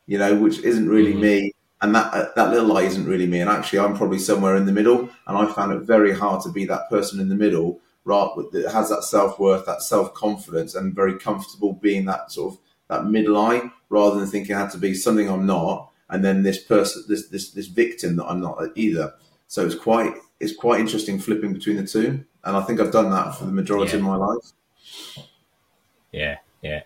you 0.06 0.18
know, 0.18 0.34
which 0.36 0.58
isn't 0.60 0.88
really 0.88 1.12
mm-hmm. 1.12 1.20
me. 1.20 1.52
And 1.82 1.94
that 1.94 2.12
uh, 2.14 2.28
that 2.36 2.50
little 2.50 2.68
lie 2.68 2.82
isn't 2.82 3.06
really 3.06 3.26
me. 3.26 3.40
And 3.40 3.50
actually, 3.50 3.80
I'm 3.80 3.96
probably 3.96 4.18
somewhere 4.18 4.56
in 4.56 4.64
the 4.64 4.72
middle. 4.72 5.10
And 5.26 5.36
I 5.36 5.52
found 5.52 5.72
it 5.72 5.82
very 5.82 6.14
hard 6.14 6.42
to 6.42 6.50
be 6.50 6.64
that 6.66 6.88
person 6.88 7.20
in 7.20 7.28
the 7.28 7.34
middle, 7.34 7.80
right, 8.04 8.30
that 8.52 8.72
has 8.72 8.88
that 8.88 9.04
self 9.04 9.38
worth, 9.38 9.66
that 9.66 9.82
self 9.82 10.14
confidence, 10.14 10.74
and 10.74 10.94
very 10.94 11.18
comfortable 11.18 11.74
being 11.74 12.06
that 12.06 12.32
sort 12.32 12.54
of 12.54 12.60
that 12.88 13.06
middle 13.06 13.36
eye, 13.36 13.70
rather 13.90 14.18
than 14.18 14.28
thinking 14.28 14.54
I 14.54 14.60
have 14.60 14.72
to 14.72 14.78
be 14.78 14.94
something 14.94 15.28
I'm 15.28 15.44
not, 15.44 15.90
and 16.08 16.24
then 16.24 16.42
this 16.42 16.62
person, 16.62 17.04
this 17.08 17.28
this 17.28 17.50
this 17.50 17.66
victim 17.66 18.16
that 18.16 18.26
I'm 18.26 18.40
not 18.40 18.58
either. 18.74 19.12
So 19.48 19.66
it's 19.66 19.74
quite 19.74 20.14
it's 20.40 20.56
quite 20.56 20.80
interesting 20.80 21.18
flipping 21.18 21.52
between 21.52 21.76
the 21.76 21.86
two, 21.86 22.24
and 22.44 22.56
I 22.56 22.62
think 22.62 22.80
I've 22.80 22.92
done 22.92 23.10
that 23.10 23.36
for 23.36 23.44
the 23.44 23.52
majority 23.52 23.92
yeah. 23.92 23.98
of 23.98 24.02
my 24.02 24.16
life. 24.16 24.52
Yeah, 26.12 26.36
yeah, 26.62 26.82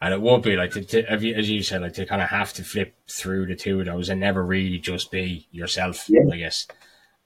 and 0.00 0.14
it 0.14 0.20
would 0.20 0.42
be 0.42 0.56
like 0.56 0.72
to, 0.72 0.82
to, 0.82 1.04
as 1.10 1.50
you 1.50 1.62
said, 1.62 1.82
like 1.82 1.92
to 1.94 2.06
kind 2.06 2.22
of 2.22 2.28
have 2.28 2.52
to 2.54 2.64
flip 2.64 2.94
through 3.08 3.46
the 3.46 3.56
two 3.56 3.80
of 3.80 3.86
those 3.86 4.08
and 4.08 4.20
never 4.20 4.44
really 4.44 4.78
just 4.78 5.10
be 5.10 5.46
yourself. 5.52 6.08
Yeah. 6.08 6.22
I 6.32 6.36
guess 6.38 6.66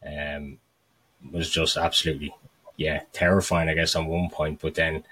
um, 0.04 0.58
was 1.32 1.48
just 1.48 1.76
absolutely 1.76 2.34
yeah 2.76 3.02
terrifying. 3.12 3.68
I 3.68 3.74
guess 3.74 3.94
on 3.94 4.06
one 4.06 4.28
point, 4.28 4.60
but 4.60 4.74
then 4.74 5.04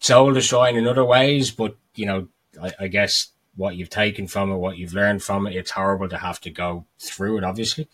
soul 0.00 0.32
destroying 0.32 0.76
in 0.76 0.86
other 0.86 1.04
ways. 1.04 1.50
But 1.50 1.76
you 1.94 2.06
know, 2.06 2.28
I, 2.62 2.72
I 2.80 2.88
guess 2.88 3.28
what 3.56 3.76
you've 3.76 3.90
taken 3.90 4.26
from 4.26 4.52
it, 4.52 4.56
what 4.56 4.76
you've 4.76 4.94
learned 4.94 5.22
from 5.22 5.46
it, 5.46 5.56
it's 5.56 5.70
horrible 5.70 6.08
to 6.10 6.18
have 6.18 6.40
to 6.42 6.50
go 6.50 6.84
through 6.98 7.38
it, 7.38 7.44
obviously. 7.44 7.88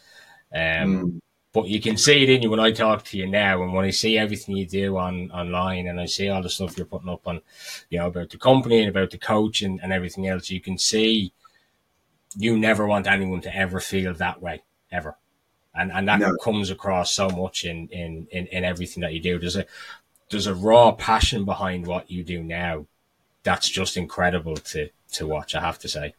Um, 0.53 0.61
mm. 0.61 1.21
But 1.55 1.69
you 1.69 1.81
can 1.81 1.97
see 1.97 2.25
it 2.25 2.29
in 2.29 2.43
you 2.43 2.51
when 2.51 2.59
I 2.59 2.73
talk 2.73 3.05
to 3.05 3.17
you 3.17 3.29
now, 3.29 3.63
and 3.63 3.73
when 3.73 3.85
I 3.85 3.91
see 3.91 4.19
everything 4.19 4.57
you 4.57 4.67
do 4.67 4.97
on 4.97 5.31
online, 5.31 5.87
and 5.87 6.01
I 6.01 6.07
see 6.07 6.29
all 6.29 6.43
the 6.43 6.51
stuff 6.51 6.77
you're 6.77 6.85
putting 6.85 7.09
up 7.09 7.29
on, 7.29 7.43
you 7.89 8.01
know, 8.01 8.09
about 8.09 8.31
the 8.31 8.39
company 8.39 8.81
and 8.81 8.89
about 8.89 9.13
the 9.13 9.19
coach 9.19 9.63
and, 9.63 9.81
and 9.81 9.93
everything 9.93 10.27
else. 10.27 10.51
You 10.51 10.61
can 10.61 10.79
see 10.79 11.33
you 12.37 12.59
never 12.59 12.89
want 12.89 13.07
anyone 13.07 13.41
to 13.43 13.57
ever 13.57 13.79
feel 13.79 14.13
that 14.15 14.43
way 14.43 14.65
ever, 14.91 15.17
and 15.73 15.93
and 15.93 16.09
that 16.09 16.19
no. 16.19 16.37
comes 16.39 16.71
across 16.71 17.13
so 17.13 17.31
much 17.31 17.65
in, 17.65 17.87
in 17.93 18.27
in 18.33 18.49
in 18.49 18.65
everything 18.65 19.03
that 19.03 19.15
you 19.15 19.21
do. 19.21 19.39
There's 19.39 19.57
a 19.57 19.65
there's 20.31 20.49
a 20.49 20.55
raw 20.57 20.91
passion 20.91 21.45
behind 21.45 21.87
what 21.87 22.11
you 22.11 22.25
do 22.25 22.43
now. 22.43 22.87
That's 23.45 23.69
just 23.69 23.97
incredible 23.97 24.57
to 24.57 24.89
to 25.13 25.29
watch. 25.29 25.55
I 25.55 25.61
have 25.61 25.79
to 25.79 25.89
say. 25.89 26.15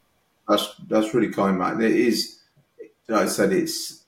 That's 0.48 0.76
that's 0.88 1.14
really 1.14 1.34
kind, 1.34 1.60
Matt. 1.60 1.82
It 1.82 1.92
is. 1.92 2.40
Like 3.10 3.24
I 3.24 3.28
said, 3.28 3.52
it's 3.52 4.05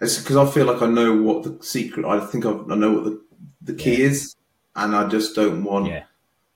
it's 0.00 0.18
because 0.18 0.36
I 0.36 0.46
feel 0.46 0.66
like 0.66 0.82
I 0.82 0.86
know 0.86 1.14
what 1.14 1.42
the 1.42 1.62
secret. 1.64 2.04
I 2.04 2.24
think 2.24 2.44
I've, 2.44 2.70
i 2.70 2.74
know 2.74 2.92
what 2.92 3.04
the 3.04 3.22
the 3.62 3.74
key 3.74 4.02
yeah. 4.02 4.08
is, 4.08 4.36
and 4.74 4.94
I 4.94 5.08
just 5.08 5.34
don't 5.34 5.64
want. 5.64 5.86
Yeah. 5.86 6.04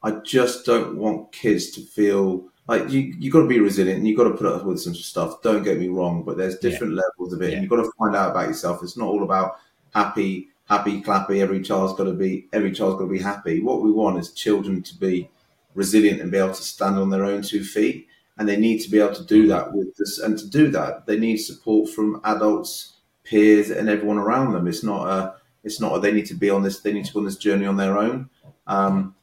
I 0.02 0.12
just 0.12 0.64
don't 0.64 0.96
want 0.96 1.32
kids 1.32 1.70
to 1.72 1.82
feel 1.82 2.48
like 2.66 2.90
you. 2.90 3.14
You 3.18 3.30
got 3.30 3.42
to 3.42 3.48
be 3.48 3.60
resilient. 3.60 3.98
and 3.98 4.08
You 4.08 4.16
got 4.16 4.24
to 4.24 4.36
put 4.36 4.46
up 4.46 4.64
with 4.64 4.80
some 4.80 4.94
stuff. 4.94 5.42
Don't 5.42 5.62
get 5.62 5.78
me 5.78 5.88
wrong, 5.88 6.22
but 6.22 6.36
there's 6.36 6.58
different 6.58 6.94
yeah. 6.94 7.02
levels 7.02 7.32
of 7.32 7.42
it, 7.42 7.52
and 7.52 7.62
you've 7.62 7.70
got 7.70 7.82
to 7.82 7.92
find 7.98 8.16
out 8.16 8.30
about 8.30 8.48
yourself. 8.48 8.82
It's 8.82 8.96
not 8.96 9.08
all 9.08 9.24
about 9.24 9.56
happy, 9.94 10.48
happy, 10.68 11.02
clappy. 11.02 11.40
Every 11.40 11.60
child's 11.62 11.94
got 11.94 12.04
to 12.04 12.12
be. 12.12 12.48
Every 12.52 12.72
child's 12.72 12.96
got 12.96 13.06
to 13.06 13.12
be 13.12 13.18
happy. 13.18 13.60
What 13.60 13.82
we 13.82 13.90
want 13.90 14.18
is 14.18 14.32
children 14.32 14.82
to 14.82 14.96
be 14.96 15.28
resilient 15.74 16.20
and 16.20 16.30
be 16.30 16.38
able 16.38 16.54
to 16.54 16.62
stand 16.62 16.98
on 16.98 17.10
their 17.10 17.24
own 17.24 17.42
two 17.42 17.64
feet. 17.64 18.06
And 18.38 18.48
they 18.48 18.56
need 18.56 18.78
to 18.78 18.90
be 18.90 18.98
able 18.98 19.14
to 19.14 19.24
do 19.24 19.44
mm. 19.44 19.48
that 19.48 19.72
with 19.72 19.94
this. 19.96 20.18
And 20.18 20.38
to 20.38 20.48
do 20.48 20.68
that, 20.70 21.06
they 21.06 21.18
need 21.18 21.36
support 21.38 21.90
from 21.90 22.20
adults, 22.24 22.96
peers, 23.30 23.70
and 23.70 23.88
everyone 23.88 24.18
around 24.18 24.52
them. 24.52 24.66
It's 24.66 24.84
not 24.84 25.08
a. 25.08 25.34
It's 25.62 25.80
not 25.80 25.94
a, 25.94 26.00
they 26.00 26.12
need 26.12 26.26
to 26.26 26.34
be 26.34 26.48
on 26.48 26.62
this. 26.62 26.80
They 26.80 26.92
need 26.92 27.04
to 27.04 27.12
go 27.12 27.20
on 27.20 27.26
this 27.26 27.36
journey 27.36 27.66
on 27.66 27.76
their 27.76 27.98
own. 27.98 28.30
Um, 28.66 29.14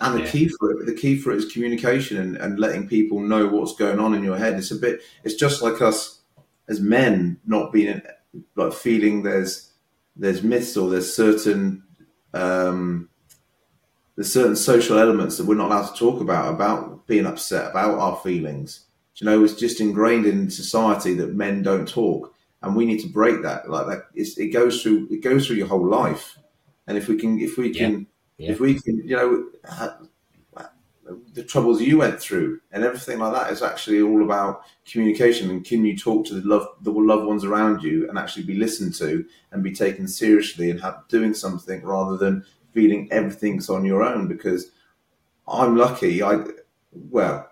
and 0.00 0.14
the 0.14 0.24
yeah. 0.24 0.30
key 0.30 0.48
for 0.48 0.72
it, 0.72 0.86
the 0.86 0.94
key 0.94 1.16
for 1.16 1.30
it 1.30 1.36
is 1.36 1.52
communication 1.52 2.16
and, 2.16 2.36
and 2.36 2.58
letting 2.58 2.88
people 2.88 3.20
know 3.20 3.46
what's 3.46 3.76
going 3.76 4.00
on 4.00 4.14
in 4.14 4.24
your 4.24 4.36
head. 4.36 4.54
It's 4.54 4.70
a 4.70 4.76
bit. 4.76 5.00
It's 5.24 5.34
just 5.34 5.62
like 5.62 5.80
us 5.80 6.20
as 6.68 6.80
men 6.80 7.38
not 7.46 7.72
being 7.72 8.02
like 8.56 8.72
feeling 8.72 9.22
there's 9.22 9.72
there's 10.16 10.42
myths 10.42 10.76
or 10.76 10.90
there's 10.90 11.14
certain 11.14 11.82
um, 12.34 13.08
there's 14.16 14.32
certain 14.32 14.56
social 14.56 14.98
elements 14.98 15.36
that 15.36 15.46
we're 15.46 15.54
not 15.54 15.70
allowed 15.70 15.88
to 15.88 15.98
talk 15.98 16.20
about 16.20 16.54
about 16.54 17.06
being 17.06 17.26
upset 17.26 17.70
about 17.70 17.98
our 17.98 18.16
feelings. 18.16 18.86
You 19.16 19.26
know, 19.26 19.44
it's 19.44 19.54
just 19.54 19.82
ingrained 19.82 20.24
in 20.24 20.48
society 20.48 21.12
that 21.14 21.34
men 21.34 21.62
don't 21.62 21.86
talk, 21.86 22.34
and 22.62 22.76
we 22.76 22.84
need 22.84 23.00
to 23.00 23.08
break 23.08 23.42
that. 23.42 23.70
Like 23.70 23.86
that, 23.86 24.02
it 24.14 24.52
goes 24.52 24.82
through 24.82 25.08
it 25.10 25.22
goes 25.22 25.46
through 25.46 25.56
your 25.56 25.68
whole 25.68 25.86
life, 25.86 26.38
and 26.86 26.96
if 26.98 27.08
we 27.08 27.16
can, 27.16 27.38
if 27.40 27.56
we 27.56 27.70
can, 27.70 28.06
yeah. 28.38 28.46
Yeah. 28.46 28.52
if 28.52 28.60
we 28.60 28.80
can, 28.80 28.96
you 29.06 29.16
know, 29.16 30.08
the 31.32 31.42
troubles 31.42 31.80
you 31.80 31.98
went 31.98 32.20
through 32.20 32.60
and 32.72 32.84
everything 32.84 33.18
like 33.18 33.32
that 33.32 33.52
is 33.52 33.62
actually 33.62 34.00
all 34.00 34.22
about 34.22 34.62
communication 34.88 35.50
and 35.50 35.64
can 35.64 35.84
you 35.84 35.96
talk 35.96 36.26
to 36.26 36.34
the 36.34 36.46
love 36.46 36.66
the 36.82 36.90
loved 36.90 37.26
ones 37.26 37.44
around 37.44 37.82
you 37.82 38.08
and 38.08 38.18
actually 38.18 38.44
be 38.44 38.54
listened 38.54 38.94
to 38.94 39.24
and 39.50 39.62
be 39.62 39.72
taken 39.72 40.06
seriously 40.06 40.70
and 40.70 40.80
have 40.80 41.02
doing 41.08 41.34
something 41.34 41.82
rather 41.82 42.16
than 42.16 42.44
feeling 42.72 43.08
everything's 43.10 43.68
on 43.68 43.84
your 43.84 44.02
own 44.02 44.28
because 44.28 44.70
I'm 45.48 45.76
lucky. 45.76 46.22
I 46.22 46.44
well, 46.92 47.49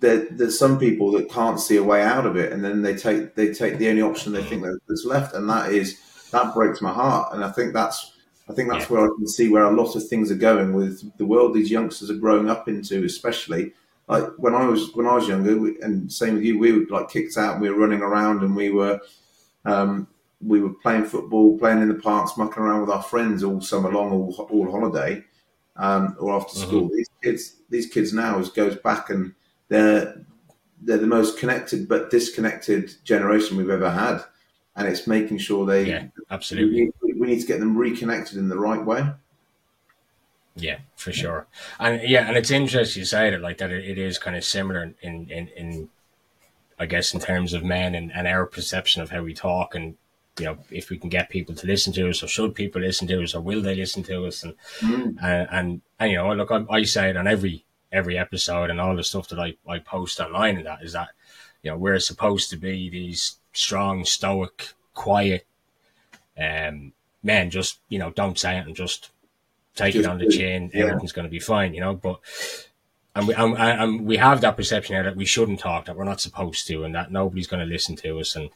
there, 0.00 0.26
there's 0.30 0.58
some 0.58 0.78
people 0.78 1.10
that 1.12 1.30
can't 1.30 1.60
see 1.60 1.76
a 1.76 1.82
way 1.82 2.02
out 2.02 2.26
of 2.26 2.36
it, 2.36 2.52
and 2.52 2.64
then 2.64 2.82
they 2.82 2.94
take 2.94 3.34
they 3.34 3.52
take 3.52 3.78
the 3.78 3.88
only 3.88 4.02
option 4.02 4.32
they 4.32 4.42
think 4.42 4.64
that's 4.88 5.04
left, 5.04 5.34
and 5.34 5.48
that 5.48 5.72
is 5.72 5.98
that 6.30 6.54
breaks 6.54 6.82
my 6.82 6.92
heart. 6.92 7.32
And 7.32 7.44
I 7.44 7.50
think 7.50 7.72
that's 7.72 8.12
I 8.48 8.52
think 8.52 8.70
that's 8.70 8.88
yeah. 8.88 8.96
where 8.96 9.04
I 9.06 9.14
can 9.16 9.26
see 9.26 9.48
where 9.48 9.64
a 9.64 9.74
lot 9.74 9.96
of 9.96 10.06
things 10.06 10.30
are 10.30 10.36
going 10.36 10.74
with 10.74 11.16
the 11.18 11.26
world 11.26 11.54
these 11.54 11.70
youngsters 11.70 12.10
are 12.10 12.14
growing 12.14 12.50
up 12.50 12.68
into, 12.68 13.04
especially. 13.04 13.72
Like 14.08 14.24
when 14.36 14.54
I 14.54 14.64
was 14.66 14.94
when 14.94 15.06
I 15.06 15.14
was 15.14 15.26
younger, 15.26 15.52
and 15.82 16.12
same 16.12 16.34
with 16.34 16.44
you, 16.44 16.58
we 16.58 16.72
were 16.72 16.86
like 16.90 17.10
kicked 17.10 17.36
out. 17.36 17.60
We 17.60 17.68
were 17.68 17.78
running 17.78 18.02
around, 18.02 18.42
and 18.42 18.54
we 18.54 18.70
were 18.70 19.00
um, 19.64 20.06
we 20.40 20.60
were 20.60 20.74
playing 20.74 21.06
football, 21.06 21.58
playing 21.58 21.82
in 21.82 21.88
the 21.88 21.94
parks, 21.94 22.36
mucking 22.36 22.62
around 22.62 22.82
with 22.82 22.90
our 22.90 23.02
friends 23.02 23.42
all 23.42 23.60
summer 23.60 23.90
long, 23.90 24.12
all, 24.12 24.48
all 24.50 24.70
holiday, 24.70 25.24
um, 25.76 26.16
or 26.20 26.34
after 26.36 26.56
mm-hmm. 26.56 26.68
school. 26.68 26.82
Mm-hmm. 26.82 26.96
These 26.96 27.10
kids, 27.22 27.56
these 27.68 27.86
kids 27.86 28.12
now 28.12 28.40
goes 28.42 28.76
back 28.76 29.10
and 29.10 29.34
they're 29.68 30.22
they're 30.82 30.98
the 30.98 31.06
most 31.06 31.38
connected 31.38 31.88
but 31.88 32.10
disconnected 32.10 32.94
generation 33.04 33.56
we've 33.56 33.70
ever 33.70 33.90
had, 33.90 34.22
and 34.76 34.86
it's 34.86 35.06
making 35.06 35.38
sure 35.38 35.66
they 35.66 35.86
yeah, 35.86 36.04
absolutely 36.30 36.92
we, 37.02 37.12
we 37.14 37.26
need 37.26 37.40
to 37.40 37.46
get 37.46 37.60
them 37.60 37.76
reconnected 37.76 38.38
in 38.38 38.48
the 38.48 38.58
right 38.58 38.84
way. 38.84 39.06
Yeah, 40.58 40.78
for 40.96 41.12
sure, 41.12 41.46
and 41.78 42.00
yeah, 42.08 42.26
and 42.28 42.36
it's 42.36 42.50
interesting 42.50 43.00
you 43.00 43.04
say 43.04 43.28
it 43.28 43.40
like 43.40 43.58
that. 43.58 43.70
It 43.70 43.98
is 43.98 44.18
kind 44.18 44.36
of 44.36 44.44
similar 44.44 44.94
in 45.02 45.28
in 45.30 45.48
in 45.48 45.88
I 46.78 46.86
guess 46.86 47.14
in 47.14 47.20
terms 47.20 47.52
of 47.52 47.64
men 47.64 47.94
and, 47.94 48.12
and 48.12 48.26
our 48.26 48.46
perception 48.46 49.02
of 49.02 49.10
how 49.10 49.22
we 49.22 49.34
talk 49.34 49.74
and 49.74 49.96
you 50.38 50.44
know, 50.44 50.58
if 50.70 50.90
we 50.90 50.98
can 50.98 51.08
get 51.08 51.30
people 51.30 51.54
to 51.54 51.66
listen 51.66 51.92
to 51.94 52.08
us, 52.10 52.22
or 52.22 52.28
should 52.28 52.54
people 52.54 52.82
listen 52.82 53.08
to 53.08 53.22
us, 53.22 53.34
or 53.34 53.40
will 53.40 53.62
they 53.62 53.74
listen 53.74 54.02
to 54.04 54.26
us? 54.26 54.42
And 54.42 54.54
mm. 54.80 55.16
and, 55.22 55.48
and, 55.50 55.80
and 55.98 56.10
you 56.10 56.18
know, 56.18 56.32
look, 56.34 56.50
I, 56.50 56.64
I, 56.68 56.82
say 56.82 57.10
it 57.10 57.16
on 57.16 57.26
every 57.26 57.64
every 57.96 58.18
episode, 58.18 58.70
and 58.70 58.80
all 58.80 58.94
the 58.94 59.02
stuff 59.02 59.28
that 59.28 59.38
I, 59.38 59.54
I 59.66 59.78
post 59.78 60.20
online, 60.20 60.56
and 60.56 60.66
that 60.66 60.82
is 60.82 60.92
that 60.92 61.08
you 61.62 61.70
know 61.70 61.78
we're 61.78 61.98
supposed 61.98 62.50
to 62.50 62.56
be 62.56 62.90
these 62.90 63.36
strong, 63.52 64.04
stoic, 64.04 64.68
quiet 64.94 65.46
um, 66.38 66.92
men. 67.22 67.50
Just 67.50 67.80
you 67.88 67.98
know, 67.98 68.10
don't 68.10 68.38
say 68.38 68.58
it 68.58 68.66
and 68.66 68.76
just 68.76 69.10
take 69.74 69.94
just, 69.94 70.06
it 70.06 70.10
on 70.10 70.18
the 70.18 70.28
chin. 70.28 70.70
Yeah. 70.72 70.84
Everything's 70.84 71.12
going 71.12 71.26
to 71.26 71.30
be 71.30 71.40
fine, 71.40 71.74
you 71.74 71.80
know. 71.80 71.94
But 71.94 72.20
and 73.14 73.26
we 73.26 73.34
and, 73.34 73.56
and 73.56 74.06
we 74.06 74.18
have 74.18 74.42
that 74.42 74.56
perception 74.56 74.94
here 74.94 75.04
that 75.04 75.16
we 75.16 75.24
shouldn't 75.24 75.60
talk, 75.60 75.86
that 75.86 75.96
we're 75.96 76.04
not 76.04 76.20
supposed 76.20 76.66
to, 76.68 76.84
and 76.84 76.94
that 76.94 77.10
nobody's 77.10 77.46
going 77.46 77.66
to 77.66 77.72
listen 77.72 77.96
to 77.96 78.20
us, 78.20 78.36
and 78.36 78.50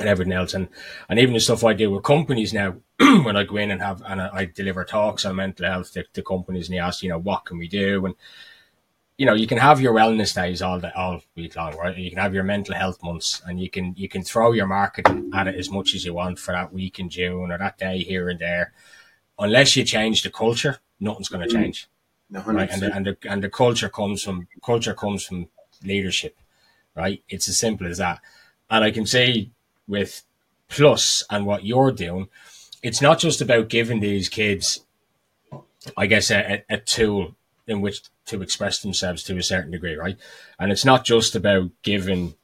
and 0.00 0.08
everything 0.08 0.32
else. 0.32 0.54
And 0.54 0.68
and 1.08 1.18
even 1.18 1.34
the 1.34 1.40
stuff 1.40 1.64
I 1.64 1.72
do 1.72 1.90
with 1.90 2.04
companies 2.04 2.52
now, 2.52 2.76
when 2.98 3.36
I 3.36 3.44
go 3.44 3.56
in 3.56 3.70
and 3.70 3.82
have 3.82 4.02
and 4.06 4.20
I, 4.20 4.30
I 4.32 4.44
deliver 4.46 4.84
talks 4.84 5.24
on 5.24 5.36
mental 5.36 5.66
health 5.66 5.92
to, 5.92 6.04
to, 6.04 6.22
companies, 6.22 6.68
and 6.68 6.76
they 6.76 6.80
ask, 6.80 7.02
you 7.02 7.08
know, 7.08 7.18
what 7.18 7.44
can 7.44 7.58
we 7.58 7.68
do? 7.68 8.06
And 8.06 8.14
you 9.18 9.26
know, 9.26 9.34
you 9.34 9.48
can 9.48 9.58
have 9.58 9.80
your 9.80 9.94
wellness 9.94 10.32
days 10.32 10.62
all 10.62 10.78
the, 10.78 10.96
all 10.96 11.20
week 11.34 11.56
long, 11.56 11.76
right? 11.76 11.96
You 11.96 12.08
can 12.08 12.20
have 12.20 12.34
your 12.34 12.44
mental 12.44 12.76
health 12.76 13.02
months, 13.02 13.42
and 13.46 13.60
you 13.60 13.68
can 13.68 13.94
you 13.96 14.08
can 14.08 14.22
throw 14.22 14.52
your 14.52 14.66
marketing 14.66 15.30
at 15.34 15.48
it 15.48 15.56
as 15.56 15.70
much 15.70 15.94
as 15.94 16.04
you 16.04 16.14
want 16.14 16.38
for 16.38 16.52
that 16.52 16.72
week 16.72 17.00
in 17.00 17.08
June 17.08 17.50
or 17.50 17.58
that 17.58 17.78
day 17.78 17.98
here 17.98 18.28
and 18.28 18.38
there. 18.38 18.72
Unless 19.38 19.76
you 19.76 19.84
change 19.84 20.22
the 20.22 20.30
culture, 20.30 20.78
nothing's 21.00 21.28
going 21.28 21.48
to 21.48 21.54
mm. 21.54 21.60
change. 21.60 21.88
No, 22.30 22.42
right? 22.42 22.70
And 22.70 22.82
the, 22.82 22.94
and 22.94 23.06
the 23.06 23.16
and 23.24 23.42
the 23.42 23.50
culture 23.50 23.88
comes 23.88 24.22
from 24.22 24.46
culture 24.64 24.94
comes 24.94 25.24
from 25.24 25.48
leadership, 25.82 26.38
right? 26.94 27.22
It's 27.28 27.48
as 27.48 27.58
simple 27.58 27.86
as 27.86 27.98
that. 27.98 28.20
And 28.70 28.84
I 28.84 28.90
can 28.90 29.06
see 29.06 29.50
with 29.88 30.22
Plus 30.68 31.24
and 31.30 31.46
what 31.46 31.64
you're 31.64 31.92
doing, 31.92 32.28
it's 32.82 33.00
not 33.00 33.18
just 33.18 33.40
about 33.40 33.68
giving 33.68 34.00
these 34.00 34.28
kids, 34.28 34.84
I 35.96 36.06
guess, 36.06 36.30
a, 36.30 36.62
a 36.68 36.76
tool 36.76 37.34
in 37.66 37.80
which 37.80 38.02
to 38.26 38.42
express 38.42 38.80
themselves 38.80 39.22
to 39.24 39.36
a 39.38 39.42
certain 39.42 39.70
degree, 39.70 39.94
right? 39.94 40.18
And 40.58 40.70
it's 40.70 40.84
not 40.84 41.04
just 41.04 41.34
about 41.34 41.70
giving 41.82 42.34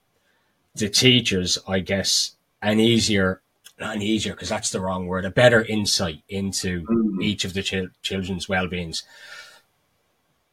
the 0.74 0.88
teachers, 0.88 1.58
I 1.68 1.80
guess, 1.80 2.32
an 2.62 2.80
easier, 2.80 3.42
not 3.78 3.96
an 3.96 4.02
easier, 4.02 4.32
because 4.32 4.48
that's 4.48 4.70
the 4.70 4.80
wrong 4.80 5.06
word, 5.06 5.24
a 5.24 5.30
better 5.30 5.62
insight 5.62 6.22
into 6.28 6.82
mm. 6.84 7.22
each 7.22 7.44
of 7.44 7.52
the 7.52 7.62
ch- 7.62 7.92
children's 8.02 8.48
well-beings. 8.48 9.02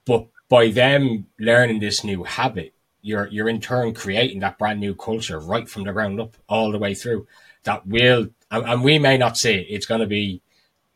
But 0.05 0.27
by 0.49 0.71
them 0.71 1.27
learning 1.39 1.79
this 1.79 2.03
new 2.03 2.23
habit, 2.23 2.73
you're 3.01 3.27
you're 3.27 3.49
in 3.49 3.59
turn 3.59 3.93
creating 3.93 4.39
that 4.39 4.57
brand 4.57 4.79
new 4.79 4.95
culture 4.95 5.39
right 5.39 5.69
from 5.69 5.83
the 5.83 5.93
ground 5.93 6.19
up 6.19 6.35
all 6.47 6.71
the 6.71 6.77
way 6.77 6.93
through 6.93 7.27
that 7.63 7.85
will 7.87 8.27
and, 8.49 8.65
and 8.65 8.83
we 8.83 8.99
may 8.99 9.17
not 9.17 9.37
see 9.37 9.53
it. 9.53 9.67
it's 9.69 9.85
going 9.85 10.01
to 10.01 10.07
be 10.07 10.41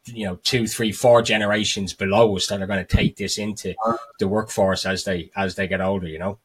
you 0.06 0.26
know 0.26 0.36
two 0.38 0.68
three 0.68 0.92
four 0.92 1.22
generations 1.22 1.94
below 1.94 2.36
us 2.36 2.48
that 2.48 2.62
are 2.62 2.68
going 2.68 2.86
to 2.86 2.98
take 2.98 3.18
this 3.18 3.38
into 3.38 3.74
the 4.20 4.28
workforce 4.28 4.86
as 4.86 5.04
they 5.04 5.32
as 5.36 5.56
they 5.56 5.68
get 5.68 5.82
older 5.82 6.08
you 6.08 6.20
know 6.20 6.38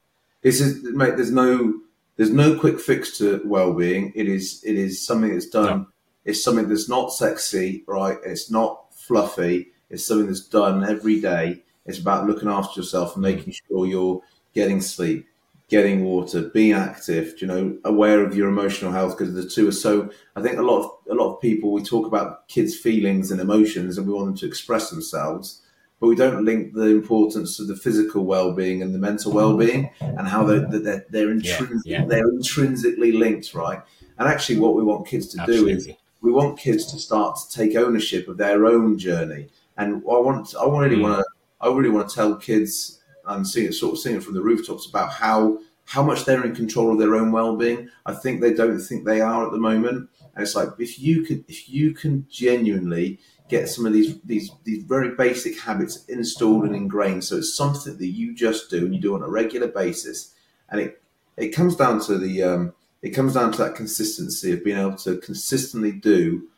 this 0.43 0.61
is 0.61 0.83
mate 0.83 1.17
there's 1.17 1.31
no 1.31 1.75
there's 2.21 2.31
no 2.31 2.55
quick 2.55 2.79
fix 2.79 3.17
to 3.17 3.41
well-being. 3.47 4.13
It 4.15 4.29
is 4.29 4.63
it 4.63 4.77
is 4.77 5.03
something 5.03 5.33
that's 5.33 5.49
done. 5.49 5.65
No. 5.79 5.87
It's 6.27 6.45
something 6.45 6.69
that's 6.69 6.87
not 6.87 7.15
sexy, 7.15 7.83
right? 7.87 8.19
It's 8.27 8.51
not 8.51 8.95
fluffy. 8.95 9.73
It's 9.89 10.05
something 10.05 10.27
that's 10.27 10.47
done 10.47 10.85
every 10.85 11.19
day. 11.19 11.63
It's 11.87 11.99
about 11.99 12.27
looking 12.27 12.51
after 12.51 12.79
yourself 12.79 13.15
and 13.15 13.23
making 13.23 13.55
sure 13.55 13.87
you're 13.87 14.21
getting 14.53 14.83
sleep, 14.83 15.29
getting 15.71 16.05
water, 16.05 16.43
being 16.43 16.73
active. 16.73 17.41
You 17.41 17.47
know, 17.47 17.79
aware 17.85 18.23
of 18.23 18.37
your 18.37 18.49
emotional 18.49 18.93
health 18.93 19.17
because 19.17 19.33
the 19.33 19.49
two 19.49 19.69
are 19.69 19.73
so. 19.73 20.11
I 20.37 20.43
think 20.43 20.59
a 20.59 20.63
lot 20.63 20.85
of 20.85 20.91
a 21.11 21.15
lot 21.15 21.35
of 21.35 21.41
people 21.41 21.73
we 21.73 21.83
talk 21.83 22.07
about 22.07 22.47
kids' 22.49 22.77
feelings 22.77 23.31
and 23.31 23.41
emotions, 23.41 23.97
and 23.97 24.07
we 24.07 24.13
want 24.13 24.27
them 24.27 24.37
to 24.37 24.47
express 24.47 24.91
themselves 24.91 25.63
but 26.01 26.07
we 26.07 26.17
don't 26.17 26.47
link 26.47 26.73
the 26.73 26.87
importance 26.87 27.61
of 27.61 27.69
the 27.69 27.77
physical 27.77 28.25
well-being 28.25 28.83
and 28.83 28.95
the 28.95 28.99
mental 28.99 29.33
well-being 29.33 29.91
and 30.01 30.27
how 30.27 30.43
they're 30.43 30.67
they're, 30.67 31.05
they're, 31.11 31.31
intrinsic, 31.31 31.83
yeah, 31.85 32.01
yeah. 32.01 32.05
they're 32.07 32.29
intrinsically 32.31 33.13
linked, 33.13 33.53
right? 33.53 33.83
And 34.19 34.27
actually, 34.27 34.59
what 34.59 34.75
we 34.75 34.83
want 34.83 35.07
kids 35.07 35.29
to 35.29 35.43
Absolutely. 35.43 35.73
do 35.73 35.79
is 35.79 35.91
we 36.23 36.33
want 36.33 36.59
kids 36.59 36.91
to 36.93 36.99
start 36.99 37.37
to 37.37 37.57
take 37.57 37.77
ownership 37.77 38.29
of 38.29 38.39
their 38.39 38.67
own 38.67 38.99
journey. 38.99 39.49
And 39.77 39.97
I 39.97 40.19
want, 40.19 40.55
I 40.59 40.65
really 40.65 40.97
mm. 40.97 41.03
want 41.03 41.19
to, 41.19 41.25
I 41.61 41.69
really 41.69 41.91
want 41.91 42.09
to 42.09 42.15
tell 42.15 42.35
kids 42.37 43.00
and 43.37 43.47
see 43.47 43.67
it, 43.67 43.75
sort 43.75 43.95
of 43.95 43.99
seeing 44.01 44.17
it 44.17 44.23
from 44.23 44.35
the 44.35 44.43
rooftops 44.43 44.89
about 44.89 45.13
how 45.13 45.59
how 45.87 46.03
much 46.03 46.25
they're 46.25 46.45
in 46.45 46.55
control 46.55 46.93
of 46.93 46.99
their 47.01 47.17
own 47.17 47.33
well-being. 47.33 47.89
I 48.07 48.15
think 48.15 48.41
they 48.41 48.55
don't 48.55 48.79
think 48.79 49.05
they 49.05 49.21
are 49.21 49.45
at 49.45 49.51
the 49.51 49.59
moment. 49.59 50.09
And 50.35 50.43
it's 50.43 50.55
like 50.55 50.69
if 50.79 51.01
you 51.01 51.23
can, 51.25 51.45
if 51.49 51.69
you 51.69 51.93
can 51.93 52.27
genuinely 52.31 53.19
get 53.49 53.69
some 53.69 53.85
of 53.85 53.93
these 53.93 54.21
these 54.23 54.51
these 54.65 54.85
very 54.85 55.17
basic 55.17 55.59
habits 55.61 56.05
installed 56.07 56.65
and 56.65 56.77
ingrained. 56.77 57.25
So 57.25 57.39
it's 57.39 57.57
something 57.57 57.99
that 57.99 58.07
you 58.07 58.35
just 58.35 58.71
do 58.71 58.85
and 58.85 58.95
you 58.95 59.01
do 59.01 59.15
on 59.15 59.23
a 59.23 59.29
regular 59.29 59.69
basis, 59.69 60.33
and 60.71 60.81
it 60.81 61.03
it 61.37 61.49
comes 61.49 61.75
down 61.77 62.01
to 62.03 62.17
the 62.17 62.43
um, 62.43 62.75
it 63.03 63.11
comes 63.11 63.35
down 63.35 63.53
to 63.53 63.59
that 63.59 63.75
consistency 63.75 64.53
of 64.53 64.65
being 64.65 64.79
able 64.79 64.97
to 64.99 65.19
consistently 65.19 65.93
do 65.93 66.49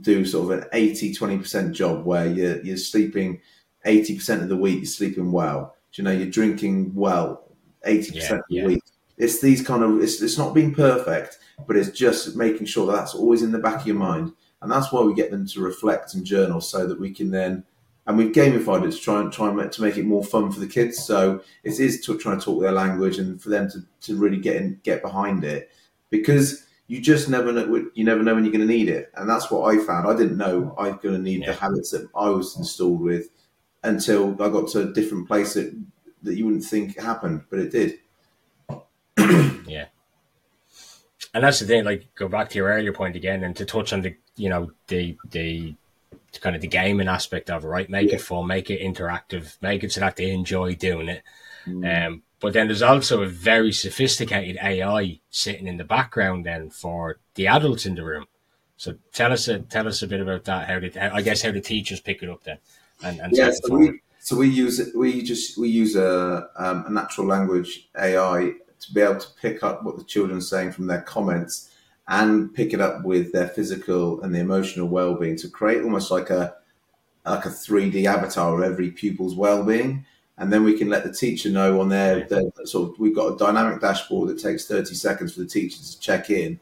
do 0.00 0.24
sort 0.24 0.52
of 0.52 0.58
an 0.58 0.68
80 0.72 1.14
20% 1.14 1.72
job 1.72 2.04
where 2.04 2.26
you're, 2.26 2.62
you're 2.62 2.76
sleeping 2.76 3.40
80% 3.84 4.42
of 4.42 4.48
the 4.48 4.56
week 4.56 4.76
you're 4.76 4.86
sleeping 4.86 5.32
well 5.32 5.74
you 5.94 6.04
know 6.04 6.10
you're 6.10 6.30
drinking 6.30 6.94
well 6.94 7.44
80% 7.86 8.14
yeah, 8.14 8.34
of 8.34 8.42
the 8.48 8.56
yeah. 8.56 8.66
week 8.66 8.82
it's 9.16 9.40
these 9.40 9.66
kind 9.66 9.82
of 9.82 10.00
it's, 10.00 10.20
it's 10.22 10.38
not 10.38 10.54
being 10.54 10.74
perfect 10.74 11.38
but 11.66 11.76
it's 11.76 11.90
just 11.90 12.36
making 12.36 12.66
sure 12.66 12.86
that 12.86 12.92
that's 12.92 13.14
always 13.14 13.42
in 13.42 13.52
the 13.52 13.58
back 13.58 13.80
of 13.80 13.86
your 13.86 13.96
mind 13.96 14.32
and 14.62 14.70
that's 14.70 14.92
why 14.92 15.00
we 15.02 15.14
get 15.14 15.30
them 15.30 15.46
to 15.46 15.60
reflect 15.60 16.14
and 16.14 16.24
journal 16.24 16.60
so 16.60 16.86
that 16.86 17.00
we 17.00 17.10
can 17.10 17.30
then 17.30 17.64
and 18.08 18.16
we've 18.16 18.32
gamified 18.32 18.86
it 18.88 18.92
to 18.92 18.98
try 18.98 19.20
and 19.20 19.30
try 19.30 19.48
and 19.48 19.56
make, 19.56 19.70
to 19.70 19.82
make 19.82 19.98
it 19.98 20.06
more 20.06 20.24
fun 20.24 20.50
for 20.50 20.60
the 20.60 20.66
kids. 20.66 20.98
So 20.98 21.42
it 21.62 21.78
is 21.78 22.00
to 22.06 22.16
try 22.16 22.32
and 22.32 22.40
talk 22.40 22.58
their 22.58 22.72
language 22.72 23.18
and 23.18 23.40
for 23.40 23.50
them 23.50 23.70
to, 23.70 23.80
to 24.00 24.16
really 24.16 24.38
get 24.38 24.56
in, 24.56 24.80
get 24.82 25.02
behind 25.02 25.44
it 25.44 25.70
because 26.08 26.64
you 26.86 27.02
just 27.02 27.28
never 27.28 27.52
know 27.52 27.86
you 27.94 28.04
never 28.04 28.22
know 28.22 28.34
when 28.34 28.44
you're 28.44 28.52
going 28.52 28.66
to 28.66 28.74
need 28.74 28.88
it, 28.88 29.12
and 29.16 29.28
that's 29.28 29.50
what 29.50 29.74
I 29.74 29.84
found. 29.84 30.08
I 30.08 30.16
didn't 30.16 30.38
know 30.38 30.74
I 30.78 30.88
was 30.88 30.96
going 31.02 31.16
to 31.16 31.20
need 31.20 31.42
yeah. 31.42 31.52
the 31.52 31.60
habits 31.60 31.90
that 31.90 32.08
I 32.16 32.30
was 32.30 32.56
installed 32.56 33.00
with 33.00 33.28
until 33.82 34.40
I 34.42 34.48
got 34.48 34.68
to 34.70 34.88
a 34.88 34.92
different 34.92 35.28
place 35.28 35.54
that 35.54 35.74
that 36.22 36.36
you 36.36 36.46
wouldn't 36.46 36.64
think 36.64 36.98
happened, 36.98 37.44
but 37.48 37.60
it 37.60 37.70
did. 37.70 37.98
yeah, 39.66 39.86
and 41.34 41.44
that's 41.44 41.60
the 41.60 41.66
thing. 41.66 41.84
Like, 41.84 42.14
go 42.14 42.28
back 42.28 42.48
to 42.50 42.58
your 42.58 42.68
earlier 42.68 42.92
point 42.92 43.16
again, 43.16 43.44
and 43.44 43.56
to 43.56 43.64
touch 43.64 43.92
on 43.92 44.02
the 44.02 44.16
you 44.36 44.48
know 44.48 44.70
the 44.88 45.16
the 45.30 45.74
kind 46.40 46.54
of 46.54 46.62
the 46.62 46.68
gaming 46.68 47.08
aspect 47.08 47.50
of 47.50 47.64
it, 47.64 47.68
right? 47.68 47.90
Make 47.90 48.10
yeah. 48.10 48.16
it 48.16 48.20
fun, 48.20 48.46
make 48.46 48.70
it 48.70 48.80
interactive, 48.80 49.60
make 49.62 49.82
it 49.82 49.92
so 49.92 50.00
that 50.00 50.16
they 50.16 50.30
enjoy 50.30 50.74
doing 50.74 51.08
it. 51.08 51.22
Mm. 51.66 52.06
Um, 52.06 52.22
but 52.40 52.52
then 52.52 52.68
there's 52.68 52.82
also 52.82 53.22
a 53.22 53.26
very 53.26 53.72
sophisticated 53.72 54.58
AI 54.62 55.20
sitting 55.30 55.66
in 55.66 55.76
the 55.76 55.84
background 55.84 56.46
then 56.46 56.70
for 56.70 57.18
the 57.34 57.48
adults 57.48 57.86
in 57.86 57.96
the 57.96 58.04
room. 58.04 58.26
So 58.76 58.94
tell 59.12 59.32
us 59.32 59.48
a, 59.48 59.58
tell 59.58 59.88
us 59.88 60.02
a 60.02 60.06
bit 60.06 60.20
about 60.20 60.44
that. 60.44 60.68
How 60.68 60.78
did 60.78 60.96
I 60.96 61.20
guess 61.22 61.42
how 61.42 61.50
the 61.50 61.60
teachers 61.60 62.00
pick 62.00 62.22
it 62.22 62.28
up 62.28 62.44
then? 62.44 62.58
And, 63.02 63.20
and 63.20 63.36
yeah, 63.36 63.50
so 63.52 63.74
we, 63.74 64.00
so 64.18 64.36
we 64.36 64.48
use 64.48 64.90
we 64.94 65.22
just 65.22 65.56
we 65.56 65.68
use 65.68 65.96
a, 65.96 66.48
um, 66.56 66.84
a 66.86 66.90
natural 66.90 67.26
language 67.26 67.88
AI 67.96 68.52
to 68.80 68.92
be 68.92 69.00
able 69.00 69.20
to 69.20 69.28
pick 69.40 69.62
up 69.62 69.84
what 69.84 69.96
the 69.98 70.04
children 70.04 70.38
are 70.38 70.42
saying 70.42 70.72
from 70.72 70.86
their 70.86 71.02
comments 71.02 71.70
and 72.08 72.54
pick 72.54 72.72
it 72.72 72.80
up 72.80 73.04
with 73.04 73.32
their 73.32 73.48
physical 73.48 74.20
and 74.22 74.34
the 74.34 74.38
emotional 74.38 74.88
well-being 74.88 75.36
to 75.36 75.48
create 75.48 75.82
almost 75.82 76.10
like 76.10 76.30
a 76.30 76.54
like 77.26 77.44
a 77.44 77.50
3D 77.50 78.06
avatar 78.06 78.56
of 78.56 78.62
every 78.62 78.90
pupil's 78.90 79.34
well-being. 79.34 80.04
And 80.38 80.52
then 80.52 80.64
we 80.64 80.78
can 80.78 80.88
let 80.88 81.04
the 81.04 81.12
teacher 81.12 81.50
know 81.50 81.80
on 81.80 81.88
their, 81.88 82.24
their 82.24 82.44
sort 82.64 82.90
of 82.90 82.98
we've 82.98 83.14
got 83.14 83.34
a 83.34 83.36
dynamic 83.36 83.80
dashboard 83.80 84.28
that 84.30 84.38
takes 84.38 84.66
30 84.66 84.94
seconds 84.94 85.34
for 85.34 85.40
the 85.40 85.46
teacher 85.46 85.82
to 85.82 86.00
check 86.00 86.30
in 86.30 86.58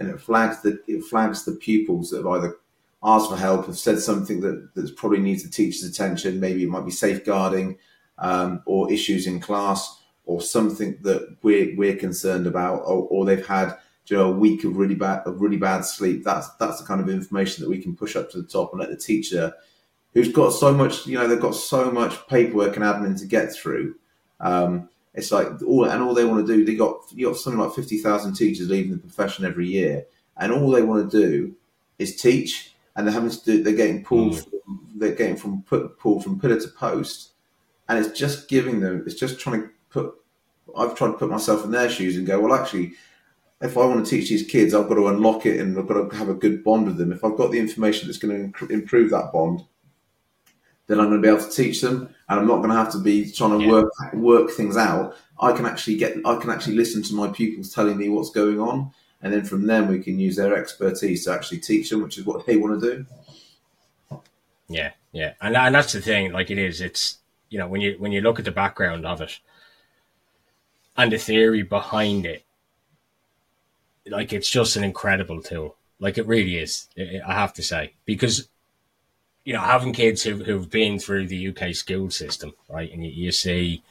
and 0.00 0.08
it 0.08 0.20
flags 0.20 0.60
the 0.62 0.80
it 0.88 1.04
flags 1.04 1.44
the 1.44 1.52
pupils 1.52 2.10
that 2.10 2.18
have 2.18 2.26
either 2.26 2.56
asked 3.02 3.30
for 3.30 3.36
help, 3.36 3.66
have 3.66 3.78
said 3.78 3.98
something 3.98 4.40
that, 4.40 4.74
that 4.74 4.96
probably 4.96 5.20
needs 5.20 5.42
the 5.42 5.50
teacher's 5.50 5.84
attention. 5.84 6.40
Maybe 6.40 6.64
it 6.64 6.68
might 6.68 6.84
be 6.84 6.90
safeguarding 6.90 7.78
um, 8.18 8.62
or 8.66 8.92
issues 8.92 9.26
in 9.26 9.40
class 9.40 10.02
or 10.26 10.40
something 10.40 10.98
that 11.02 11.36
we're, 11.42 11.74
we're 11.76 11.96
concerned 11.96 12.46
about, 12.46 12.80
or, 12.80 13.06
or 13.08 13.24
they've 13.24 13.46
had 13.46 13.76
you 14.06 14.16
know, 14.16 14.30
a 14.30 14.36
week 14.36 14.64
of 14.64 14.76
really 14.76 14.96
bad 14.96 15.22
of 15.24 15.40
really 15.40 15.56
bad 15.56 15.82
sleep. 15.82 16.24
That's 16.24 16.48
that's 16.56 16.80
the 16.80 16.86
kind 16.86 17.00
of 17.00 17.08
information 17.08 17.62
that 17.62 17.70
we 17.70 17.80
can 17.80 17.94
push 17.94 18.16
up 18.16 18.28
to 18.30 18.42
the 18.42 18.48
top 18.48 18.72
and 18.72 18.80
let 18.80 18.90
the 18.90 18.96
teacher, 18.96 19.54
who's 20.14 20.32
got 20.32 20.50
so 20.50 20.74
much, 20.74 21.06
you 21.06 21.16
know, 21.16 21.28
they've 21.28 21.40
got 21.40 21.54
so 21.54 21.92
much 21.92 22.26
paperwork 22.26 22.74
and 22.74 22.84
admin 22.84 23.18
to 23.20 23.26
get 23.26 23.52
through. 23.52 23.94
Um, 24.40 24.88
it's 25.14 25.30
like 25.30 25.46
all 25.62 25.84
and 25.84 26.02
all 26.02 26.12
they 26.12 26.24
want 26.24 26.44
to 26.44 26.52
do. 26.52 26.64
They 26.64 26.74
got 26.74 27.04
you 27.12 27.28
got 27.28 27.36
something 27.36 27.60
like 27.60 27.74
fifty 27.74 27.98
thousand 27.98 28.34
teachers 28.34 28.68
leaving 28.68 28.92
the 28.92 28.98
profession 28.98 29.44
every 29.44 29.68
year, 29.68 30.06
and 30.36 30.52
all 30.52 30.70
they 30.70 30.82
want 30.82 31.08
to 31.10 31.20
do 31.20 31.54
is 31.98 32.16
teach. 32.16 32.74
And 33.00 33.06
they're 33.06 33.14
having 33.14 33.30
to 33.30 33.44
do. 33.46 33.62
They're 33.62 33.72
getting 33.72 34.04
pulled. 34.04 34.34
Mm. 34.34 34.50
From, 34.50 34.88
they're 34.96 35.14
getting 35.14 35.36
from 35.36 35.62
put, 35.62 35.98
pulled 35.98 36.22
from 36.22 36.38
pillar 36.38 36.60
to 36.60 36.68
post, 36.68 37.30
and 37.88 37.98
it's 37.98 38.18
just 38.18 38.46
giving 38.46 38.80
them. 38.80 39.04
It's 39.06 39.18
just 39.18 39.40
trying 39.40 39.62
to 39.62 39.70
put. 39.88 40.14
I've 40.76 40.94
tried 40.94 41.12
to 41.12 41.14
put 41.14 41.30
myself 41.30 41.64
in 41.64 41.70
their 41.70 41.88
shoes 41.88 42.18
and 42.18 42.26
go. 42.26 42.38
Well, 42.38 42.52
actually, 42.52 42.92
if 43.62 43.78
I 43.78 43.86
want 43.86 44.04
to 44.04 44.10
teach 44.10 44.28
these 44.28 44.46
kids, 44.46 44.74
I've 44.74 44.86
got 44.86 44.96
to 44.96 45.08
unlock 45.08 45.46
it 45.46 45.60
and 45.60 45.78
I've 45.78 45.88
got 45.88 46.10
to 46.10 46.14
have 46.14 46.28
a 46.28 46.34
good 46.34 46.62
bond 46.62 46.88
with 46.88 46.98
them. 46.98 47.10
If 47.10 47.24
I've 47.24 47.38
got 47.38 47.52
the 47.52 47.58
information 47.58 48.06
that's 48.06 48.18
going 48.18 48.52
to 48.52 48.66
improve 48.66 49.10
that 49.12 49.32
bond, 49.32 49.64
then 50.86 51.00
I'm 51.00 51.08
going 51.08 51.22
to 51.22 51.26
be 51.26 51.34
able 51.34 51.42
to 51.42 51.56
teach 51.56 51.80
them, 51.80 52.14
and 52.28 52.40
I'm 52.40 52.46
not 52.46 52.58
going 52.58 52.68
to 52.68 52.76
have 52.76 52.92
to 52.92 52.98
be 52.98 53.32
trying 53.32 53.58
to 53.58 53.64
yeah. 53.64 53.72
work 53.72 53.92
work 54.12 54.50
things 54.50 54.76
out. 54.76 55.16
I 55.40 55.52
can 55.52 55.64
actually 55.64 55.96
get, 55.96 56.18
I 56.26 56.36
can 56.36 56.50
actually 56.50 56.76
listen 56.76 57.02
to 57.04 57.14
my 57.14 57.28
pupils 57.28 57.72
telling 57.72 57.96
me 57.96 58.10
what's 58.10 58.30
going 58.30 58.60
on, 58.60 58.90
and 59.22 59.32
then 59.32 59.44
from 59.44 59.66
them 59.66 59.88
we 59.88 60.00
can 60.02 60.18
use 60.18 60.36
their 60.36 60.56
expertise 60.56 61.24
to 61.24 61.32
actually 61.32 61.58
teach 61.58 61.90
them, 61.90 62.02
which 62.02 62.18
is 62.18 62.24
what 62.24 62.46
they 62.46 62.56
want 62.56 62.80
to 62.80 62.96
do. 62.96 63.06
Yeah, 64.68 64.92
yeah, 65.12 65.34
and 65.40 65.56
and 65.56 65.74
that's 65.74 65.92
the 65.92 66.00
thing. 66.00 66.32
Like 66.32 66.50
it 66.50 66.58
is, 66.58 66.80
it's 66.80 67.18
you 67.48 67.58
know 67.58 67.68
when 67.68 67.80
you 67.80 67.96
when 67.98 68.12
you 68.12 68.20
look 68.20 68.38
at 68.38 68.44
the 68.44 68.50
background 68.50 69.04
of 69.04 69.20
it 69.20 69.38
and 70.96 71.12
the 71.12 71.18
theory 71.18 71.62
behind 71.62 72.26
it 72.26 72.44
like 74.10 74.32
it's 74.32 74.50
just 74.50 74.76
an 74.76 74.84
incredible 74.84 75.42
tool. 75.42 75.76
Like 75.98 76.18
it 76.18 76.26
really 76.26 76.56
is. 76.56 76.88
I 76.98 77.34
have 77.34 77.52
to 77.54 77.62
say 77.62 77.94
because 78.04 78.48
you 79.44 79.52
know 79.52 79.60
having 79.60 79.92
kids 79.92 80.22
who 80.22 80.42
who've 80.44 80.70
been 80.70 80.98
through 80.98 81.26
the 81.26 81.48
UK 81.48 81.74
school 81.74 82.10
system, 82.10 82.54
right, 82.68 82.92
and 82.92 83.04
you, 83.04 83.10
you 83.10 83.32
see. 83.32 83.82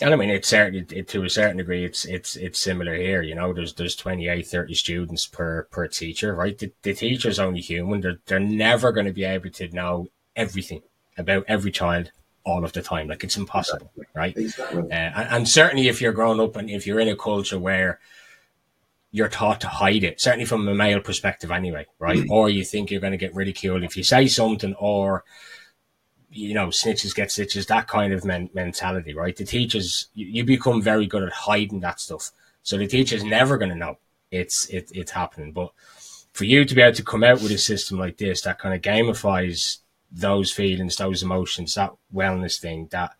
And 0.00 0.12
I 0.12 0.16
mean, 0.16 0.28
it's 0.28 0.48
certain 0.48 0.86
it, 0.90 1.08
to 1.08 1.24
a 1.24 1.30
certain 1.30 1.56
degree, 1.56 1.84
it's 1.84 2.04
it's 2.04 2.36
it's 2.36 2.60
similar 2.60 2.94
here. 2.94 3.22
You 3.22 3.34
know, 3.34 3.54
there's 3.54 3.72
there's 3.74 3.96
28, 3.96 4.46
30 4.46 4.74
students 4.74 5.26
per 5.26 5.64
per 5.70 5.88
teacher, 5.88 6.34
right? 6.34 6.56
The, 6.58 6.70
the 6.82 6.94
teacher's 6.94 7.38
only 7.38 7.60
human. 7.60 8.02
They're 8.02 8.18
they're 8.26 8.38
never 8.38 8.92
going 8.92 9.06
to 9.06 9.12
be 9.12 9.24
able 9.24 9.50
to 9.50 9.68
know 9.68 10.08
everything 10.34 10.82
about 11.16 11.44
every 11.48 11.70
child 11.70 12.12
all 12.44 12.62
of 12.62 12.72
the 12.72 12.82
time. 12.82 13.08
Like 13.08 13.24
it's 13.24 13.38
impossible, 13.38 13.90
exactly. 13.96 14.06
right? 14.14 14.36
Exactly. 14.36 14.82
Uh, 14.82 14.94
and, 14.94 15.28
and, 15.30 15.48
certainly 15.48 15.88
if 15.88 16.00
you're 16.00 16.12
growing 16.12 16.40
up 16.40 16.56
and 16.56 16.70
if 16.70 16.86
you're 16.86 17.00
in 17.00 17.08
a 17.08 17.16
culture 17.16 17.58
where 17.58 17.98
you're 19.10 19.28
taught 19.28 19.62
to 19.62 19.68
hide 19.68 20.04
it, 20.04 20.20
certainly 20.20 20.44
from 20.44 20.68
a 20.68 20.74
male 20.74 21.00
perspective 21.00 21.50
anyway, 21.50 21.86
right? 21.98 22.18
Mm. 22.18 22.30
Or 22.30 22.50
you 22.50 22.64
think 22.64 22.90
you're 22.90 23.00
going 23.00 23.12
to 23.12 23.16
get 23.16 23.34
ridiculed 23.34 23.82
if 23.82 23.96
you 23.96 24.04
say 24.04 24.26
something 24.28 24.74
or, 24.74 25.24
you 26.36 26.54
know, 26.54 26.68
snitches 26.68 27.14
get 27.14 27.30
stitches, 27.30 27.66
that 27.66 27.88
kind 27.88 28.12
of 28.12 28.24
men- 28.24 28.50
mentality, 28.54 29.14
right? 29.14 29.36
The 29.36 29.44
teachers, 29.44 30.08
you, 30.14 30.26
you, 30.26 30.44
become 30.44 30.82
very 30.82 31.06
good 31.06 31.22
at 31.22 31.32
hiding 31.32 31.80
that 31.80 32.00
stuff. 32.00 32.30
So 32.62 32.76
the 32.76 32.86
teacher's 32.86 33.24
never 33.24 33.58
going 33.58 33.70
to 33.70 33.76
know 33.76 33.98
it's, 34.30 34.66
it, 34.66 34.90
it's 34.94 35.12
happening. 35.12 35.52
But 35.52 35.72
for 36.32 36.44
you 36.44 36.64
to 36.64 36.74
be 36.74 36.82
able 36.82 36.96
to 36.96 37.04
come 37.04 37.24
out 37.24 37.42
with 37.42 37.52
a 37.52 37.58
system 37.58 37.98
like 37.98 38.18
this 38.18 38.42
that 38.42 38.58
kind 38.58 38.74
of 38.74 38.82
gamifies 38.82 39.78
those 40.12 40.52
feelings, 40.52 40.96
those 40.96 41.22
emotions, 41.22 41.74
that 41.74 41.92
wellness 42.14 42.58
thing, 42.60 42.88
that 42.90 43.12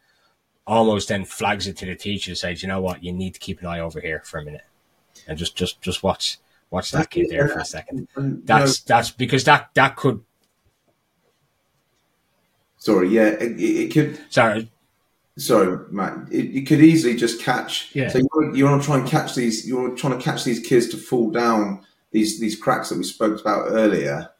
almost 0.66 1.08
then 1.08 1.24
flags 1.24 1.66
it 1.66 1.76
to 1.78 1.86
the 1.86 1.94
teacher, 1.94 2.34
says, 2.34 2.62
you 2.62 2.68
know 2.68 2.80
what, 2.80 3.02
you 3.02 3.12
need 3.12 3.34
to 3.34 3.40
keep 3.40 3.60
an 3.60 3.66
eye 3.66 3.80
over 3.80 4.00
here 4.00 4.22
for 4.24 4.38
a 4.38 4.44
minute 4.44 4.64
and 5.26 5.38
just 5.38 5.56
just 5.56 5.80
just 5.80 6.02
watch 6.02 6.38
watch 6.70 6.90
that 6.90 7.10
kid 7.10 7.28
there 7.30 7.48
for 7.48 7.58
a 7.60 7.64
second. 7.64 8.08
That's 8.16 8.80
that's 8.80 9.10
because 9.10 9.44
that 9.44 9.70
that 9.74 9.96
could. 9.96 10.22
Sorry, 12.86 13.08
yeah, 13.08 13.30
it, 13.30 13.60
it 13.60 13.92
could. 13.92 14.20
Sorry. 14.30 14.70
sorry, 15.36 15.76
Matt, 15.90 16.28
it, 16.30 16.50
you 16.50 16.62
could 16.62 16.80
easily 16.80 17.16
just 17.16 17.42
catch. 17.42 17.90
Yeah. 17.94 18.10
So 18.10 18.18
you're, 18.18 18.54
you're 18.54 18.78
to 18.78 18.84
try 18.84 18.98
and 18.98 19.08
catch 19.08 19.34
these. 19.34 19.66
You're 19.66 19.96
trying 19.96 20.16
to 20.16 20.24
catch 20.24 20.44
these 20.44 20.60
kids 20.60 20.86
to 20.90 20.96
fall 20.96 21.32
down 21.32 21.84
these 22.12 22.38
these 22.38 22.54
cracks 22.54 22.90
that 22.90 22.98
we 22.98 23.02
spoke 23.02 23.40
about 23.40 23.70
earlier. 23.70 24.30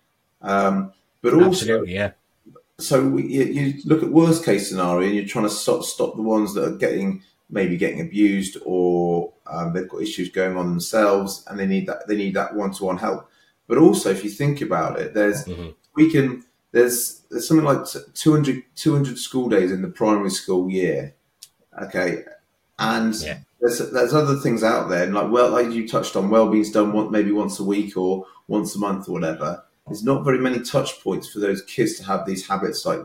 Um, 0.42 0.92
but 1.22 1.34
also, 1.34 1.49
Absolutely, 1.49 1.94
yeah. 1.94 2.12
so 2.78 3.05
we, 3.05 3.26
you, 3.26 3.44
you 3.44 3.82
look 3.84 4.05
at 4.05 4.11
worst 4.11 4.44
case 4.44 4.68
scenario, 4.68 5.09
and 5.09 5.16
you're 5.16 5.26
trying 5.26 5.47
to 5.47 5.51
stop 5.51 5.82
stop 5.82 6.14
the 6.14 6.22
ones 6.22 6.55
that 6.55 6.64
are 6.64 6.76
getting 6.76 7.24
maybe 7.51 7.76
getting 7.76 8.01
abused 8.01 8.59
or 8.64 9.32
um, 9.51 9.72
they've 9.72 9.88
got 9.88 10.03
issues 10.03 10.28
going 10.28 10.57
on 10.57 10.66
themselves, 10.68 11.42
and 11.49 11.59
they 11.59 11.66
need 11.66 11.88
that 11.88 12.07
they 12.07 12.16
need 12.16 12.34
that 12.34 12.55
one 12.55 12.70
to 12.70 12.84
one 12.84 12.99
help. 12.99 13.28
But 13.66 13.78
also, 13.78 14.11
if 14.11 14.22
you 14.22 14.30
think 14.30 14.61
about 14.61 15.01
it, 15.01 15.14
there's 15.14 15.44
Mm-hmm. 15.47 15.70
we 15.97 16.12
can 16.12 16.44
there's 16.77 17.22
there's 17.31 17.49
something 17.49 17.64
like 17.64 17.87
200, 18.14 18.62
200 18.77 19.18
school 19.18 19.49
days 19.49 19.72
in 19.72 19.81
the 19.83 19.89
primary 19.89 20.31
school 20.31 20.70
year. 20.70 21.14
Okay, 21.83 22.22
and 22.79 23.14
Yeah. 23.14 23.39
there's 23.61 23.79
there's 23.91 24.12
other 24.12 24.37
things 24.37 24.62
out 24.62 24.89
there, 24.91 25.05
and 25.05 25.14
like 25.14 25.31
well, 25.31 25.51
like 25.51 25.70
you 25.72 25.89
touched 25.89 26.16
on, 26.16 26.29
well-being's 26.29 26.70
done 26.70 26.93
one, 26.93 27.11
maybe 27.11 27.33
once 27.33 27.59
a 27.59 27.64
week 27.64 27.97
or 27.97 28.27
once 28.49 28.77
a 28.77 28.79
month 28.79 29.09
or 29.09 29.12
whatever. 29.12 29.62
There's 29.87 30.05
not 30.05 30.24
very 30.24 30.39
many 30.39 30.61
touch 30.61 31.01
points 31.03 31.29
for 31.33 31.39
those 31.39 31.62
kids 31.62 31.97
to 31.97 32.05
have 32.05 32.27
these 32.27 32.47
habits 32.47 32.85
like, 32.85 33.01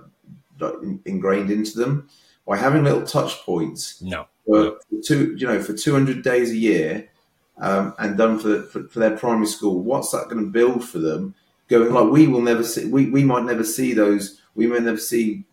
like 0.60 0.74
ingrained 1.06 1.52
into 1.52 1.78
them. 1.78 2.10
By 2.48 2.58
having 2.58 2.84
little 2.84 3.04
touch 3.04 3.34
points, 3.46 4.02
No. 4.02 4.26
for 4.46 4.80
two, 5.06 5.36
you 5.38 5.46
know, 5.48 5.62
for 5.62 5.74
200 5.74 6.24
days 6.24 6.50
a 6.52 6.58
year, 6.58 7.08
um, 7.60 7.94
and 8.00 8.18
done 8.18 8.38
for, 8.40 8.64
for 8.64 8.84
for 8.90 9.00
their 9.00 9.16
primary 9.16 9.46
school, 9.48 9.80
what's 9.80 10.12
that 10.12 10.28
going 10.28 10.44
to 10.44 10.52
build 10.52 10.84
for 10.84 11.00
them? 11.00 11.36
Going 11.72 11.94
like 11.94 12.12
we 12.12 12.28
will 12.28 12.42
never 12.42 12.64
see, 12.66 12.86
we, 12.86 13.10
we 13.10 13.24
might 13.24 13.46
never 13.46 13.64
see 13.64 13.94
those, 13.94 14.42
we 14.56 14.68
may 14.68 14.80
never 14.80 14.98
see 14.98 15.46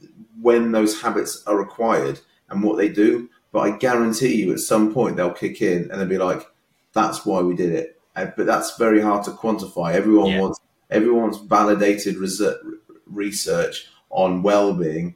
when 0.43 0.73
those 0.73 1.01
habits 1.01 1.45
are 1.47 1.57
required 1.57 2.19
and 2.51 2.61
what 2.61 2.77
they 2.77 2.89
do. 2.89 3.31
But 3.53 3.61
I 3.61 3.79
guarantee 3.79 4.35
you, 4.35 4.53
at 4.53 4.59
some 4.59 4.93
point 4.93 5.16
they'll 5.16 5.33
kick 5.33 5.62
in 5.62 5.89
and 5.91 6.01
they'll 6.01 6.09
be 6.09 6.19
like, 6.19 6.43
"That's 6.93 7.25
why 7.25 7.41
we 7.41 7.55
did 7.55 7.73
it." 7.73 8.01
Uh, 8.16 8.27
But 8.37 8.47
that's 8.47 8.77
very 8.77 9.01
hard 9.01 9.25
to 9.27 9.31
quantify. 9.31 9.95
Everyone 9.95 10.27
Yeah. 10.27 10.41
wants 10.41 10.61
everyone's 10.91 11.39
validated 11.39 12.16
research, 12.16 12.59
research 13.07 13.87
on 14.11 14.43
well-being. 14.43 15.14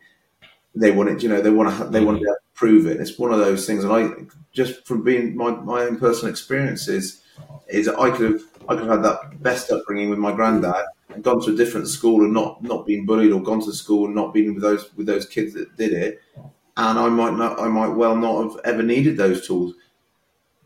They 0.74 0.92
want 0.92 1.10
it, 1.10 1.22
you 1.22 1.28
know, 1.28 1.40
they 1.40 1.50
want 1.50 1.76
to 1.76 1.84
they 1.86 2.04
want 2.04 2.18
to 2.18 2.22
be 2.22 2.28
able 2.28 2.36
to 2.36 2.54
prove 2.54 2.86
it. 2.86 3.00
It's 3.00 3.18
one 3.18 3.32
of 3.32 3.40
those 3.40 3.66
things, 3.66 3.82
and 3.82 3.92
I 3.92 4.10
just 4.52 4.86
from 4.86 5.02
being 5.02 5.36
my, 5.36 5.50
my 5.50 5.82
own 5.82 5.98
personal 5.98 6.30
experiences 6.30 7.22
is 7.68 7.88
I 7.88 8.10
could 8.10 8.32
have 8.32 8.51
I 8.68 8.74
could 8.74 8.86
have 8.86 9.02
had 9.02 9.04
that 9.04 9.42
best 9.42 9.70
upbringing 9.70 10.10
with 10.10 10.18
my 10.18 10.32
granddad 10.32 10.84
and 11.08 11.22
gone 11.22 11.42
to 11.42 11.52
a 11.52 11.56
different 11.56 11.88
school 11.88 12.22
and 12.22 12.32
not 12.32 12.62
not 12.62 12.86
been 12.86 13.06
bullied 13.06 13.32
or 13.32 13.42
gone 13.42 13.62
to 13.62 13.72
school 13.72 14.06
and 14.06 14.14
not 14.14 14.32
been 14.32 14.54
with 14.54 14.62
those 14.62 14.92
with 14.94 15.06
those 15.06 15.26
kids 15.26 15.54
that 15.54 15.76
did 15.76 15.92
it, 15.92 16.20
and 16.34 16.98
I 16.98 17.08
might 17.08 17.34
not 17.34 17.60
I 17.60 17.68
might 17.68 17.88
well 17.94 18.16
not 18.16 18.42
have 18.42 18.60
ever 18.64 18.82
needed 18.82 19.16
those 19.16 19.46
tools. 19.46 19.74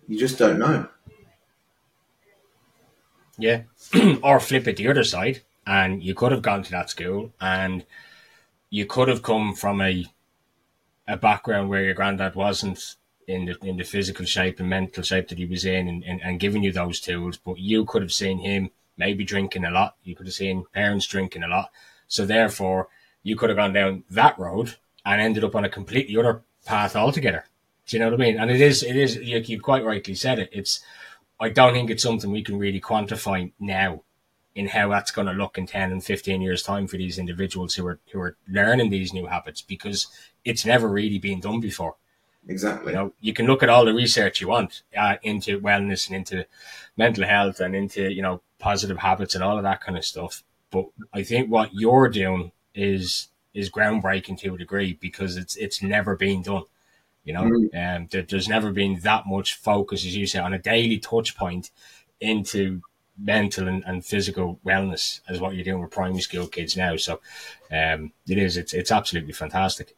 You 0.09 0.19
just 0.19 0.39
don't 0.39 0.59
know. 0.59 0.89
Yeah. 3.39 3.63
or 4.23 4.41
flip 4.41 4.67
it 4.69 4.77
the 4.77 4.89
other 4.89 5.05
side, 5.05 5.43
and 5.67 6.03
you 6.03 6.15
could 6.15 6.33
have 6.33 6.43
gone 6.43 6.63
to 6.63 6.71
that 6.71 6.91
school, 6.91 7.33
and 7.41 7.85
you 8.71 8.87
could 8.87 9.09
have 9.09 9.23
come 9.23 9.55
from 9.55 9.81
a 9.81 10.07
a 11.09 11.17
background 11.17 11.69
where 11.69 11.85
your 11.85 11.95
granddad 11.95 12.35
wasn't 12.35 12.97
in 13.27 13.47
the 13.47 13.57
in 13.63 13.77
the 13.77 13.85
physical 13.85 14.25
shape 14.25 14.61
and 14.61 14.69
mental 14.69 15.03
shape 15.03 15.29
that 15.29 15.39
he 15.39 15.47
was 15.47 15.65
in, 15.65 15.89
and, 15.89 16.05
and, 16.05 16.21
and 16.23 16.41
giving 16.41 16.63
you 16.63 16.73
those 16.73 17.01
tools, 17.01 17.37
but 17.37 17.59
you 17.59 17.85
could 17.85 18.03
have 18.03 18.13
seen 18.13 18.39
him 18.39 18.71
maybe 18.97 19.25
drinking 19.25 19.65
a 19.65 19.71
lot. 19.71 19.97
You 20.05 20.15
could 20.15 20.27
have 20.27 20.35
seen 20.35 20.65
parents 20.73 21.07
drinking 21.07 21.43
a 21.43 21.49
lot. 21.49 21.71
So 22.09 22.25
therefore, 22.25 22.89
you 23.23 23.37
could 23.37 23.51
have 23.51 23.59
gone 23.59 23.73
down 23.73 24.05
that 24.11 24.39
road 24.39 24.77
and 25.05 25.21
ended 25.21 25.45
up 25.45 25.55
on 25.55 25.65
a 25.65 25.69
completely 25.69 26.17
other 26.17 26.43
path 26.65 26.97
altogether. 26.97 27.45
Do 27.87 27.97
you 27.97 28.01
know 28.01 28.11
what 28.11 28.21
I 28.21 28.25
mean? 28.25 28.39
And 28.39 28.51
it 28.51 28.61
is, 28.61 28.83
it 28.83 28.97
is. 28.97 29.17
You, 29.17 29.39
you 29.39 29.61
quite 29.61 29.85
rightly 29.85 30.15
said 30.15 30.39
it. 30.39 30.51
It's. 30.53 30.81
I 31.39 31.51
don't 31.51 31.75
think 31.75 31.91
it's 31.91 32.03
something 32.03 32.31
we 32.31 32.43
can 32.43 32.59
really 32.59 32.81
quantify 32.81 33.53
now 33.61 34.03
in 34.55 34.69
how 34.69 34.89
that's 34.89 35.11
going 35.11 35.27
to 35.27 35.35
look 35.35 35.59
in 35.59 35.67
10 35.67 35.93
and 35.93 36.03
15 36.03 36.41
years 36.41 36.63
time 36.63 36.87
for 36.87 36.97
these 36.97 37.19
individuals 37.19 37.75
who 37.75 37.87
are 37.87 38.01
who 38.11 38.21
are 38.21 38.37
learning 38.49 38.89
these 38.89 39.13
new 39.13 39.27
habits 39.27 39.61
because 39.61 40.07
it's 40.47 40.65
never 40.65 40.89
really 40.89 41.19
been 41.19 41.41
done 41.41 41.61
before 41.61 41.97
Exactly. 42.49 42.93
you 42.93 42.99
know 42.99 43.13
you 43.21 43.33
can 43.33 43.47
look 43.47 43.63
at 43.63 43.69
all 43.69 43.85
the 43.85 43.95
research 43.95 44.41
you 44.41 44.49
want 44.49 44.83
uh, 44.97 45.17
into 45.23 45.61
wellness 45.61 46.07
and 46.07 46.17
into 46.17 46.47
mental 46.97 47.25
health 47.25 47.61
and 47.61 47.75
into 47.75 48.13
you 48.13 48.23
know 48.23 48.41
positive 48.59 48.99
habits 48.99 49.35
and 49.35 49.43
all 49.43 49.57
of 49.57 49.65
that 49.65 49.81
kind 49.81 49.99
of 49.99 50.05
stuff. 50.05 50.43
But 50.71 50.87
i 51.13 51.23
think 51.23 51.51
what 51.51 51.75
you're 51.75 52.09
doing 52.09 52.53
is 52.75 53.29
is 53.55 53.71
groundbreaking 53.71 54.39
to 54.41 54.55
a 54.55 54.59
degree 54.59 54.93
because 55.01 55.37
it's 55.37 55.57
it's 55.57 55.83
never 55.83 56.17
been 56.17 56.43
done 56.43 56.65
you 57.27 57.33
know? 57.33 57.45
Um, 57.45 58.07
there, 58.11 58.23
there's 58.23 58.49
never 58.49 58.73
been 58.73 59.01
that 59.01 59.27
much 59.27 59.55
focus 59.57 60.07
as 60.07 60.17
you 60.17 60.27
say 60.27 60.39
on 60.39 60.55
a 60.55 60.59
daily 60.59 60.99
touch 60.99 61.37
point 61.37 61.71
into 62.21 62.81
mental 63.19 63.69
and, 63.69 63.83
and 63.85 64.05
physical 64.05 64.61
wellness 64.65 65.21
as 65.29 65.41
what 65.41 65.55
you're 65.55 65.65
doing 65.65 65.83
with 65.83 65.91
primary 65.91 66.21
school 66.21 66.47
kids 66.47 66.77
now. 66.77 66.97
So 66.97 67.21
um, 67.71 68.13
it 68.29 68.39
is 68.39 68.57
it's 68.57 68.73
it's 68.73 68.93
absolutely 68.93 69.33
fantastic 69.33 69.97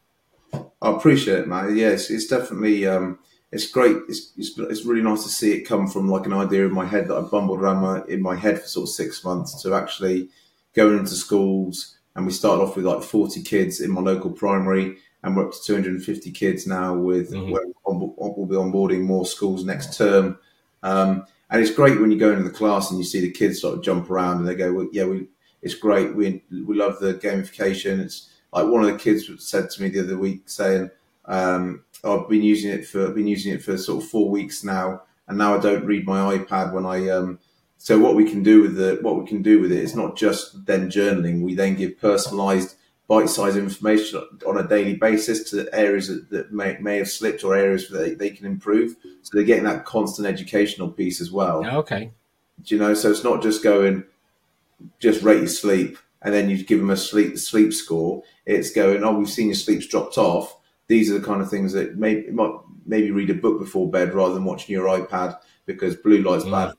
I 0.52 0.90
appreciate 0.92 1.40
it, 1.40 1.48
man. 1.48 1.76
Yeah, 1.76 1.88
it's, 1.90 2.10
it's 2.10 2.26
definitely 2.26 2.86
um, 2.86 3.18
it's 3.52 3.70
great. 3.70 3.96
It's, 4.08 4.32
it's 4.36 4.58
it's 4.58 4.84
really 4.84 5.02
nice 5.02 5.22
to 5.24 5.28
see 5.28 5.52
it 5.52 5.62
come 5.64 5.86
from 5.88 6.08
like 6.08 6.26
an 6.26 6.32
idea 6.32 6.66
in 6.66 6.72
my 6.72 6.84
head 6.84 7.08
that 7.08 7.16
I 7.16 7.22
bumbled 7.22 7.60
around 7.60 7.82
my, 7.82 8.02
in 8.08 8.22
my 8.22 8.36
head 8.36 8.60
for 8.60 8.66
sort 8.68 8.84
of 8.88 8.94
six 8.94 9.24
months 9.24 9.62
to 9.62 9.74
actually 9.74 10.28
going 10.74 10.98
into 10.98 11.14
schools. 11.14 11.96
And 12.16 12.26
we 12.26 12.32
started 12.32 12.62
off 12.62 12.76
with 12.76 12.84
like 12.84 13.02
forty 13.02 13.42
kids 13.42 13.80
in 13.80 13.90
my 13.90 14.00
local 14.00 14.30
primary, 14.30 14.96
and 15.22 15.36
we're 15.36 15.46
up 15.46 15.52
to 15.52 15.62
two 15.62 15.74
hundred 15.74 15.92
and 15.94 16.02
fifty 16.04 16.30
kids 16.30 16.66
now. 16.66 16.94
With 16.94 17.32
Mhm. 17.32 17.50
we're 17.52 17.64
on, 17.84 18.00
we'll 18.16 18.46
be 18.46 18.56
onboarding 18.56 19.02
more 19.02 19.26
schools 19.26 19.64
next 19.64 19.96
term. 19.96 20.38
Um, 20.82 21.24
and 21.50 21.62
it's 21.62 21.74
great 21.74 22.00
when 22.00 22.10
you 22.10 22.18
go 22.18 22.30
into 22.30 22.44
the 22.44 22.50
class 22.50 22.90
and 22.90 22.98
you 22.98 23.04
see 23.04 23.20
the 23.20 23.30
kids 23.30 23.60
sort 23.60 23.76
of 23.76 23.82
jump 23.82 24.10
around 24.10 24.38
and 24.38 24.48
they 24.48 24.54
go, 24.54 24.72
well, 24.72 24.88
"Yeah, 24.92 25.04
we 25.06 25.28
it's 25.62 25.74
great. 25.74 26.14
We 26.14 26.42
we 26.50 26.76
love 26.76 26.98
the 27.00 27.14
gamification. 27.14 28.00
It's 28.00 28.28
like 28.52 28.66
one 28.66 28.84
of 28.84 28.90
the 28.90 28.98
kids 28.98 29.30
said 29.38 29.70
to 29.70 29.82
me 29.82 29.88
the 29.88 30.04
other 30.04 30.18
week 30.18 30.42
saying, 30.46 30.90
um, 31.26 31.84
"I've 32.04 32.28
been 32.28 32.42
using 32.42 32.70
it 32.70 32.86
for 32.86 33.08
I've 33.08 33.14
been 33.14 33.26
using 33.26 33.52
it 33.52 33.62
for 33.62 33.76
sort 33.76 34.02
of 34.02 34.08
four 34.08 34.30
weeks 34.30 34.64
now, 34.64 35.02
and 35.26 35.38
now 35.38 35.56
I 35.56 35.60
don't 35.60 35.84
read 35.84 36.06
my 36.06 36.36
iPad 36.36 36.72
when 36.72 36.86
I." 36.86 37.08
Um, 37.08 37.38
so 37.80 37.98
what 37.98 38.16
we 38.16 38.28
can 38.28 38.42
do 38.42 38.62
with 38.62 38.76
the 38.76 38.98
what 39.02 39.18
we 39.18 39.26
can 39.26 39.42
do 39.42 39.60
with 39.60 39.70
it 39.70 39.78
is 39.78 39.94
not 39.94 40.16
just 40.16 40.66
then 40.66 40.90
journaling. 40.90 41.42
We 41.42 41.54
then 41.54 41.76
give 41.76 41.92
personalised 42.00 42.74
bite-sized 43.08 43.56
information 43.56 44.22
on 44.46 44.58
a 44.58 44.68
daily 44.68 44.94
basis 44.94 45.50
to 45.50 45.66
areas 45.74 46.08
that, 46.08 46.28
that 46.28 46.52
may, 46.52 46.76
may 46.78 46.98
have 46.98 47.08
slipped 47.08 47.42
or 47.42 47.56
areas 47.56 47.88
that 47.88 47.98
they, 47.98 48.14
they 48.14 48.30
can 48.30 48.44
improve. 48.44 48.94
So 49.22 49.30
they're 49.32 49.44
getting 49.44 49.64
that 49.64 49.86
constant 49.86 50.28
educational 50.28 50.90
piece 50.90 51.20
as 51.20 51.32
well. 51.32 51.64
okay 51.78 52.12
Do 52.62 52.74
you 52.74 52.80
know? 52.80 52.92
So 52.92 53.10
it's 53.10 53.24
not 53.24 53.42
just 53.42 53.64
going, 53.64 54.04
just 55.00 55.22
rate 55.22 55.38
your 55.38 55.48
sleep, 55.48 55.96
and 56.22 56.34
then 56.34 56.50
you 56.50 56.62
give 56.64 56.78
them 56.80 56.90
a 56.90 56.96
sleep 56.96 57.38
sleep 57.38 57.72
score. 57.72 58.22
It's 58.46 58.70
going, 58.70 59.04
oh, 59.04 59.12
we've 59.18 59.28
seen 59.28 59.46
your 59.48 59.54
sleep's 59.54 59.86
dropped 59.86 60.18
off. 60.18 60.56
These 60.88 61.10
are 61.10 61.18
the 61.18 61.24
kind 61.26 61.40
of 61.42 61.50
things 61.50 61.72
that 61.72 61.96
maybe 61.96 62.30
might 62.30 62.52
maybe 62.86 63.10
read 63.10 63.30
a 63.30 63.34
book 63.34 63.58
before 63.60 63.90
bed 63.90 64.14
rather 64.14 64.34
than 64.34 64.44
watching 64.44 64.72
your 64.72 64.86
iPad 64.86 65.38
because 65.66 65.94
blue 65.96 66.22
light's 66.22 66.44
Mm. 66.44 66.50
bad. 66.50 66.74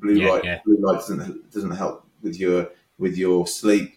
Blue 0.00 0.14
Yeah, 0.14 0.30
light, 0.30 0.44
yeah. 0.44 0.60
blue 0.64 0.76
light 0.78 0.96
doesn't 0.96 1.50
doesn't 1.50 1.70
help 1.70 2.06
with 2.22 2.38
your 2.38 2.68
with 2.98 3.16
your 3.16 3.46
sleep. 3.46 3.94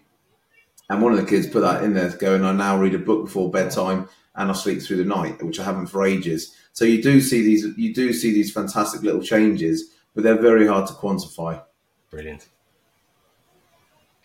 And 0.90 1.02
one 1.02 1.12
of 1.14 1.20
the 1.20 1.26
kids 1.26 1.46
put 1.48 1.62
that 1.62 1.84
in 1.84 1.94
there, 1.94 2.10
going, 2.18 2.44
I 2.44 2.52
now 2.52 2.80
read 2.80 2.96
a 2.96 3.00
book 3.00 3.26
before 3.26 3.52
bedtime 3.52 4.08
and 4.36 4.50
I 4.50 4.54
sleep 4.54 4.82
through 4.82 4.98
the 4.98 5.06
night, 5.06 5.44
which 5.44 5.60
I 5.60 5.64
haven't 5.64 5.88
for 5.88 6.04
ages. 6.06 6.56
So 6.74 6.86
you 6.86 7.02
do 7.04 7.20
see 7.22 7.42
these, 7.44 7.66
you 7.78 7.94
do 7.94 8.12
see 8.14 8.32
these 8.34 8.52
fantastic 8.52 9.04
little 9.04 9.22
changes, 9.22 9.92
but 10.16 10.24
they're 10.24 10.42
very 10.42 10.66
hard 10.66 10.88
to 10.88 10.94
quantify. 10.94 11.62
Brilliant. 12.10 12.48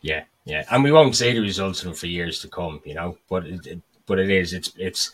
Yeah, 0.00 0.24
yeah, 0.44 0.64
and 0.70 0.84
we 0.84 0.92
won't 0.92 1.16
see 1.16 1.32
the 1.32 1.40
results 1.40 1.80
of 1.80 1.86
them 1.86 1.94
for 1.94 2.06
years 2.06 2.40
to 2.40 2.48
come, 2.48 2.80
you 2.84 2.94
know. 2.94 3.18
But 3.28 3.46
it, 3.46 3.66
it, 3.66 3.80
but 4.06 4.18
it 4.18 4.30
is 4.30 4.52
it's 4.52 4.72
it's 4.76 5.12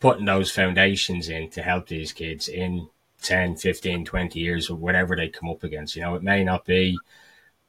putting 0.00 0.26
those 0.26 0.50
foundations 0.50 1.28
in 1.28 1.50
to 1.50 1.62
help 1.62 1.88
these 1.88 2.12
kids 2.12 2.48
in 2.48 2.88
10, 3.22 3.56
15, 3.56 4.04
20 4.04 4.38
years 4.38 4.70
or 4.70 4.76
whatever 4.76 5.16
they 5.16 5.28
come 5.28 5.48
up 5.48 5.64
against. 5.64 5.96
You 5.96 6.02
know, 6.02 6.14
it 6.14 6.22
may 6.22 6.44
not 6.44 6.64
be, 6.64 6.98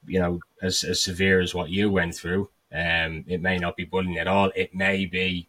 you 0.05 0.19
know, 0.19 0.39
as, 0.61 0.83
as 0.83 1.01
severe 1.01 1.39
as 1.41 1.55
what 1.55 1.69
you 1.69 1.89
went 1.89 2.15
through. 2.15 2.49
Um, 2.71 3.25
it 3.27 3.41
may 3.41 3.57
not 3.57 3.75
be 3.75 3.85
bullying 3.85 4.19
at 4.19 4.27
all. 4.27 4.51
It 4.55 4.75
may 4.75 5.05
be 5.05 5.47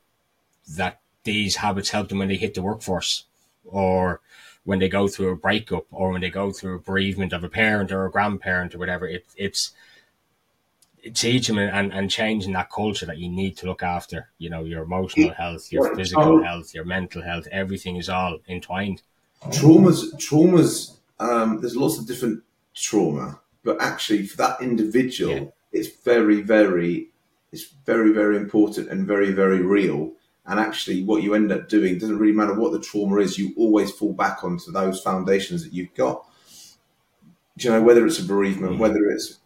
that 0.76 1.00
these 1.24 1.56
habits 1.56 1.90
help 1.90 2.08
them 2.08 2.18
when 2.18 2.28
they 2.28 2.36
hit 2.36 2.54
the 2.54 2.62
workforce 2.62 3.24
or 3.64 4.20
when 4.64 4.78
they 4.78 4.88
go 4.88 5.06
through 5.06 5.30
a 5.32 5.36
breakup 5.36 5.84
or 5.90 6.10
when 6.10 6.22
they 6.22 6.30
go 6.30 6.50
through 6.50 6.76
a 6.76 6.80
bereavement 6.80 7.32
of 7.32 7.44
a 7.44 7.48
parent 7.48 7.92
or 7.92 8.06
a 8.06 8.10
grandparent 8.10 8.74
or 8.74 8.78
whatever. 8.78 9.06
It, 9.06 9.26
it's 9.36 9.72
teaching 11.14 11.58
and, 11.58 11.70
and, 11.70 11.92
and 11.92 12.10
changing 12.10 12.52
that 12.52 12.70
culture 12.70 13.06
that 13.06 13.18
you 13.18 13.28
need 13.28 13.56
to 13.58 13.66
look 13.66 13.82
after, 13.82 14.28
you 14.38 14.50
know, 14.50 14.64
your 14.64 14.82
emotional 14.82 15.32
health, 15.32 15.72
your 15.72 15.94
physical 15.94 16.38
Oh. 16.38 16.42
health, 16.42 16.74
your 16.74 16.84
mental 16.84 17.22
health, 17.22 17.46
everything 17.50 17.96
is 17.96 18.08
all 18.08 18.38
entwined. 18.48 19.02
Traumas, 19.48 20.12
traumas. 20.16 20.96
Um, 21.18 21.60
there's 21.60 21.76
lots 21.76 21.98
of 21.98 22.06
different 22.06 22.42
trauma, 22.74 23.40
but 23.64 23.80
actually 23.80 24.26
for 24.26 24.36
that 24.38 24.60
individual, 24.60 25.34
Yeah. 25.34 25.44
it's 25.72 25.88
very, 26.04 26.40
very, 26.42 27.10
it's 27.52 27.64
very, 27.86 28.12
very 28.12 28.36
important 28.36 28.88
and 28.90 29.06
very, 29.06 29.32
very 29.32 29.60
real. 29.62 30.12
And 30.46 30.58
actually, 30.58 31.02
what 31.04 31.22
you 31.22 31.34
end 31.34 31.52
up 31.52 31.68
doing 31.68 31.98
doesn't 31.98 32.18
really 32.18 32.32
matter 32.32 32.54
what 32.54 32.72
the 32.72 32.80
trauma 32.80 33.16
is. 33.18 33.38
You 33.38 33.52
always 33.56 33.90
fall 33.90 34.12
back 34.12 34.42
onto 34.42 34.72
those 34.72 35.00
foundations 35.00 35.62
that 35.64 35.72
you've 35.72 35.94
got. 35.94 36.26
Do 37.58 37.68
you 37.68 37.74
know 37.74 37.82
whether 37.82 38.06
it's 38.06 38.18
a 38.18 38.24
bereavement, 38.24 38.78
whether 38.78 39.04
it's 39.10 39.38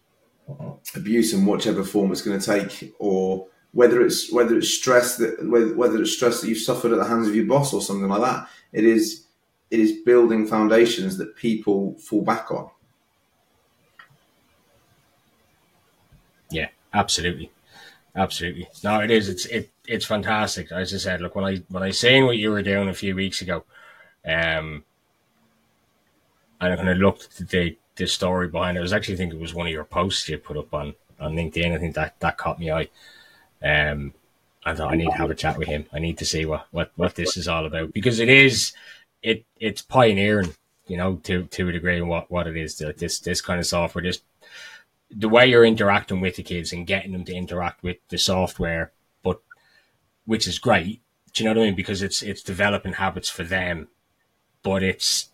abuse 0.94 1.32
in 1.32 1.46
whichever 1.46 1.84
form 1.84 2.12
it's 2.12 2.22
going 2.22 2.38
to 2.38 2.46
take, 2.46 2.94
or 2.98 3.46
whether 3.72 4.04
it's 4.04 4.32
whether 4.32 4.56
it's 4.56 4.70
stress 4.70 5.16
that 5.16 5.44
whether, 5.76 6.00
it's 6.00 6.12
stress 6.12 6.40
that 6.40 6.48
you've 6.48 6.58
suffered 6.58 6.92
at 6.92 6.98
the 6.98 7.04
hands 7.04 7.28
of 7.28 7.34
your 7.34 7.46
boss 7.46 7.72
or 7.72 7.82
something 7.82 8.08
like 8.08 8.22
that. 8.22 8.48
It 8.72 8.84
is 8.84 9.26
it 9.70 9.80
is 9.80 10.02
building 10.04 10.46
foundations 10.46 11.18
that 11.18 11.36
people 11.36 11.94
fall 11.98 12.22
back 12.22 12.50
on. 12.52 12.70
Yeah, 16.50 16.68
absolutely, 16.92 17.50
absolutely. 18.14 18.68
No, 18.84 19.00
it 19.00 19.10
is. 19.10 19.28
It's 19.28 19.46
it 19.46 19.70
it's 19.86 20.04
fantastic. 20.04 20.70
As 20.70 20.94
I 20.94 20.98
said, 20.98 21.20
look 21.20 21.34
when 21.34 21.44
I 21.44 21.62
when 21.68 21.82
I 21.82 21.90
seen 21.90 22.26
what 22.26 22.36
you 22.36 22.50
were 22.50 22.62
doing 22.62 22.88
a 22.88 22.94
few 22.94 23.16
weeks 23.16 23.42
ago, 23.42 23.64
um, 24.24 24.84
and 26.60 26.72
I 26.72 26.76
kind 26.76 26.88
of 26.88 26.98
looked 26.98 27.40
at 27.40 27.48
the 27.48 27.76
the 27.96 28.06
story 28.06 28.48
behind 28.48 28.76
it. 28.76 28.80
I 28.80 28.82
was 28.82 28.92
actually 28.92 29.16
think 29.16 29.32
it 29.32 29.40
was 29.40 29.54
one 29.54 29.66
of 29.66 29.72
your 29.72 29.84
posts 29.84 30.28
you 30.28 30.38
put 30.38 30.56
up 30.56 30.72
on 30.74 30.94
on 31.20 31.34
LinkedIn. 31.34 31.72
I 31.72 31.78
think 31.78 31.94
that 31.94 32.18
that 32.20 32.38
caught 32.38 32.58
me 32.58 32.70
eye. 32.70 32.88
Um, 33.62 34.12
I 34.64 34.74
thought 34.74 34.92
I 34.92 34.96
need 34.96 35.10
to 35.10 35.16
have 35.16 35.30
a 35.30 35.34
chat 35.34 35.58
with 35.58 35.68
him. 35.68 35.86
I 35.92 35.98
need 35.98 36.18
to 36.18 36.24
see 36.24 36.44
what 36.44 36.66
what 36.70 36.92
what 36.96 37.14
this 37.14 37.36
is 37.36 37.48
all 37.48 37.66
about 37.66 37.92
because 37.92 38.18
it 38.18 38.28
is 38.28 38.72
it 39.22 39.44
it's 39.60 39.82
pioneering, 39.82 40.54
you 40.86 40.96
know, 40.96 41.16
to 41.24 41.44
to 41.44 41.68
a 41.68 41.72
degree 41.72 42.00
what 42.00 42.30
what 42.30 42.46
it 42.46 42.56
is. 42.56 42.78
That 42.78 42.98
this 42.98 43.20
this 43.20 43.40
kind 43.40 43.60
of 43.60 43.66
software, 43.66 44.04
just 44.04 44.22
the 45.10 45.28
way 45.28 45.46
you're 45.46 45.64
interacting 45.64 46.20
with 46.20 46.36
the 46.36 46.42
kids 46.42 46.72
and 46.72 46.86
getting 46.86 47.12
them 47.12 47.24
to 47.24 47.34
interact 47.34 47.82
with 47.82 47.98
the 48.08 48.18
software, 48.18 48.92
but 49.22 49.40
which 50.24 50.46
is 50.46 50.58
great. 50.58 51.00
Do 51.32 51.42
you 51.42 51.48
know 51.48 51.58
what 51.58 51.64
I 51.64 51.66
mean? 51.66 51.76
Because 51.76 52.02
it's 52.02 52.22
it's 52.22 52.42
developing 52.42 52.94
habits 52.94 53.28
for 53.28 53.44
them, 53.44 53.88
but 54.62 54.82
it's 54.82 55.28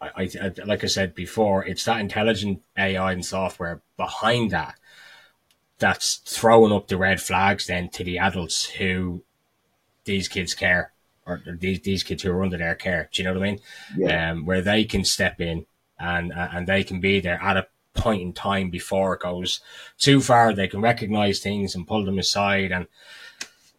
I, 0.00 0.30
I, 0.40 0.52
like 0.64 0.84
I 0.84 0.86
said 0.86 1.14
before, 1.14 1.64
it's 1.64 1.84
that 1.84 2.00
intelligent 2.00 2.62
AI 2.76 3.12
and 3.12 3.24
software 3.24 3.80
behind 3.96 4.52
that 4.52 4.76
that's 5.78 6.16
throwing 6.16 6.72
up 6.72 6.88
the 6.88 6.96
red 6.96 7.20
flags 7.20 7.66
then 7.66 7.88
to 7.90 8.04
the 8.04 8.18
adults 8.18 8.64
who 8.64 9.22
these 10.04 10.28
kids 10.28 10.54
care 10.54 10.92
or 11.26 11.42
these 11.46 11.80
these 11.82 12.02
kids 12.02 12.22
who 12.22 12.32
are 12.32 12.42
under 12.42 12.58
their 12.58 12.74
care. 12.74 13.08
Do 13.12 13.22
you 13.22 13.28
know 13.28 13.34
what 13.34 13.42
I 13.42 13.50
mean? 13.50 13.60
Yeah. 13.96 14.30
Um, 14.30 14.46
where 14.46 14.62
they 14.62 14.84
can 14.84 15.04
step 15.04 15.40
in 15.40 15.66
and 15.98 16.32
and 16.34 16.66
they 16.66 16.84
can 16.84 17.00
be 17.00 17.20
there 17.20 17.40
at 17.42 17.56
a 17.56 17.66
point 17.94 18.22
in 18.22 18.32
time 18.32 18.70
before 18.70 19.14
it 19.14 19.20
goes 19.20 19.60
too 19.98 20.20
far. 20.20 20.52
They 20.52 20.68
can 20.68 20.80
recognize 20.80 21.40
things 21.40 21.74
and 21.74 21.86
pull 21.86 22.04
them 22.04 22.18
aside 22.18 22.72
and. 22.72 22.86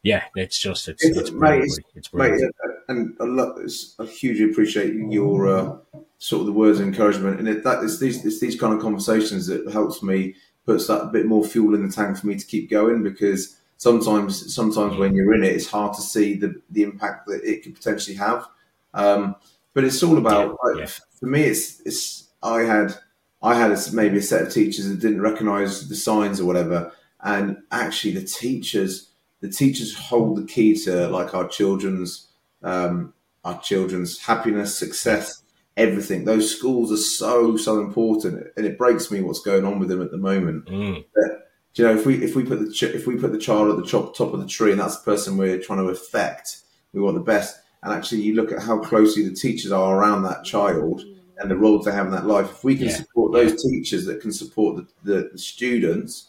Yeah, 0.01 0.23
it's 0.33 0.57
just 0.57 0.87
it's 0.87 1.03
it's, 1.03 1.17
it's. 1.17 1.31
Mate, 1.31 1.61
it's, 1.61 1.79
it's. 1.93 2.13
Mate, 2.13 2.39
and 2.87 3.17
I, 3.19 3.25
love, 3.25 3.59
I 3.99 4.05
hugely 4.05 4.49
appreciate 4.49 4.93
your 4.93 5.47
uh, 5.47 5.77
sort 6.19 6.41
of 6.41 6.45
the 6.45 6.53
words 6.53 6.79
of 6.79 6.85
encouragement. 6.85 7.39
And 7.39 7.47
it, 7.47 7.63
that 7.63 7.83
it's 7.83 7.99
these 7.99 8.23
it's 8.23 8.39
these 8.39 8.59
kind 8.59 8.73
of 8.73 8.81
conversations 8.81 9.47
that 9.47 9.71
helps 9.71 10.03
me 10.03 10.35
puts 10.65 10.87
that 10.87 11.11
bit 11.11 11.25
more 11.25 11.43
fuel 11.43 11.73
in 11.73 11.85
the 11.85 11.91
tank 11.91 12.17
for 12.17 12.27
me 12.27 12.35
to 12.37 12.45
keep 12.45 12.69
going 12.69 13.01
because 13.01 13.57
sometimes 13.77 14.53
sometimes 14.53 14.97
when 14.97 15.15
you're 15.15 15.33
in 15.33 15.43
it, 15.43 15.53
it's 15.53 15.67
hard 15.67 15.93
to 15.95 16.01
see 16.01 16.35
the 16.35 16.61
the 16.69 16.83
impact 16.83 17.25
that 17.27 17.43
it 17.43 17.63
could 17.63 17.73
potentially 17.73 18.17
have. 18.17 18.45
Um, 18.93 19.35
but 19.73 19.83
it's 19.83 20.03
all 20.03 20.17
about 20.17 20.57
yeah, 20.65 20.81
yeah. 20.81 20.89
for 21.19 21.25
me. 21.25 21.43
It's 21.43 21.81
it's 21.85 22.27
I 22.43 22.61
had 22.61 22.95
I 23.41 23.55
had 23.55 23.71
a, 23.71 23.77
maybe 23.93 24.17
a 24.17 24.21
set 24.21 24.43
of 24.43 24.53
teachers 24.53 24.87
that 24.87 24.99
didn't 24.99 25.21
recognise 25.21 25.87
the 25.87 25.95
signs 25.95 26.39
or 26.39 26.45
whatever, 26.45 26.91
and 27.21 27.57
actually 27.71 28.13
the 28.13 28.25
teachers 28.25 29.09
the 29.41 29.49
teachers 29.49 29.95
hold 29.95 30.37
the 30.37 30.45
key 30.45 30.75
to 30.83 31.07
like 31.07 31.33
our 31.33 31.47
children's 31.47 32.27
um, 32.61 33.13
our 33.45 33.59
children's 33.61 34.19
happiness, 34.19 34.77
success, 34.77 35.43
everything. 35.79 36.25
Those 36.25 36.55
schools 36.55 36.91
are 36.91 36.97
so 36.97 37.57
so 37.57 37.79
important, 37.79 38.45
and 38.55 38.65
it 38.65 38.77
breaks 38.77 39.09
me 39.09 39.21
what's 39.21 39.41
going 39.41 39.65
on 39.65 39.79
with 39.79 39.89
them 39.89 40.01
at 40.01 40.11
the 40.11 40.17
moment. 40.17 40.65
Mm. 40.65 41.05
But, 41.15 41.49
you 41.75 41.85
know, 41.85 41.95
if 41.95 42.05
we 42.05 42.23
if 42.23 42.35
we 42.35 42.43
put 42.43 42.59
the 42.59 42.91
if 42.93 43.07
we 43.07 43.15
put 43.15 43.31
the 43.31 43.39
child 43.39 43.69
at 43.69 43.77
the 43.77 43.89
top 43.89 44.15
top 44.15 44.33
of 44.33 44.39
the 44.39 44.47
tree, 44.47 44.71
and 44.71 44.81
that's 44.81 44.99
the 44.99 45.05
person 45.11 45.37
we're 45.37 45.59
trying 45.59 45.79
to 45.79 45.89
affect, 45.89 46.61
we 46.93 47.01
want 47.01 47.15
the 47.15 47.21
best. 47.23 47.61
And 47.81 47.93
actually, 47.93 48.21
you 48.21 48.35
look 48.35 48.51
at 48.51 48.61
how 48.61 48.79
closely 48.79 49.27
the 49.27 49.33
teachers 49.33 49.71
are 49.71 49.97
around 49.97 50.23
that 50.23 50.43
child 50.43 51.01
and 51.37 51.49
the 51.49 51.55
roles 51.55 51.85
they 51.85 51.93
have 51.93 52.07
in 52.07 52.11
that 52.11 52.25
life. 52.25 52.49
If 52.51 52.63
we 52.65 52.75
can 52.75 52.87
yeah. 52.87 52.95
support 52.95 53.31
those 53.31 53.51
yeah. 53.51 53.71
teachers 53.71 54.05
that 54.05 54.19
can 54.19 54.33
support 54.33 54.75
the, 54.75 54.85
the, 55.09 55.29
the 55.31 55.37
students, 55.37 56.27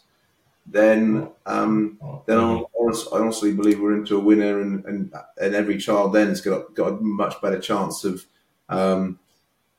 then 0.65 1.27
um, 1.45 1.99
then 2.27 2.37
I, 2.37 2.63
honestly, 2.79 3.11
I 3.13 3.21
honestly 3.21 3.53
believe 3.53 3.81
we're 3.81 3.97
into 3.97 4.15
a 4.15 4.19
winner, 4.19 4.61
and 4.61 4.85
and, 4.85 5.13
and 5.41 5.53
every 5.53 5.77
child 5.77 6.13
then 6.13 6.29
has 6.29 6.39
got 6.39 6.73
got 6.73 6.93
a 6.93 7.01
much 7.01 7.41
better 7.41 7.59
chance 7.59 8.05
of 8.05 8.25
um, 8.69 9.19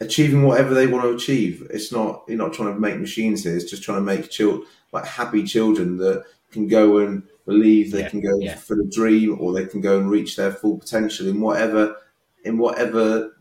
achieving 0.02 0.42
whatever 0.42 0.74
they 0.74 0.86
want 0.86 1.04
to 1.04 1.14
achieve. 1.14 1.66
It's 1.70 1.92
not 1.92 2.24
you're 2.28 2.38
not 2.38 2.52
trying 2.52 2.74
to 2.74 2.80
make 2.80 2.98
machines 2.98 3.44
here. 3.44 3.56
It's 3.56 3.70
just 3.70 3.82
trying 3.82 3.98
to 3.98 4.02
make 4.02 4.30
children 4.30 4.66
like 4.92 5.06
happy 5.06 5.44
children 5.44 5.96
that 5.98 6.24
can 6.50 6.68
go 6.68 6.98
and 6.98 7.22
believe 7.46 7.90
they 7.90 8.00
yeah, 8.00 8.08
can 8.08 8.20
go 8.20 8.38
yeah. 8.38 8.56
for 8.56 8.76
the 8.76 8.84
dream, 8.84 9.38
or 9.40 9.52
they 9.52 9.66
can 9.66 9.80
go 9.80 9.98
and 9.98 10.10
reach 10.10 10.36
their 10.36 10.52
full 10.52 10.78
potential 10.78 11.28
in 11.28 11.40
whatever 11.40 11.96
in 12.44 12.58
whatever 12.58 13.36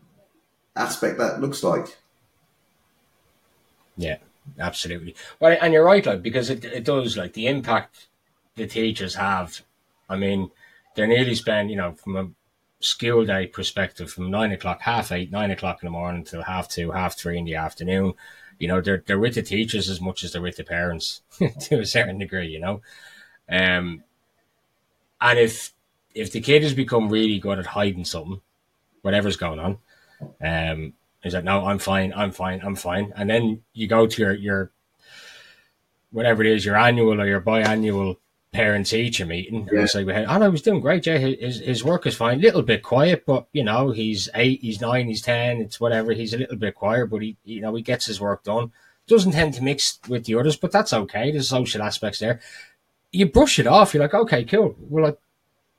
aspect 0.76 1.18
that 1.18 1.40
looks 1.40 1.62
like. 1.62 1.98
Yeah, 3.96 4.16
absolutely. 4.58 5.14
Well, 5.38 5.56
and 5.60 5.72
you're 5.72 5.84
right, 5.84 6.04
like 6.04 6.22
because 6.22 6.50
it 6.50 6.64
it 6.64 6.84
does 6.84 7.16
like 7.16 7.34
the 7.34 7.46
impact 7.46 8.08
the 8.56 8.66
teachers 8.66 9.14
have. 9.14 9.60
I 10.08 10.16
mean, 10.16 10.50
they're 10.94 11.06
nearly 11.06 11.34
spend 11.34 11.70
you 11.70 11.76
know 11.76 11.92
from 11.92 12.16
a 12.16 12.30
school 12.84 13.24
day 13.24 13.46
perspective 13.46 14.10
from 14.10 14.30
nine 14.30 14.52
o'clock, 14.52 14.80
half 14.82 15.12
eight, 15.12 15.30
nine 15.30 15.50
o'clock 15.50 15.82
in 15.82 15.86
the 15.86 15.90
morning 15.90 16.24
till 16.24 16.42
half 16.42 16.68
two, 16.68 16.90
half 16.90 17.18
three 17.18 17.38
in 17.38 17.44
the 17.44 17.56
afternoon. 17.56 18.14
You 18.58 18.68
know, 18.68 18.80
they're 18.80 19.02
they're 19.06 19.18
with 19.18 19.34
the 19.34 19.42
teachers 19.42 19.88
as 19.88 20.00
much 20.00 20.24
as 20.24 20.32
they're 20.32 20.42
with 20.42 20.56
the 20.56 20.64
parents 20.64 21.22
to 21.60 21.80
a 21.80 21.86
certain 21.86 22.18
degree, 22.18 22.48
you 22.48 22.60
know. 22.60 22.82
Um 23.48 24.04
and 25.20 25.38
if 25.38 25.72
if 26.14 26.32
the 26.32 26.40
kid 26.40 26.62
has 26.62 26.74
become 26.74 27.08
really 27.08 27.38
good 27.38 27.58
at 27.58 27.66
hiding 27.66 28.04
something, 28.04 28.40
whatever's 29.02 29.36
going 29.36 29.58
on, 29.58 29.78
um, 30.40 30.92
is 31.24 31.32
that 31.32 31.44
no, 31.44 31.64
I'm 31.64 31.78
fine, 31.78 32.12
I'm 32.14 32.32
fine, 32.32 32.60
I'm 32.62 32.76
fine. 32.76 33.12
And 33.16 33.30
then 33.30 33.62
you 33.72 33.86
go 33.86 34.06
to 34.06 34.22
your 34.22 34.34
your 34.34 34.72
whatever 36.10 36.42
it 36.42 36.50
is, 36.50 36.64
your 36.64 36.76
annual 36.76 37.20
or 37.20 37.26
your 37.26 37.40
biannual 37.40 38.16
parent 38.52 38.86
teacher 38.86 39.24
meeting. 39.24 39.68
Yeah. 39.72 39.86
Like, 39.94 40.28
oh 40.28 40.38
no, 40.38 40.50
he's 40.50 40.62
doing 40.62 40.80
great. 40.80 41.06
Yeah, 41.06 41.18
his, 41.18 41.60
his 41.60 41.82
work 41.82 42.06
is 42.06 42.14
fine. 42.14 42.38
A 42.38 42.42
little 42.42 42.62
bit 42.62 42.82
quiet, 42.82 43.24
but 43.26 43.46
you 43.52 43.64
know, 43.64 43.90
he's 43.90 44.28
eight, 44.34 44.60
he's 44.60 44.80
nine, 44.80 45.08
he's 45.08 45.22
ten. 45.22 45.60
It's 45.60 45.80
whatever. 45.80 46.12
He's 46.12 46.34
a 46.34 46.38
little 46.38 46.56
bit 46.56 46.74
quiet, 46.74 47.10
but 47.10 47.22
he, 47.22 47.36
you 47.44 47.60
know, 47.60 47.74
he 47.74 47.82
gets 47.82 48.06
his 48.06 48.20
work 48.20 48.44
done. 48.44 48.70
Doesn't 49.08 49.32
tend 49.32 49.54
to 49.54 49.62
mix 49.62 49.98
with 50.08 50.26
the 50.26 50.36
others, 50.36 50.56
but 50.56 50.70
that's 50.70 50.92
okay. 50.92 51.32
There's 51.32 51.48
social 51.48 51.82
aspects 51.82 52.20
there. 52.20 52.40
You 53.10 53.26
brush 53.26 53.58
it 53.58 53.66
off. 53.66 53.92
You're 53.92 54.02
like, 54.02 54.14
okay, 54.14 54.44
cool. 54.44 54.76
We're 54.78 55.02
like, 55.02 55.18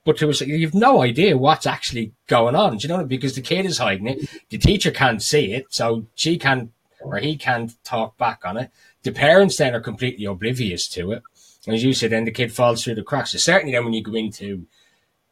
but 0.04 0.18
to 0.18 0.28
us, 0.28 0.42
you've 0.42 0.74
no 0.74 1.00
idea 1.00 1.38
what's 1.38 1.66
actually 1.66 2.12
going 2.26 2.54
on. 2.54 2.76
Do 2.76 2.86
you 2.86 2.94
know? 2.94 3.04
Because 3.04 3.34
the 3.34 3.40
kid 3.40 3.64
is 3.64 3.78
hiding 3.78 4.08
it. 4.08 4.28
The 4.50 4.58
teacher 4.58 4.90
can't 4.90 5.22
see 5.22 5.54
it, 5.54 5.66
so 5.70 6.06
she 6.14 6.38
can't, 6.38 6.70
or 7.00 7.16
he 7.16 7.36
can't 7.36 7.72
talk 7.84 8.18
back 8.18 8.42
on 8.44 8.58
it. 8.58 8.70
The 9.02 9.12
parents 9.12 9.56
then 9.56 9.74
are 9.74 9.80
completely 9.80 10.26
oblivious 10.26 10.88
to 10.88 11.12
it 11.12 11.22
as 11.68 11.82
you 11.82 11.94
said, 11.94 12.10
then 12.10 12.24
the 12.24 12.30
kid 12.30 12.52
falls 12.52 12.84
through 12.84 12.96
the 12.96 13.02
cracks. 13.02 13.32
So 13.32 13.38
certainly 13.38 13.72
then 13.72 13.84
when 13.84 13.94
you 13.94 14.02
go 14.02 14.14
into 14.14 14.66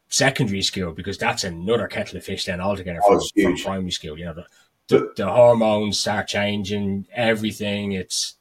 secondary 0.07 0.61
school, 0.61 0.91
because 0.91 1.17
that's 1.17 1.43
another 1.43 1.87
kettle 1.87 2.17
of 2.17 2.23
fish 2.23 2.45
then 2.45 2.61
altogether 2.61 2.99
oh, 3.03 3.19
from, 3.19 3.43
from, 3.43 3.57
primary 3.57 3.91
school. 3.91 4.17
You 4.17 4.25
know, 4.25 4.33
the, 4.33 4.45
the, 4.87 5.13
the, 5.15 5.31
hormones 5.31 5.99
start 5.99 6.27
changing, 6.27 7.07
everything. 7.13 7.91
It's 7.93 8.35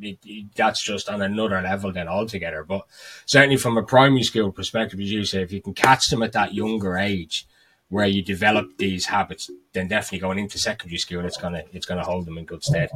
it, 0.00 0.18
it, 0.24 0.46
that's 0.54 0.82
just 0.82 1.08
on 1.08 1.22
another 1.22 1.60
level 1.62 1.92
then 1.92 2.08
altogether. 2.08 2.64
But 2.64 2.86
certainly 3.26 3.56
from 3.56 3.78
a 3.78 3.82
primary 3.82 4.24
school 4.24 4.52
perspective, 4.52 5.00
as 5.00 5.10
you 5.10 5.24
say, 5.24 5.42
if 5.42 5.52
you 5.52 5.62
can 5.62 5.74
catch 5.74 6.08
them 6.08 6.22
at 6.22 6.32
that 6.32 6.54
younger 6.54 6.98
age, 6.98 7.46
where 7.88 8.06
you 8.06 8.22
develop 8.22 8.76
these 8.76 9.06
habits, 9.06 9.50
then 9.72 9.88
definitely 9.88 10.18
going 10.18 10.38
into 10.38 10.58
secondary 10.58 10.98
school, 10.98 11.24
it's 11.24 11.38
gonna 11.38 11.62
it's 11.72 11.86
gonna 11.86 12.04
hold 12.04 12.26
them 12.26 12.36
in 12.36 12.44
good 12.44 12.62
stead 12.62 12.90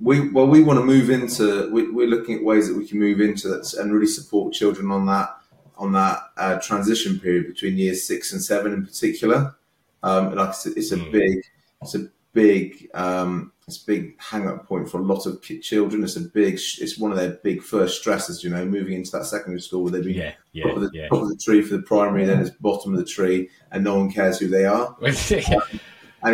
we 0.00 0.28
well 0.30 0.46
we 0.46 0.62
want 0.62 0.78
to 0.78 0.84
move 0.84 1.10
into 1.10 1.70
we, 1.70 1.82
are 2.04 2.08
looking 2.08 2.36
at 2.36 2.44
ways 2.44 2.68
that 2.68 2.76
we 2.76 2.86
can 2.86 2.98
move 2.98 3.20
into 3.20 3.48
that 3.48 3.72
and 3.74 3.92
really 3.92 4.06
support 4.06 4.52
children 4.52 4.90
on 4.90 5.06
that 5.06 5.36
on 5.76 5.92
that 5.92 6.20
uh, 6.36 6.58
transition 6.60 7.18
period 7.18 7.46
between 7.46 7.76
years 7.76 8.06
six 8.06 8.32
and 8.32 8.42
seven 8.42 8.72
in 8.72 8.84
particular 8.84 9.54
um, 10.02 10.34
like 10.34 10.54
said, 10.54 10.74
it's 10.76 10.92
a 10.92 10.98
hmm. 10.98 11.10
big 11.10 11.44
it's 11.80 11.94
a 11.94 12.08
big 12.32 12.90
um, 12.94 13.52
it's 13.66 13.82
a 13.82 13.86
big 13.86 14.20
hang 14.20 14.48
up 14.48 14.66
point 14.66 14.88
for 14.88 14.98
a 14.98 15.02
lot 15.02 15.26
of 15.26 15.40
children 15.42 16.02
it's 16.02 16.16
a 16.16 16.20
big 16.20 16.54
it's 16.54 16.98
one 16.98 17.12
of 17.12 17.16
their 17.16 17.30
big 17.30 17.62
first 17.62 18.00
stresses 18.00 18.42
you 18.42 18.50
know 18.50 18.64
moving 18.64 18.94
into 18.94 19.12
that 19.12 19.24
secondary 19.24 19.60
school 19.60 19.84
where 19.84 19.92
they 19.92 20.02
be 20.02 20.12
yeah, 20.12 20.32
yeah, 20.52 20.64
top, 20.64 20.76
of 20.76 20.82
the, 20.82 20.90
yeah. 20.92 21.08
top 21.08 21.22
of 21.22 21.28
the 21.28 21.36
tree 21.36 21.62
for 21.62 21.76
the 21.76 21.82
primary 21.82 22.24
then 22.24 22.40
it's 22.40 22.50
bottom 22.50 22.92
of 22.92 22.98
the 22.98 23.04
tree 23.04 23.48
and 23.70 23.84
no 23.84 23.96
one 23.96 24.10
cares 24.10 24.38
who 24.38 24.48
they 24.48 24.64
are 24.64 24.88
um, 24.88 24.96
and 25.02 25.14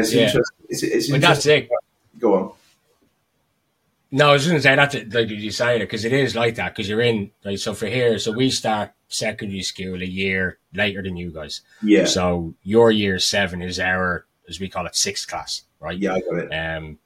it's 0.01 0.13
yeah. 0.13 0.23
interesting 0.23 0.67
it's, 0.69 0.83
it's 0.83 1.11
interesting. 1.11 1.69
go 2.19 2.35
on 2.35 2.53
No, 4.13 4.31
I 4.31 4.33
was 4.33 4.47
going 4.47 4.59
to 4.59 4.63
say 4.63 4.75
that's 4.75 4.95
like 5.15 5.29
you 5.29 5.51
say 5.53 5.77
it 5.77 5.81
because 5.81 6.05
it 6.05 6.13
is 6.13 6.35
like 6.35 6.57
that 6.57 6.75
because 6.75 6.89
you're 6.89 7.01
in 7.01 7.31
like 7.45 7.59
so 7.59 7.75
for 7.75 7.87
here. 7.87 8.19
So 8.19 8.33
we 8.33 8.51
start 8.51 8.91
secondary 9.09 9.63
school 9.63 10.03
a 10.03 10.07
year 10.07 10.59
later 10.75 11.03
than 11.03 11.17
you 11.17 11.31
guys. 11.31 11.61
Yeah. 11.83 12.07
So 12.07 12.55
your 12.63 12.91
year 12.91 13.19
seven 13.21 13.63
is 13.63 13.79
our 13.79 14.27
as 14.49 14.59
we 14.59 14.69
call 14.69 14.87
it 14.87 14.97
sixth 14.97 15.29
class, 15.29 15.63
right? 15.79 15.97
Yeah, 15.97 16.15
I 16.15 16.21
got 16.21 16.39
it. 16.39 16.49
Um, 16.53 16.99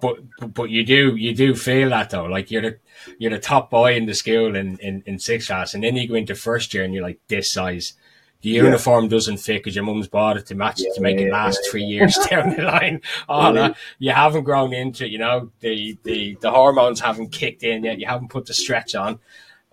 but 0.00 0.18
but 0.54 0.70
you 0.70 0.84
do 0.84 1.16
you 1.16 1.34
do 1.34 1.54
feel 1.54 1.90
that 1.90 2.10
though, 2.10 2.24
like 2.24 2.50
you're 2.50 2.62
the 2.62 2.78
you're 3.18 3.30
the 3.30 3.38
top 3.38 3.70
boy 3.70 3.94
in 3.94 4.06
the 4.06 4.14
school 4.14 4.54
in 4.54 4.78
in, 4.78 5.02
in 5.06 5.18
sixth 5.18 5.48
class, 5.48 5.74
and 5.74 5.82
then 5.82 5.96
you 5.96 6.08
go 6.08 6.14
into 6.14 6.34
first 6.34 6.74
year 6.74 6.84
and 6.84 6.92
you're 6.92 7.02
like 7.02 7.20
this 7.28 7.52
size. 7.52 7.94
The 8.42 8.50
Yeah. 8.50 8.62
uniform 8.62 9.08
doesn't 9.08 9.36
fit 9.36 9.58
because 9.58 9.74
your 9.74 9.84
mum's 9.84 10.08
bought 10.08 10.36
it 10.38 10.46
to 10.46 10.54
match 10.54 10.80
it 10.80 10.94
to 10.94 11.00
make 11.02 11.18
it 11.18 11.30
last 11.30 11.60
yeah, 11.62 11.70
three 11.70 11.84
years 11.84 12.16
down 12.30 12.56
the 12.56 12.62
line. 12.62 13.00
Yeah. 13.28 13.52
that 13.52 13.76
you 13.98 14.12
haven't 14.12 14.44
grown 14.44 14.72
into, 14.72 15.04
it, 15.04 15.10
you 15.10 15.18
know, 15.18 15.50
the, 15.60 15.98
the 16.04 16.36
the 16.40 16.50
hormones 16.50 17.00
haven't 17.00 17.32
kicked 17.32 17.62
in 17.62 17.84
yet. 17.84 17.98
You 17.98 18.06
haven't 18.06 18.28
put 18.30 18.46
the 18.46 18.54
stretch 18.54 18.94
on. 18.94 19.18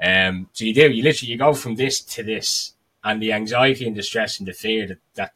Um, 0.03 0.49
so 0.53 0.65
you 0.65 0.73
do. 0.73 0.91
You 0.91 1.01
literally 1.03 1.31
you 1.31 1.37
go 1.37 1.53
from 1.53 1.75
this 1.75 2.01
to 2.01 2.23
this, 2.23 2.73
and 3.03 3.21
the 3.21 3.31
anxiety 3.33 3.87
and 3.87 3.95
the 3.95 4.03
stress 4.03 4.37
and 4.39 4.47
the 4.47 4.53
fear 4.53 4.85
that 4.87 4.97
that 5.15 5.33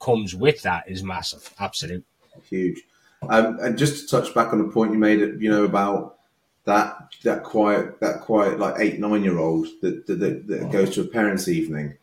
comes 0.00 0.34
with 0.34 0.62
that 0.62 0.84
is 0.88 1.02
massive. 1.02 1.52
Absolute. 1.58 2.04
huge. 2.48 2.82
Um, 3.28 3.58
and 3.60 3.76
just 3.76 4.08
to 4.08 4.20
touch 4.20 4.32
back 4.34 4.52
on 4.52 4.58
the 4.58 4.72
point 4.72 4.92
you 4.92 4.98
made, 4.98 5.18
you 5.40 5.50
know, 5.50 5.64
about 5.64 6.18
that 6.66 6.96
that 7.24 7.42
quiet 7.42 7.98
that 8.00 8.20
quiet 8.20 8.58
like 8.60 8.74
eight 8.78 9.00
nine 9.00 9.24
year 9.24 9.38
old 9.38 9.66
that, 9.80 10.06
that 10.06 10.20
that 10.20 10.46
that 10.46 10.70
goes 10.70 10.90
to 10.94 11.00
a 11.00 11.04
parents' 11.06 11.48
evening. 11.48 11.96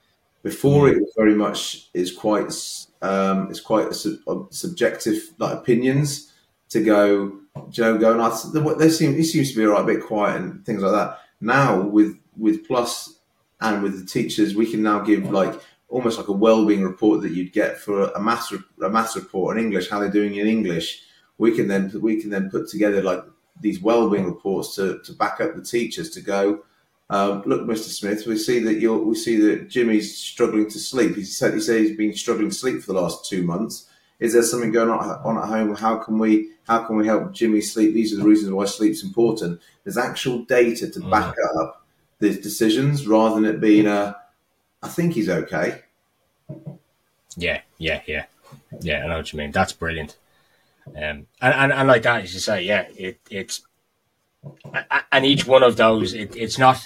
Before 0.46 0.88
it 0.88 1.02
was 1.02 1.12
very 1.18 1.34
much 1.34 1.89
is 1.96 2.12
quite 2.12 2.54
um, 3.02 3.50
it's 3.50 3.60
quite 3.60 3.88
a 3.88 3.96
sub- 3.96 4.20
a 4.28 4.43
subjective 4.52 5.18
like 5.39 5.58
opinions 5.58 6.32
to 6.70 6.84
go. 6.84 7.39
Joe 7.72 7.88
You 7.88 7.93
know, 7.93 8.00
go 8.00 8.12
and 8.12 8.22
ask. 8.22 8.54
They 8.78 8.89
seem 8.91 9.16
he 9.16 9.24
seems 9.24 9.50
to 9.52 9.58
be 9.58 9.66
all 9.66 9.72
right, 9.72 9.82
a 9.82 9.93
bit 9.93 10.06
quiet 10.06 10.39
and 10.39 10.64
things 10.64 10.84
like 10.84 10.91
that. 10.91 11.18
Now 11.41 11.82
with 11.82 12.20
with 12.38 12.68
plus 12.68 13.16
and 13.60 13.82
with 13.82 14.00
the 14.00 14.06
teachers, 14.06 14.54
we 14.54 14.70
can 14.70 14.84
now 14.84 15.00
give 15.00 15.32
like 15.32 15.60
almost 15.89 16.20
like 16.20 16.28
a 16.28 16.39
well-being 16.46 16.84
report 16.84 17.24
that 17.24 17.32
you'd 17.32 17.52
get 17.52 17.80
for 17.80 18.10
a 18.12 18.22
maths 18.22 18.54
a 18.84 18.89
maths 18.89 19.16
report 19.16 19.58
in 19.58 19.64
English, 19.64 19.89
how 19.89 20.00
they're 20.00 20.12
doing 20.12 20.36
in 20.36 20.46
English. 20.46 21.02
We 21.39 21.56
can 21.56 21.68
then 21.68 21.91
we 22.00 22.22
can 22.22 22.30
then 22.30 22.52
put 22.52 22.70
together 22.70 23.02
like 23.02 23.24
these 23.62 23.82
well-being 23.82 24.26
reports 24.26 24.76
to, 24.76 25.00
to 25.06 25.14
back 25.14 25.41
up 25.41 25.56
the 25.56 25.64
teachers 25.64 26.12
to 26.12 26.22
go. 26.22 26.66
Um, 27.10 27.43
look, 27.45 27.62
Mr. 27.62 27.89
Smith, 27.89 28.26
we 28.26 28.38
see 28.38 28.60
that 28.60 28.80
you're 28.80 28.97
we 28.97 29.16
see 29.16 29.38
that 29.38 29.70
Jimmy's 29.70 30.18
struggling 30.18 30.70
to 30.70 30.80
sleep. 30.80 31.16
He 31.16 31.24
said 31.24 31.53
he 31.53 31.60
said 31.60 31.82
he's 31.82 31.95
been 31.95 32.16
struggling 32.16 32.49
to 32.49 32.56
sleep 32.56 32.82
for 32.82 32.93
the 32.93 33.01
last 33.01 33.30
two 33.30 33.43
months. 33.43 33.88
Is 34.20 34.34
there 34.34 34.43
something 34.43 34.72
going 34.72 34.89
on, 34.89 35.38
at 35.38 35.49
home? 35.49 35.76
How 35.76 35.97
can 35.97 36.18
we 36.18 36.51
how 36.68 36.84
can 36.84 36.95
we 36.95 37.06
help 37.06 37.32
Jimmy 37.32 37.62
sleep? 37.62 37.93
These 37.93 38.14
are 38.14 38.18
the 38.18 38.24
reasons 38.24 38.51
why 38.51 38.66
sleep's 38.66 39.03
important. 39.03 39.62
There's 39.84 39.97
actual 39.97 40.45
data 40.45 40.89
to 40.89 40.99
back 41.01 41.36
up 41.60 41.86
these 42.20 42.39
decisions 42.39 43.06
rather 43.08 43.36
than 43.36 43.45
it 43.45 43.62
being 43.62 43.86
a 43.86 44.16
I 44.82 44.88
think 44.88 45.14
he's 45.14 45.30
okay. 45.30 45.82
Yeah, 47.38 47.62
yeah, 47.78 48.01
yeah, 48.08 48.26
yeah. 48.82 49.03
I 49.03 49.08
know 49.08 49.18
what 49.18 49.34
you 49.34 49.38
mean. 49.38 49.51
That's 49.51 49.74
brilliant. 49.74 50.16
Um, 50.88 51.28
and, 51.41 51.53
and, 51.53 51.74
and 51.74 51.88
like 51.88 52.03
that, 52.03 52.24
as 52.24 52.34
you 52.34 52.39
say, 52.39 52.64
yeah, 52.64 52.88
it, 52.95 53.20
it's 53.30 53.62
and 55.12 55.26
each 55.26 55.48
one 55.48 55.64
of 55.64 55.78
those, 55.78 56.14
it, 56.14 56.36
it's 56.36 56.58
not 56.58 56.80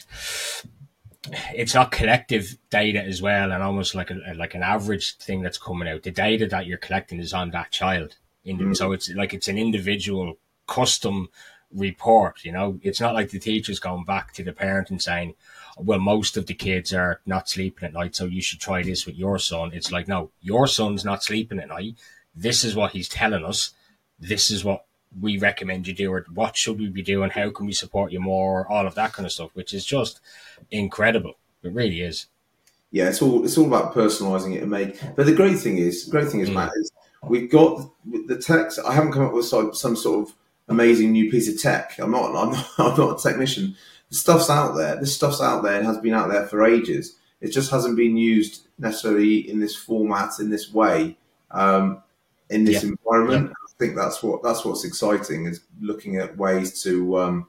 it's 1.54 1.74
not 1.74 1.92
collective 1.92 2.58
data 2.70 3.02
as 3.02 3.22
well, 3.22 3.52
and 3.52 3.62
almost 3.62 3.96
like 3.96 4.12
a 4.12 4.34
like 4.36 4.56
an 4.56 4.64
average 4.64 5.18
thing 5.18 5.42
that's 5.42 5.58
coming 5.58 5.88
out. 5.88 6.04
The 6.04 6.12
data 6.12 6.48
that 6.48 6.66
you're 6.66 6.78
collecting 6.78 7.20
is 7.20 7.34
on 7.34 7.52
that 7.52 7.72
child, 7.72 8.16
in 8.44 8.58
mm. 8.58 8.78
so 8.78 8.92
it's 8.92 9.10
like 9.10 9.34
it's 9.34 9.48
an 9.48 9.58
individual 9.58 10.38
custom 10.68 11.30
report. 11.74 12.44
You 12.44 12.52
know, 12.52 12.80
it's 12.82 13.02
not 13.02 13.14
like 13.14 13.30
the 13.30 13.40
teacher's 13.40 13.80
going 13.80 14.06
back 14.06 14.34
to 14.34 14.44
the 14.44 14.54
parent 14.54 14.90
and 14.90 15.02
saying, 15.02 15.36
"Well, 15.78 16.00
most 16.00 16.38
of 16.38 16.46
the 16.48 16.54
kids 16.54 16.94
are 16.94 17.22
not 17.26 17.50
sleeping 17.50 17.86
at 17.86 17.94
night, 17.94 18.16
so 18.16 18.26
you 18.26 18.42
should 18.42 18.60
try 18.60 18.84
this 18.84 19.06
with 19.06 19.16
your 19.16 19.40
son." 19.40 19.72
It's 19.74 19.92
like, 19.92 20.08
no, 20.08 20.32
your 20.42 20.68
son's 20.68 21.06
not 21.06 21.24
sleeping 21.24 21.60
at 21.60 21.70
night. 21.70 21.96
This 22.36 22.64
is 22.64 22.76
what 22.76 22.92
he's 22.92 23.10
telling 23.10 23.44
us. 23.44 23.72
This 24.20 24.52
is 24.52 24.64
what 24.64 24.86
we 25.20 25.38
recommend 25.38 25.88
you 25.88 25.94
do, 25.94 26.12
or 26.12 26.26
what 26.34 26.56
should 26.58 26.80
we 26.80 26.88
be 26.90 27.02
doing? 27.02 27.30
How 27.30 27.50
can 27.50 27.66
we 27.66 27.74
support 27.74 28.12
you 28.12 28.20
more? 28.20 28.68
All 28.72 28.86
of 28.86 28.96
that 28.96 29.14
kind 29.14 29.26
of 29.26 29.32
stuff, 29.32 29.52
which 29.54 29.74
is 29.74 29.86
just 29.86 30.20
incredible. 30.72 31.36
It 31.64 31.74
really 31.74 32.02
is. 32.02 32.28
Yeah, 32.92 33.10
it's 33.10 33.22
all 33.22 33.44
it's 33.46 33.58
all 33.58 33.68
about 33.68 33.94
personalising 33.94 34.56
it 34.56 34.62
and 34.62 34.72
make. 34.72 35.00
But 35.16 35.26
the 35.26 35.34
great 35.36 35.60
thing 35.60 35.78
is, 35.78 36.06
great 36.06 36.30
thing 36.30 36.40
is, 36.42 36.50
Mm. 36.50 36.54
Matt, 36.56 36.72
is 36.76 36.92
we've 37.28 37.50
got 37.52 37.90
the 38.28 38.38
text. 38.38 38.80
I 38.86 38.94
haven't 38.94 39.12
come 39.12 39.26
up 39.26 39.34
with 39.34 39.46
some, 39.46 39.74
some 39.74 39.96
sort 39.96 40.28
of 40.28 40.36
amazing 40.68 41.12
new 41.12 41.30
piece 41.30 41.48
of 41.54 41.62
tech. 41.62 41.98
I'm 42.00 42.12
not. 42.12 42.36
I'm 42.36 42.52
not, 42.52 42.68
I'm 42.78 42.98
not 42.98 43.20
a 43.20 43.22
technician. 43.22 43.76
The 44.10 44.16
stuff's 44.16 44.50
out 44.50 44.76
there. 44.76 44.96
This 44.96 45.16
stuff's 45.16 45.42
out 45.42 45.64
there 45.64 45.76
and 45.78 45.86
has 45.86 46.00
been 46.00 46.14
out 46.14 46.30
there 46.32 46.48
for 46.48 46.64
ages. 46.66 47.16
It 47.42 47.50
just 47.52 47.70
hasn't 47.72 47.96
been 47.96 48.18
used 48.18 48.68
necessarily 48.80 49.50
in 49.50 49.60
this 49.60 49.76
format, 49.76 50.32
in 50.40 50.50
this 50.50 50.74
way, 50.74 51.16
um, 51.52 52.02
in 52.50 52.64
this 52.66 52.84
Yeah. 52.84 52.90
environment. 52.90 53.54
I 53.80 53.86
think 53.86 53.96
that's 53.96 54.22
what 54.22 54.44
that's 54.44 54.66
what's 54.66 54.84
exciting 54.84 55.46
is 55.46 55.62
looking 55.80 56.18
at 56.18 56.36
ways 56.36 56.82
to. 56.84 57.18
Um, 57.18 57.48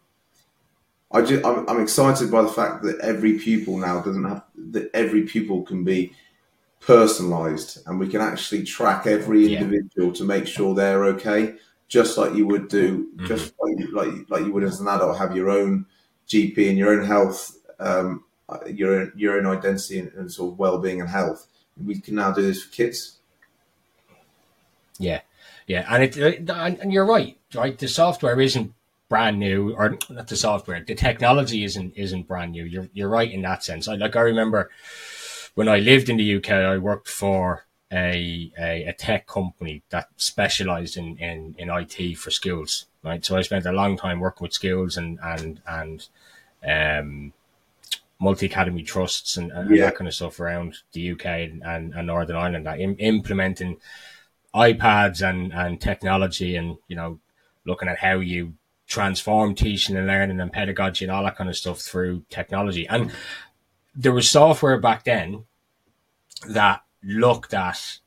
I 1.12 1.22
just, 1.22 1.44
I'm, 1.44 1.68
I'm 1.68 1.82
excited 1.82 2.30
by 2.30 2.42
the 2.42 2.48
fact 2.48 2.84
that 2.84 3.00
every 3.00 3.36
pupil 3.36 3.78
now 3.78 4.00
doesn't 4.00 4.22
have 4.22 4.44
that 4.70 4.90
every 4.94 5.22
pupil 5.22 5.62
can 5.62 5.82
be 5.82 6.12
personalized 6.78 7.78
and 7.86 7.98
we 7.98 8.06
can 8.08 8.20
actually 8.20 8.62
track 8.62 9.08
every 9.08 9.48
Yeah. 9.48 9.60
individual 9.62 10.12
to 10.12 10.24
make 10.24 10.46
sure 10.46 10.72
they're 10.72 11.04
okay 11.06 11.56
just 11.88 12.16
like 12.16 12.34
you 12.34 12.46
would 12.46 12.68
do 12.68 13.08
Mhm. 13.16 13.26
just 13.26 13.52
like, 13.60 13.76
you- 13.78 13.92
like 13.94 14.30
like 14.30 14.46
you 14.46 14.52
would 14.52 14.62
as 14.62 14.80
an 14.80 14.86
adult 14.88 15.18
have 15.18 15.34
your 15.36 15.50
own 15.50 15.84
gp 16.28 16.68
and 16.68 16.78
your 16.78 16.90
own 16.92 17.04
health 17.04 17.56
um, 17.80 18.24
your 18.68 19.00
own 19.00 19.12
your 19.16 19.36
own 19.36 19.46
identity 19.46 19.98
and, 19.98 20.12
and 20.12 20.32
sort 20.32 20.52
of 20.52 20.58
well-being 20.60 21.00
and 21.00 21.10
health 21.10 21.48
we 21.84 22.00
can 22.00 22.14
now 22.14 22.30
do 22.32 22.40
this 22.40 22.62
for 22.62 22.70
kids 22.72 23.18
Yeah, 24.98 25.20
yeah, 25.70 25.86
and 25.88 26.02
it 26.02 26.50
uh, 26.50 26.52
and, 26.52 26.92
you're 26.92 27.06
right, 27.06 27.38
right? 27.54 27.78
The 27.78 27.86
software 27.86 28.40
isn't 28.40 28.74
brand 29.08 29.38
new, 29.38 29.72
or 29.76 29.96
not 30.10 30.26
the 30.26 30.34
software. 30.34 30.82
The 30.84 30.96
technology 30.96 31.62
isn't 31.62 31.92
isn't 31.96 32.26
brand 32.26 32.50
new. 32.50 32.64
You're 32.64 32.88
you're 32.92 33.08
right 33.08 33.30
in 33.30 33.42
that 33.42 33.62
sense. 33.62 33.86
I 33.86 33.94
like 33.94 34.16
I 34.16 34.22
remember 34.22 34.68
when 35.54 35.68
I 35.68 35.78
lived 35.78 36.08
in 36.08 36.16
the 36.16 36.36
UK, 36.36 36.50
I 36.50 36.78
worked 36.78 37.06
for 37.08 37.66
a 37.92 38.50
a, 38.58 38.84
a 38.86 38.92
tech 38.92 39.28
company 39.28 39.84
that 39.90 40.08
specialised 40.16 40.96
in, 40.96 41.16
in 41.18 41.54
in 41.56 41.70
IT 41.70 42.18
for 42.18 42.32
schools. 42.32 42.86
Right, 43.04 43.24
so 43.24 43.36
I 43.36 43.42
spent 43.42 43.64
a 43.64 43.72
long 43.72 43.96
time 43.96 44.18
working 44.18 44.44
with 44.46 44.52
schools 44.52 44.96
and 44.96 45.20
and 45.22 45.60
and 45.68 46.08
um 46.66 47.32
multi 48.18 48.46
academy 48.46 48.82
trusts 48.82 49.36
and, 49.36 49.52
and 49.52 49.70
Yeah. 49.70 49.84
that 49.84 49.94
kind 49.94 50.08
of 50.08 50.14
stuff 50.14 50.40
around 50.40 50.78
the 50.92 51.12
UK 51.12 51.26
and, 51.26 51.62
and, 51.62 51.94
and 51.94 52.06
Northern 52.08 52.36
Ireland 52.36 52.66
im- 52.66 52.96
implementing 52.98 53.78
iPads 54.54 55.26
and, 55.28 55.52
and 55.52 55.80
technology 55.80 56.56
and, 56.56 56.76
you 56.88 56.96
know, 56.96 57.20
looking 57.64 57.88
at 57.88 57.98
how 57.98 58.14
you 58.14 58.54
transform 58.86 59.54
teaching 59.54 59.96
and 59.96 60.06
learning 60.06 60.40
and 60.40 60.52
pedagogy 60.52 61.04
and 61.04 61.12
all 61.12 61.24
that 61.24 61.36
kind 61.36 61.48
of 61.48 61.56
stuff 61.56 61.80
through 61.80 62.24
technology. 62.30 62.86
And 62.88 63.12
there 63.94 64.12
was 64.12 64.28
software 64.28 64.78
back 64.78 65.04
then 65.04 65.44
that 66.48 66.82
looked 67.02 67.54
at 67.54 67.98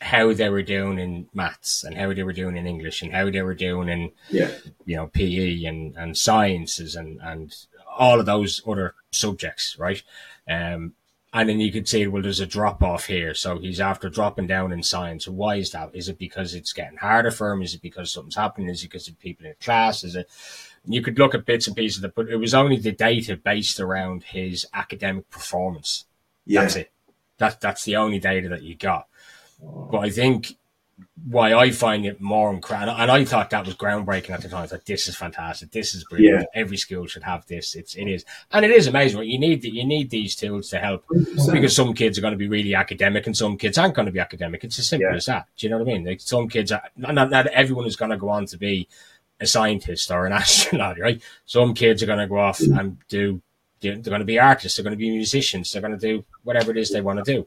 how 0.00 0.32
they 0.32 0.48
were 0.48 0.62
doing 0.62 0.98
in 0.98 1.28
maths 1.34 1.82
and 1.82 1.96
how 1.96 2.12
they 2.12 2.22
were 2.22 2.32
doing 2.32 2.56
in 2.56 2.66
English 2.66 3.02
and 3.02 3.12
how 3.12 3.30
they 3.30 3.42
were 3.42 3.54
doing 3.54 3.88
in 3.88 4.12
yeah 4.30 4.48
you 4.84 4.94
know 4.94 5.08
PE 5.08 5.64
and 5.64 5.96
and 5.96 6.16
sciences 6.16 6.94
and 6.94 7.18
and 7.20 7.52
all 7.98 8.20
of 8.20 8.26
those 8.26 8.62
other 8.66 8.94
subjects, 9.10 9.76
right? 9.78 10.02
Um, 10.48 10.94
and 11.32 11.48
then 11.48 11.60
you 11.60 11.70
could 11.70 11.86
say, 11.86 12.06
well, 12.06 12.22
there's 12.22 12.40
a 12.40 12.46
drop 12.46 12.82
off 12.82 13.06
here, 13.06 13.34
so 13.34 13.58
he's 13.58 13.80
after 13.80 14.08
dropping 14.08 14.46
down 14.46 14.72
in 14.72 14.82
science. 14.82 15.28
Why 15.28 15.56
is 15.56 15.72
that? 15.72 15.90
Is 15.92 16.08
it 16.08 16.18
because 16.18 16.54
it's 16.54 16.72
getting 16.72 16.96
harder 16.96 17.30
for 17.30 17.52
him? 17.52 17.62
Is 17.62 17.74
it 17.74 17.82
because 17.82 18.12
something's 18.12 18.36
happening? 18.36 18.68
Is 18.70 18.82
it 18.82 18.86
because 18.86 19.08
of 19.08 19.18
people 19.18 19.46
in 19.46 19.54
class? 19.60 20.04
Is 20.04 20.16
it? 20.16 20.28
You 20.86 21.02
could 21.02 21.18
look 21.18 21.34
at 21.34 21.44
bits 21.44 21.66
and 21.66 21.76
pieces 21.76 21.98
of 21.98 22.04
it, 22.10 22.14
but 22.14 22.30
it 22.30 22.36
was 22.36 22.54
only 22.54 22.78
the 22.78 22.92
data 22.92 23.36
based 23.36 23.78
around 23.78 24.22
his 24.24 24.66
academic 24.72 25.28
performance. 25.28 26.06
yeah 26.46 26.62
That's 26.62 26.76
it. 26.76 26.92
That 27.36 27.60
that's 27.60 27.84
the 27.84 27.96
only 27.96 28.18
data 28.18 28.48
that 28.48 28.62
you 28.62 28.74
got. 28.74 29.06
But 29.60 29.98
I 29.98 30.10
think 30.10 30.56
why 31.26 31.52
I 31.54 31.70
find 31.70 32.06
it 32.06 32.20
more 32.20 32.52
incredible, 32.52 32.96
and 32.96 33.10
I 33.10 33.24
thought 33.24 33.50
that 33.50 33.66
was 33.66 33.74
groundbreaking 33.76 34.30
at 34.30 34.40
the 34.42 34.48
time. 34.48 34.62
I 34.62 34.66
thought 34.66 34.86
this 34.86 35.08
is 35.08 35.16
fantastic. 35.16 35.70
This 35.70 35.94
is 35.94 36.04
brilliant. 36.04 36.46
Every 36.54 36.76
school 36.76 37.06
should 37.06 37.22
have 37.24 37.46
this. 37.46 37.74
It's 37.74 37.94
it 37.96 38.08
is, 38.08 38.24
and 38.50 38.64
it 38.64 38.70
is 38.70 38.86
amazing. 38.86 39.22
You 39.24 39.38
need 39.38 39.62
that 39.62 39.74
you 39.74 39.84
need 39.84 40.10
these 40.10 40.34
tools 40.36 40.68
to 40.70 40.78
help 40.78 41.04
because 41.52 41.74
some 41.76 41.92
kids 41.94 42.18
are 42.18 42.20
going 42.20 42.32
to 42.32 42.38
be 42.38 42.48
really 42.48 42.74
academic 42.74 43.26
and 43.26 43.36
some 43.36 43.56
kids 43.58 43.78
aren't 43.78 43.94
going 43.94 44.06
to 44.06 44.12
be 44.12 44.20
academic. 44.20 44.64
It's 44.64 44.78
as 44.78 44.88
simple 44.88 45.10
Yeah. 45.10 45.16
as 45.16 45.26
that. 45.26 45.46
Do 45.56 45.66
you 45.66 45.70
know 45.70 45.78
what 45.78 45.88
I 45.88 45.92
mean? 45.92 46.04
Like 46.06 46.20
some 46.20 46.48
kids 46.48 46.72
are 46.72 46.82
not, 46.96 47.14
not, 47.14 47.30
not 47.30 47.46
everyone 47.48 47.86
is 47.86 47.96
going 47.96 48.10
to 48.10 48.16
go 48.16 48.28
on 48.30 48.46
to 48.46 48.56
be 48.56 48.88
a 49.40 49.46
scientist 49.46 50.10
or 50.10 50.26
an 50.26 50.32
astronaut, 50.42 50.98
right? 50.98 51.20
Some 51.46 51.74
kids 51.74 52.02
are 52.02 52.06
going 52.06 52.18
to 52.18 52.26
go 52.26 52.38
off 52.38 52.60
and 52.60 52.96
do. 53.08 53.40
They're 53.80 53.96
going 53.96 54.18
to 54.20 54.24
be 54.24 54.40
artists. 54.40 54.76
They're 54.76 54.82
going 54.84 54.96
to 54.96 54.98
be 54.98 55.10
musicians. 55.10 55.70
They're 55.70 55.82
going 55.82 55.96
to 55.96 56.04
do 56.14 56.24
whatever 56.42 56.72
it 56.72 56.76
is 56.78 56.90
they 56.90 57.00
want 57.00 57.24
to 57.24 57.32
do. 57.32 57.46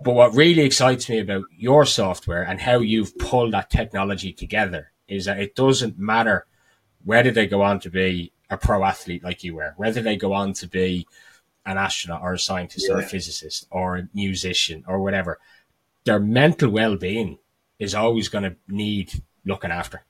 But 0.00 0.14
what 0.14 0.34
really 0.34 0.62
excites 0.62 1.08
me 1.08 1.18
about 1.18 1.44
your 1.56 1.84
software 1.84 2.42
and 2.42 2.60
how 2.60 2.78
you've 2.78 3.18
pulled 3.18 3.52
that 3.52 3.70
technology 3.70 4.32
together 4.32 4.92
is 5.08 5.24
that 5.24 5.40
it 5.40 5.56
doesn't 5.56 5.98
matter 5.98 6.46
whether 7.04 7.30
they 7.30 7.46
go 7.46 7.62
on 7.62 7.80
to 7.80 7.90
be 7.90 8.32
a 8.50 8.56
pro 8.56 8.84
athlete 8.84 9.24
like 9.24 9.42
you 9.42 9.56
were, 9.56 9.74
whether 9.76 10.00
they 10.00 10.16
go 10.16 10.32
on 10.32 10.52
to 10.54 10.68
be 10.68 11.06
an 11.66 11.76
astronaut 11.76 12.22
or 12.22 12.34
a 12.34 12.38
scientist 12.38 12.86
yeah. 12.88 12.94
or 12.94 12.98
a 13.00 13.06
physicist 13.06 13.66
or 13.70 13.96
a 13.96 14.08
musician 14.14 14.84
or 14.86 15.00
whatever, 15.00 15.38
their 16.04 16.20
mental 16.20 16.70
well 16.70 16.96
being 16.96 17.38
is 17.78 17.94
always 17.94 18.28
going 18.28 18.44
to 18.44 18.56
need 18.68 19.22
looking 19.44 19.70
after. 19.70 20.04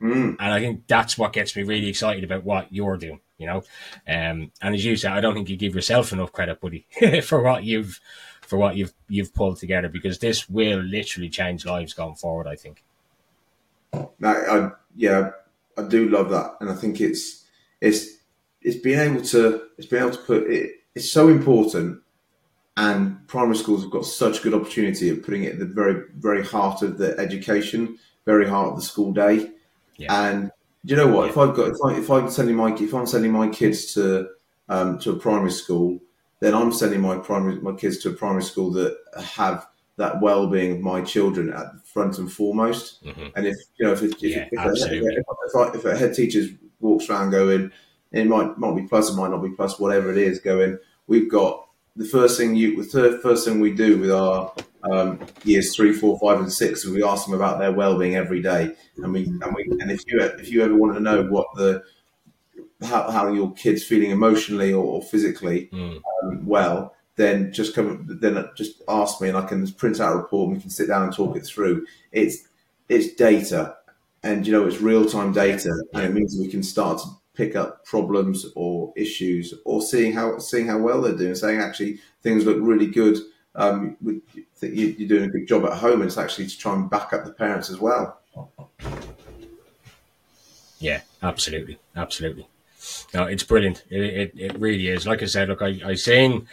Mm. 0.00 0.36
And 0.40 0.52
I 0.52 0.60
think 0.60 0.86
that's 0.86 1.16
what 1.16 1.32
gets 1.32 1.54
me 1.54 1.62
really 1.62 1.88
excited 1.88 2.24
about 2.24 2.44
what 2.44 2.72
you're 2.72 2.96
doing, 2.96 3.20
you 3.38 3.46
know. 3.46 3.58
Um, 4.08 4.50
and 4.60 4.74
as 4.74 4.84
you 4.84 4.96
said, 4.96 5.12
I 5.12 5.20
don't 5.20 5.34
think 5.34 5.48
you 5.48 5.56
give 5.56 5.74
yourself 5.74 6.12
enough 6.12 6.32
credit, 6.32 6.60
buddy, 6.60 6.86
for 7.22 7.42
what 7.42 7.62
you've 7.64 8.00
for 8.52 8.58
what 8.58 8.76
you've 8.76 8.92
you've 9.08 9.32
pulled 9.32 9.56
together 9.56 9.88
because 9.88 10.18
this 10.18 10.46
will 10.46 10.80
literally 10.80 11.30
change 11.30 11.64
lives 11.64 11.94
going 11.94 12.14
forward. 12.14 12.46
I 12.46 12.54
think. 12.54 12.84
No, 13.94 14.28
I, 14.28 14.70
yeah, 14.94 15.30
I 15.78 15.84
do 15.84 16.10
love 16.10 16.28
that, 16.28 16.56
and 16.60 16.68
I 16.68 16.74
think 16.74 17.00
it's 17.00 17.46
it's 17.80 18.18
it's 18.60 18.76
being 18.76 18.98
able 18.98 19.22
to 19.22 19.68
it's 19.78 19.86
being 19.86 20.02
able 20.02 20.14
to 20.14 20.22
put 20.22 20.50
it. 20.50 20.70
It's 20.94 21.10
so 21.10 21.28
important, 21.28 22.02
and 22.76 23.26
primary 23.26 23.56
schools 23.56 23.84
have 23.84 23.90
got 23.90 24.04
such 24.04 24.42
good 24.42 24.52
opportunity 24.52 25.08
of 25.08 25.22
putting 25.22 25.44
it 25.44 25.54
at 25.54 25.58
the 25.58 25.64
very 25.64 26.02
very 26.16 26.44
heart 26.44 26.82
of 26.82 26.98
the 26.98 27.18
education, 27.18 27.98
very 28.26 28.46
heart 28.46 28.68
of 28.68 28.76
the 28.76 28.82
school 28.82 29.14
day. 29.14 29.50
Yeah. 29.96 30.26
And 30.26 30.50
do 30.84 30.94
you 30.94 30.96
know 30.96 31.08
what? 31.08 31.24
Yeah. 31.24 31.30
If 31.30 31.38
I've 31.38 31.56
got 31.56 31.68
if, 31.68 31.78
I, 31.82 31.94
if 31.94 32.10
I'm 32.10 32.28
sending 32.28 32.56
my 32.56 32.74
if 32.74 32.92
I'm 32.92 33.06
sending 33.06 33.32
my 33.32 33.48
kids 33.48 33.94
to 33.94 34.28
um, 34.68 34.98
to 34.98 35.12
a 35.12 35.16
primary 35.16 35.52
school, 35.52 36.00
then 36.42 36.54
I'm 36.54 36.72
sending 36.72 37.00
my 37.00 37.18
primary 37.18 37.60
my 37.60 37.72
kids 37.72 37.98
to 37.98 38.10
a 38.10 38.12
primary 38.12 38.42
school 38.42 38.72
that 38.72 38.98
have 39.24 39.68
that 39.96 40.20
well-being 40.20 40.72
of 40.72 40.80
my 40.80 41.00
children 41.00 41.52
at 41.52 41.72
the 41.72 41.80
front 41.84 42.18
and 42.18 42.30
foremost. 42.30 43.04
Mm-hmm. 43.04 43.28
And 43.36 43.46
if 43.46 43.56
you 43.76 43.86
know 43.86 43.92
if 43.92 44.02
if, 44.02 44.20
yeah, 44.20 44.48
if, 44.50 44.82
if, 44.82 44.92
if, 44.92 45.74
if, 45.74 45.84
a 45.84 45.96
head 45.96 46.14
teacher 46.14 46.48
walks 46.80 47.08
around 47.08 47.30
going, 47.30 47.70
it 48.10 48.26
might 48.26 48.58
might 48.58 48.74
be 48.74 48.82
plus, 48.82 49.10
it 49.10 49.16
might 49.16 49.30
not 49.30 49.42
be 49.42 49.50
plus, 49.50 49.78
whatever 49.78 50.10
it 50.10 50.18
is, 50.18 50.40
going, 50.40 50.78
we've 51.06 51.30
got 51.30 51.64
the 51.94 52.04
first 52.04 52.36
thing 52.36 52.56
you 52.56 52.82
the 52.82 53.20
first 53.22 53.46
thing 53.46 53.60
we 53.60 53.72
do 53.72 53.98
with 53.98 54.10
our 54.10 54.52
um, 54.90 55.20
years 55.44 55.76
three, 55.76 55.92
four, 55.92 56.18
five, 56.18 56.40
and 56.40 56.52
six, 56.52 56.84
we 56.84 57.04
ask 57.04 57.26
them 57.26 57.34
about 57.34 57.60
their 57.60 57.70
well-being 57.70 58.16
every 58.16 58.42
day, 58.42 58.74
and 58.96 59.12
we 59.12 59.26
and 59.26 59.54
we 59.54 59.62
and 59.78 59.92
if 59.92 60.00
you 60.08 60.20
if 60.20 60.50
you 60.50 60.64
ever 60.64 60.74
want 60.74 60.94
to 60.94 61.00
know 61.00 61.22
what 61.22 61.46
the 61.54 61.84
how, 62.82 63.10
how 63.10 63.32
your 63.32 63.52
kid's 63.54 63.84
feeling 63.84 64.10
emotionally 64.10 64.72
or, 64.72 64.84
or 64.84 65.02
physically 65.02 65.68
mm. 65.72 66.00
um, 66.22 66.46
well, 66.46 66.94
then 67.16 67.52
just 67.52 67.74
come 67.74 68.06
then 68.20 68.48
just 68.56 68.82
ask 68.88 69.20
me, 69.20 69.28
and 69.28 69.36
I 69.36 69.42
can 69.46 69.70
print 69.72 70.00
out 70.00 70.14
a 70.14 70.16
report, 70.16 70.48
and 70.48 70.56
we 70.56 70.60
can 70.60 70.70
sit 70.70 70.88
down 70.88 71.02
and 71.02 71.12
talk 71.12 71.36
it 71.36 71.46
through. 71.46 71.86
It's 72.10 72.48
it's 72.88 73.14
data, 73.14 73.76
and 74.22 74.46
you 74.46 74.52
know 74.52 74.66
it's 74.66 74.80
real 74.80 75.04
time 75.04 75.32
data, 75.32 75.70
and 75.92 76.04
it 76.04 76.14
means 76.14 76.36
we 76.38 76.48
can 76.48 76.62
start 76.62 76.98
to 76.98 77.08
pick 77.34 77.56
up 77.56 77.84
problems 77.84 78.46
or 78.54 78.92
issues, 78.96 79.54
or 79.64 79.82
seeing 79.82 80.12
how 80.12 80.38
seeing 80.38 80.66
how 80.66 80.78
well 80.78 81.02
they're 81.02 81.16
doing, 81.16 81.34
saying 81.34 81.60
actually 81.60 81.98
things 82.22 82.46
look 82.46 82.58
really 82.60 82.86
good. 82.86 83.18
Um, 83.54 83.98
with, 84.00 84.22
you're 84.62 85.08
doing 85.08 85.24
a 85.24 85.28
good 85.28 85.46
job 85.46 85.64
at 85.66 85.74
home, 85.74 86.00
and 86.00 86.04
it's 86.04 86.16
actually 86.16 86.46
to 86.46 86.58
try 86.58 86.74
and 86.74 86.88
back 86.88 87.12
up 87.12 87.26
the 87.26 87.32
parents 87.32 87.68
as 87.68 87.78
well. 87.78 88.20
Yeah, 90.78 91.02
absolutely, 91.22 91.78
absolutely. 91.94 92.48
No, 93.14 93.24
it's 93.24 93.42
brilliant. 93.42 93.84
It, 93.90 94.02
it, 94.02 94.32
it 94.36 94.58
really 94.58 94.88
is. 94.88 95.06
Like 95.06 95.22
I 95.22 95.26
said, 95.26 95.48
look, 95.48 95.62
I, 95.62 95.80
I 95.84 95.94
seen, 95.94 96.48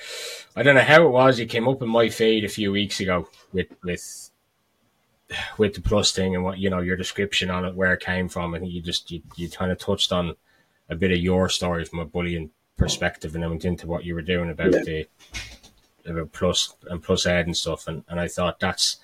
I 0.56 0.64
don't 0.64 0.76
know 0.76 0.82
how 0.82 1.06
it 1.06 1.12
was. 1.12 1.40
It 1.40 1.48
came 1.48 1.68
up 1.68 1.82
in 1.82 1.90
my 1.90 2.10
feed 2.10 2.44
a 2.44 2.50
few 2.50 2.72
weeks 2.72 3.00
ago 3.00 3.28
with 3.54 3.68
with 3.84 4.30
with 5.58 5.76
the 5.76 5.82
plus 5.82 6.12
thing 6.12 6.36
and 6.36 6.44
what 6.44 6.58
you 6.58 6.70
know 6.70 6.80
your 6.80 6.96
description 6.96 7.50
on 7.50 7.66
it, 7.66 7.76
where 7.76 7.94
it 7.94 8.02
came 8.02 8.30
from, 8.30 8.54
and 8.54 8.68
you 8.68 8.82
just 8.82 9.12
you, 9.12 9.22
you 9.36 9.50
kind 9.50 9.72
of 9.72 9.78
touched 9.78 10.12
on 10.12 10.36
a 10.90 10.96
bit 10.96 11.12
of 11.12 11.20
your 11.20 11.50
story 11.50 11.86
from 11.86 12.00
a 12.00 12.06
bullying 12.06 12.52
perspective, 12.78 13.34
and 13.34 13.44
then 13.44 13.50
went 13.50 13.66
into 13.66 13.88
what 13.88 14.04
you 14.04 14.16
were 14.16 14.22
doing 14.22 14.50
about 14.50 14.74
yeah. 14.74 14.84
the 14.84 15.08
about 16.06 16.32
plus 16.32 16.76
and 16.90 17.04
plus 17.04 17.26
ed 17.26 17.46
and 17.46 17.58
stuff, 17.58 17.88
and 17.88 18.04
and 18.08 18.20
I 18.20 18.28
thought 18.28 18.60
that's 18.60 18.98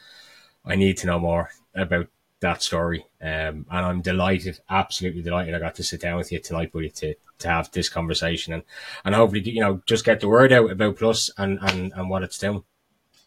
I 0.65 0.75
need 0.75 0.97
to 0.97 1.07
know 1.07 1.19
more 1.19 1.49
about 1.73 2.07
that 2.41 2.61
story. 2.61 3.05
Um, 3.21 3.65
and 3.69 3.85
I'm 3.85 4.01
delighted, 4.01 4.59
absolutely 4.69 5.21
delighted. 5.21 5.55
I 5.55 5.59
got 5.59 5.75
to 5.75 5.83
sit 5.83 6.01
down 6.01 6.17
with 6.17 6.31
you 6.31 6.39
tonight, 6.39 6.71
buddy, 6.71 6.89
to, 6.91 7.15
to 7.39 7.47
have 7.47 7.71
this 7.71 7.89
conversation 7.89 8.53
and, 8.53 8.63
and 9.03 9.15
hopefully, 9.15 9.41
you 9.41 9.61
know, 9.61 9.81
just 9.85 10.05
get 10.05 10.19
the 10.19 10.27
word 10.27 10.51
out 10.51 10.71
about 10.71 10.97
Plus 10.97 11.29
and, 11.37 11.59
and, 11.61 11.91
and 11.93 12.09
what 12.09 12.23
it's 12.23 12.37
doing. 12.37 12.63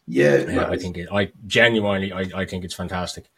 Yeah, 0.07 0.67
I 0.69 0.77
think 0.77 0.97
it, 0.97 1.07
I 1.11 1.31
genuinely, 1.45 2.11
I, 2.11 2.25
I 2.33 2.45
think 2.45 2.63
it's 2.63 2.73
fantastic. 2.73 3.29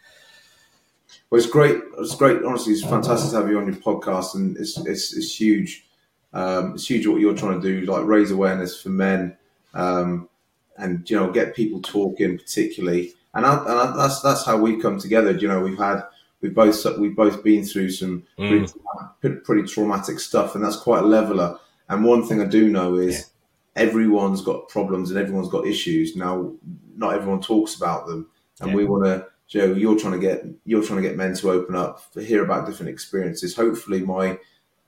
Well, 1.29 1.39
it's 1.39 1.49
great. 1.49 1.77
It's 1.97 2.15
great. 2.15 2.43
Honestly, 2.43 2.73
it's 2.73 2.83
fantastic 2.83 3.31
to 3.31 3.37
have 3.37 3.49
you 3.49 3.57
on 3.57 3.65
your 3.65 3.75
podcast, 3.75 4.35
and 4.35 4.55
it's 4.57 4.77
it's, 4.77 5.13
it's 5.13 5.39
huge. 5.39 5.85
Um, 6.33 6.75
it's 6.75 6.89
huge 6.89 7.07
what 7.07 7.19
you're 7.19 7.35
trying 7.35 7.61
to 7.61 7.67
do, 7.67 7.85
like 7.91 8.05
raise 8.05 8.31
awareness 8.31 8.81
for 8.81 8.89
men, 8.89 9.37
um, 9.73 10.29
and 10.77 11.09
you 11.09 11.17
know, 11.17 11.31
get 11.31 11.55
people 11.55 11.81
talking, 11.81 12.37
particularly 12.37 13.13
and, 13.33 13.45
I, 13.45 13.57
and 13.57 13.99
that's 13.99 14.21
that's 14.21 14.45
how 14.45 14.57
we 14.57 14.77
come 14.77 14.99
together. 14.99 15.31
You 15.31 15.47
know, 15.47 15.61
we've 15.61 15.77
had 15.77 16.03
we've 16.41 16.53
both 16.53 16.85
we've 16.97 17.15
both 17.15 17.43
been 17.43 17.63
through 17.63 17.91
some 17.91 18.23
mm. 18.37 18.73
pretty, 19.21 19.37
pretty, 19.37 19.67
traumatic 19.67 20.19
stuff, 20.19 20.55
and 20.55 20.63
that's 20.63 20.77
quite 20.77 21.03
a 21.03 21.07
leveler. 21.07 21.57
And 21.89 22.03
one 22.03 22.25
thing 22.27 22.41
I 22.41 22.45
do 22.45 22.69
know 22.69 22.95
is 22.95 23.31
yeah. 23.75 23.83
everyone's 23.83 24.41
got 24.41 24.69
problems 24.69 25.11
and 25.11 25.19
everyone's 25.19 25.49
got 25.49 25.67
issues. 25.67 26.15
Now, 26.15 26.53
not 26.95 27.13
everyone 27.13 27.41
talks 27.41 27.75
about 27.75 28.07
them, 28.07 28.27
and 28.59 28.71
yeah. 28.71 28.75
we 28.75 28.85
want 28.85 29.05
to. 29.05 29.27
Joe, 29.47 29.73
you're 29.73 29.99
trying 29.99 30.13
to 30.13 30.19
get 30.19 30.45
you're 30.65 30.83
trying 30.83 31.01
to 31.01 31.07
get 31.07 31.17
men 31.17 31.35
to 31.35 31.51
open 31.51 31.75
up, 31.75 32.11
to 32.13 32.23
hear 32.23 32.43
about 32.43 32.65
different 32.65 32.89
experiences. 32.89 33.55
Hopefully, 33.55 34.01
my 34.01 34.37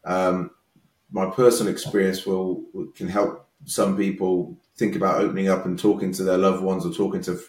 um, 0.06 0.52
my 1.12 1.30
personal 1.30 1.72
experience 1.72 2.26
will 2.26 2.64
can 2.96 3.08
help 3.08 3.48
some 3.66 3.96
people 3.96 4.58
think 4.76 4.96
about 4.96 5.22
opening 5.22 5.48
up 5.48 5.66
and 5.66 5.78
talking 5.78 6.12
to 6.12 6.24
their 6.24 6.38
loved 6.38 6.64
ones 6.64 6.86
or 6.86 6.91
talking 6.91 7.22
to 7.22 7.39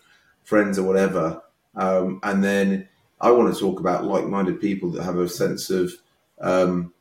friends 0.44 0.78
or 0.78 0.84
whatever. 0.84 1.42
Um, 1.74 2.20
and 2.22 2.42
then 2.44 2.88
I 3.20 3.30
want 3.30 3.52
to 3.52 3.60
talk 3.60 3.80
about 3.80 4.04
like-minded 4.04 4.60
people 4.60 4.90
that 4.92 5.02
have 5.02 5.18
a 5.18 5.28
sense 5.28 5.70
of 5.70 5.92
um, 6.40 6.92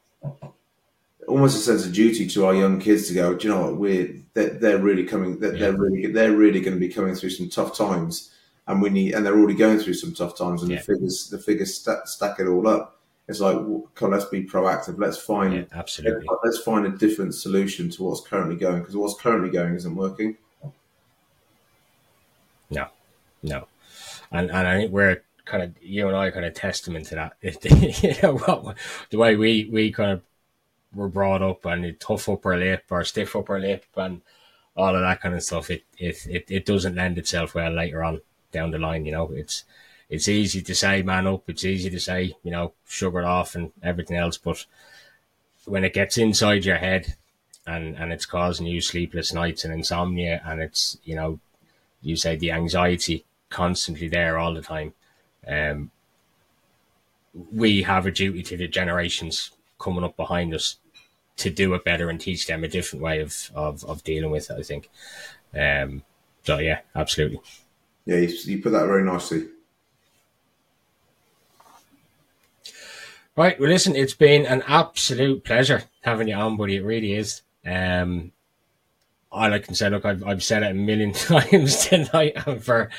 almost 1.28 1.58
a 1.58 1.60
sense 1.60 1.86
of 1.86 1.94
duty 1.94 2.28
to 2.28 2.46
our 2.46 2.56
young 2.56 2.80
kids 2.80 3.08
to 3.08 3.14
go. 3.14 3.36
Do 3.36 3.48
you 3.48 3.54
know 3.54 3.62
what? 3.62 3.78
We're 3.78 4.16
they're, 4.34 4.50
they're 4.50 4.78
really 4.80 5.06
coming. 5.06 5.40
They're, 5.40 5.54
yeah. 5.54 5.60
they're, 5.60 5.78
really 5.78 6.08
they're 6.08 6.36
really 6.36 6.62
going 6.62 6.76
to 6.76 6.80
be 6.80 6.94
coming 6.94 7.16
through 7.16 7.32
some 7.32 7.50
tough 7.50 7.78
times, 7.78 8.32
and 8.68 8.82
we 8.82 8.90
need 8.90 9.14
and 9.14 9.26
they're 9.26 9.38
already 9.38 9.56
going 9.56 9.80
through 9.80 9.96
some 9.96 10.14
tough 10.14 10.38
times. 10.38 10.62
And 10.62 10.72
yeah. 10.72 10.78
the 10.78 10.84
figures 10.84 11.30
the 11.30 11.40
figures 11.40 11.76
stack, 11.76 12.08
stack 12.08 12.40
it 12.40 12.48
all 12.48 12.68
up. 12.68 13.00
It's 13.28 13.40
like, 13.40 13.58
come, 13.96 14.12
let's 14.12 14.26
be 14.26 14.44
proactive. 14.44 15.00
Let's 15.00 15.18
find 15.18 15.54
yeah, 15.54 15.64
absolutely. 15.74 16.26
Let's 16.44 16.60
find 16.60 16.86
a 16.86 16.90
different 16.90 17.34
solution 17.34 17.90
to 17.92 18.04
what's 18.04 18.22
currently 18.22 18.58
going 18.58 18.80
because 18.80 18.98
what's 18.98 19.20
currently 19.20 19.50
going 19.50 19.76
isn't 19.76 19.96
working. 19.96 20.38
No, 22.70 22.88
no, 23.44 23.68
and 24.32 24.50
and 24.50 24.68
I 24.68 24.78
think 24.78 24.92
we're 24.92 25.22
kind 25.46 25.64
of 25.64 25.84
you 25.84 26.08
and 26.08 26.16
I 26.16 26.32
kind 26.32 26.46
of 26.46 26.54
testament 26.54 27.08
to 27.08 27.16
that. 27.16 27.38
you 28.04 28.16
know 28.24 28.38
what 28.38 28.78
the 29.10 29.18
way 29.18 29.36
we 29.36 29.70
we 29.72 29.92
kind 29.92 30.12
of 30.12 30.22
were 30.96 31.10
brought 31.10 31.42
up 31.42 31.66
and 31.66 31.86
a 31.86 31.92
tough 31.94 32.30
upper 32.30 32.56
lip 32.58 32.86
or 32.90 33.04
stiff 33.04 33.36
upper 33.36 33.60
lip 33.60 33.86
and 33.96 34.22
all 34.76 34.96
of 34.96 35.02
that 35.02 35.22
kind 35.22 35.36
of 35.36 35.44
stuff. 35.44 35.70
It 35.70 35.84
it 35.98 36.26
it, 36.28 36.46
it 36.50 36.66
doesn't 36.66 36.96
lend 36.96 37.18
itself 37.18 37.56
well 37.56 37.72
later 37.72 38.04
on 38.04 38.22
down 38.52 38.72
the 38.72 38.80
line. 38.80 39.06
You 39.06 39.12
know, 39.12 39.32
it's 39.32 39.66
it's 40.10 40.28
easy 40.28 40.62
to 40.62 40.76
say 40.76 41.02
man 41.02 41.28
up. 41.28 41.50
It's 41.50 41.66
easy 41.66 41.90
to 41.90 42.00
say 42.00 42.36
you 42.44 42.52
know 42.52 42.74
sugar 42.88 43.20
it 43.20 43.26
off 43.26 43.56
and 43.56 43.72
everything 43.82 44.18
else, 44.18 44.38
but 44.38 44.66
when 45.66 45.84
it 45.84 45.94
gets 45.94 46.18
inside 46.18 46.66
your 46.66 46.78
head 46.78 47.16
and 47.66 47.96
and 47.96 48.12
it's 48.12 48.26
causing 48.26 48.68
you 48.68 48.82
sleepless 48.82 49.34
nights 49.34 49.64
and 49.64 49.74
insomnia 49.74 50.42
and 50.46 50.62
it's 50.62 50.98
you 51.04 51.16
know 51.16 51.40
you 52.02 52.16
say 52.16 52.36
the 52.36 52.52
anxiety 52.52 53.24
constantly 53.54 54.10
there 54.10 54.38
all 54.38 54.54
the 54.54 54.62
time. 54.62 54.94
Um, 55.48 55.92
we 57.52 57.84
have 57.84 58.06
a 58.06 58.12
duty 58.12 58.44
to 58.44 58.58
the 58.58 58.68
generations 58.68 59.52
coming 59.80 60.04
up 60.04 60.18
behind 60.18 60.54
us 60.54 60.78
to 61.38 61.50
do 61.50 61.74
it 61.74 61.84
better 61.84 62.10
and 62.10 62.20
teach 62.20 62.46
them 62.46 62.64
a 62.64 62.68
different 62.68 63.04
way 63.04 63.20
of, 63.20 63.52
of, 63.56 63.84
of 63.86 64.04
dealing 64.04 64.32
with 64.32 64.50
it, 64.52 64.60
I 64.60 64.62
think. 64.62 64.90
Um, 65.58 66.04
so, 66.44 66.60
yeah, 66.60 66.82
absolutely. 66.96 67.42
Yeah, 68.06 68.18
you, 68.18 68.36
you 68.44 68.62
put 68.62 68.72
that 68.74 68.86
very 68.86 69.04
nicely. 69.04 69.48
Right. 73.36 73.60
Well, 73.60 73.70
listen, 73.70 73.96
it's 73.96 74.14
been 74.14 74.46
an 74.46 74.64
absolute 74.68 75.44
pleasure 75.44 75.84
having 76.02 76.28
you 76.28 76.36
on, 76.36 76.56
buddy. 76.56 76.76
It 76.76 76.84
really 76.84 77.14
is. 77.14 77.42
Um, 77.66 78.32
all 79.32 79.52
I 79.52 79.58
can 79.58 79.74
say, 79.74 79.90
look, 79.90 80.06
I've, 80.06 80.24
I've 80.24 80.44
said 80.44 80.62
it 80.62 80.72
a 80.72 80.76
million 80.76 81.12
times 81.14 81.88
tonight 81.88 82.40
for 82.62 82.90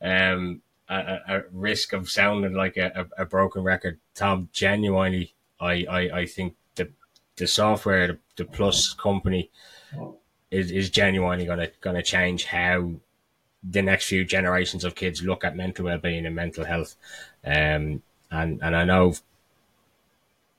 um, 0.00 0.62
a, 0.88 1.42
risk 1.52 1.92
of 1.92 2.10
sounding 2.10 2.54
like 2.54 2.76
a, 2.76 3.06
a, 3.18 3.24
broken 3.24 3.62
record. 3.62 3.98
Tom, 4.14 4.48
genuinely, 4.52 5.34
I, 5.60 5.84
I, 5.88 6.00
I 6.20 6.26
think 6.26 6.54
the 6.76 6.90
the 7.36 7.46
software, 7.46 8.06
the, 8.06 8.18
the 8.36 8.44
Plus 8.44 8.92
company, 8.94 9.50
is, 10.50 10.70
is 10.70 10.90
genuinely 10.90 11.46
gonna 11.46 11.70
gonna 11.80 12.02
change 12.02 12.44
how 12.46 12.92
the 13.68 13.82
next 13.82 14.06
few 14.06 14.24
generations 14.24 14.84
of 14.84 14.94
kids 14.94 15.22
look 15.22 15.44
at 15.44 15.56
mental 15.56 15.86
well 15.86 15.98
being 15.98 16.26
and 16.26 16.36
mental 16.36 16.64
health. 16.64 16.96
Um, 17.44 18.02
and 18.30 18.60
and 18.62 18.76
I 18.76 18.84
know 18.84 19.14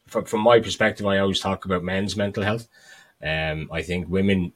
from, 0.08 0.26
from 0.26 0.42
my 0.42 0.60
perspective, 0.60 1.06
I 1.06 1.20
always 1.20 1.40
talk 1.40 1.66
about 1.66 1.84
men's 1.84 2.16
mental 2.16 2.44
health. 2.44 2.68
Um, 3.24 3.70
I 3.72 3.82
think 3.82 4.10
women, 4.10 4.54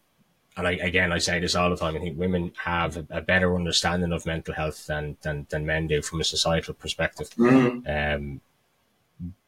and 0.57 0.67
I, 0.67 0.71
again, 0.71 1.11
I 1.11 1.17
say 1.17 1.39
this 1.39 1.55
all 1.55 1.69
the 1.69 1.77
time. 1.77 1.95
I 1.95 1.99
think 1.99 2.17
women 2.17 2.51
have 2.63 2.97
a, 2.97 3.05
a 3.09 3.21
better 3.21 3.55
understanding 3.55 4.11
of 4.11 4.25
mental 4.25 4.53
health 4.53 4.85
than 4.87 5.17
than, 5.21 5.47
than 5.49 5.65
men 5.65 5.87
do 5.87 6.01
from 6.01 6.21
a 6.21 6.25
societal 6.25 6.73
perspective. 6.73 7.29
Mm. 7.31 8.15
Um, 8.15 8.41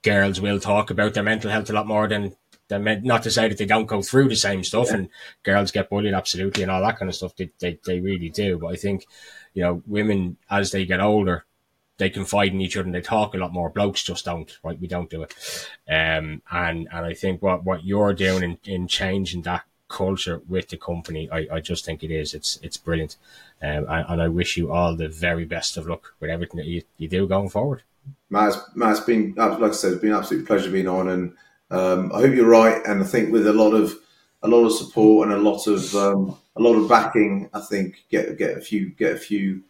girls 0.02 0.40
will 0.40 0.60
talk 0.60 0.90
about 0.90 1.14
their 1.14 1.24
mental 1.24 1.52
health 1.52 1.70
a 1.70 1.74
lot 1.74 1.88
more 1.88 2.08
than 2.08 2.36
than 2.70 2.84
men. 2.84 3.04
Not 3.04 3.24
to 3.24 3.32
say 3.32 3.50
that 3.50 3.58
they 3.58 3.66
don't 3.66 3.86
go 3.86 4.02
through 4.02 4.30
the 4.30 4.36
same 4.36 4.64
stuff, 4.64 4.88
yeah. 4.88 4.96
and 4.96 5.10
girls 5.44 5.72
get 5.72 5.90
bullied 5.90 6.14
absolutely 6.14 6.64
and 6.64 6.72
all 6.72 6.82
that 6.82 6.98
kind 7.00 7.10
of 7.10 7.16
stuff. 7.16 7.36
They, 7.36 7.52
they 7.60 7.80
they 7.86 8.00
really 8.00 8.30
do. 8.30 8.58
But 8.58 8.68
I 8.68 8.76
think, 8.76 9.06
you 9.54 9.64
know, 9.64 9.84
women 9.86 10.38
as 10.50 10.72
they 10.72 10.86
get 10.86 11.02
older 11.02 11.46
they 11.98 12.10
confide 12.10 12.52
in 12.52 12.62
each 12.62 12.76
other 12.76 12.86
and 12.86 12.96
they 12.96 13.02
talk 13.02 13.34
a 13.34 13.38
lot 13.38 13.54
more. 13.54 13.70
Blokes 13.70 14.04
just 14.04 14.26
don't, 14.26 14.52
right? 14.64 14.80
We 14.80 14.88
don't 14.88 15.10
do 15.10 15.24
it. 15.24 15.34
Um, 15.88 16.42
and, 16.52 16.88
and 16.92 17.06
I 17.06 17.14
think 17.14 17.42
what, 17.42 17.64
what 17.64 17.86
you're 17.86 18.14
doing 18.14 18.44
in, 18.44 18.58
in 18.66 18.88
changing 18.88 19.44
that 19.44 19.64
culture 19.94 20.42
with 20.50 20.68
the 20.70 20.78
company, 20.78 21.30
I, 21.32 21.48
I 21.56 21.60
just 21.60 21.86
think 21.86 22.04
it 22.04 22.12
is. 22.12 22.34
It's, 22.34 22.60
it's 22.62 22.78
brilliant. 22.78 23.16
Um, 23.62 23.86
and, 23.90 24.06
and 24.10 24.22
I 24.22 24.28
wish 24.28 24.58
you 24.58 24.72
all 24.72 24.96
the 24.96 25.08
very 25.08 25.46
best 25.46 25.78
of 25.78 25.88
luck 25.88 26.14
with 26.20 26.30
everything 26.30 26.58
that 26.58 26.68
you, 26.68 26.82
you 26.98 27.08
do 27.08 27.28
going 27.28 27.50
forward. 27.50 27.84
Matt, 28.30 28.56
Matt, 28.76 28.98
it's 28.98 29.06
been, 29.06 29.34
like 29.38 29.62
I 29.62 29.72
said, 29.72 29.94
it's 29.94 30.02
been 30.02 30.12
an 30.12 30.18
absolute 30.18 30.48
pleasure 30.48 30.72
being 30.72 30.88
on. 30.88 31.08
And 31.10 31.34
um, 31.72 32.12
I 32.14 32.22
hope 32.22 32.36
you're 32.36 32.48
right. 32.48 32.82
And 32.86 33.02
I 33.02 33.06
think 33.06 33.32
with 33.32 33.48
a 33.48 33.54
lot 33.54 33.74
of, 33.74 33.94
a 34.42 34.48
lot 34.48 34.66
of 34.66 34.74
support 34.74 35.30
and 35.30 35.38
a 35.38 35.50
lot 35.50 35.68
of, 35.68 35.96
um, 35.96 36.38
a 36.56 36.62
lot 36.62 36.76
of 36.76 36.90
backing, 36.90 37.50
I 37.54 37.62
think 37.62 38.04
get, 38.10 38.38
get 38.38 38.58
a 38.58 38.62
few, 38.62 38.90
get 38.90 39.14
a 39.14 39.20
few, 39.20 39.64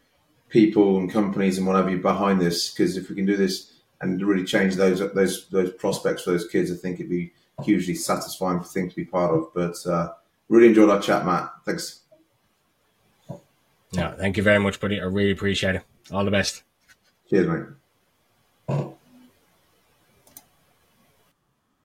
people 0.53 0.99
and 0.99 1.11
companies 1.11 1.57
and 1.57 1.65
whatever 1.65 1.89
you 1.89 1.97
behind 1.97 2.39
this 2.39 2.69
because 2.69 2.95
if 2.95 3.09
we 3.09 3.15
can 3.15 3.25
do 3.25 3.35
this 3.35 3.73
and 4.01 4.21
really 4.21 4.45
change 4.45 4.75
those 4.75 4.99
those 5.15 5.47
those 5.47 5.71
prospects 5.73 6.21
for 6.21 6.31
those 6.31 6.47
kids, 6.47 6.71
I 6.71 6.75
think 6.75 6.99
it'd 6.99 7.09
be 7.09 7.33
hugely 7.61 7.95
satisfying 7.95 8.61
thing 8.61 8.89
to 8.89 8.95
be 8.95 9.05
part 9.05 9.33
of. 9.33 9.53
But 9.53 9.75
uh, 9.85 10.13
really 10.49 10.67
enjoyed 10.67 10.89
our 10.89 11.01
chat, 11.01 11.25
Matt. 11.25 11.51
Thanks. 11.65 12.01
No, 13.95 14.15
thank 14.17 14.37
you 14.37 14.43
very 14.43 14.59
much, 14.59 14.79
buddy. 14.79 14.99
I 14.99 15.05
really 15.05 15.31
appreciate 15.31 15.75
it. 15.75 15.83
All 16.11 16.25
the 16.25 16.31
best. 16.31 16.63
Cheers, 17.29 17.47
mate. 18.67 18.93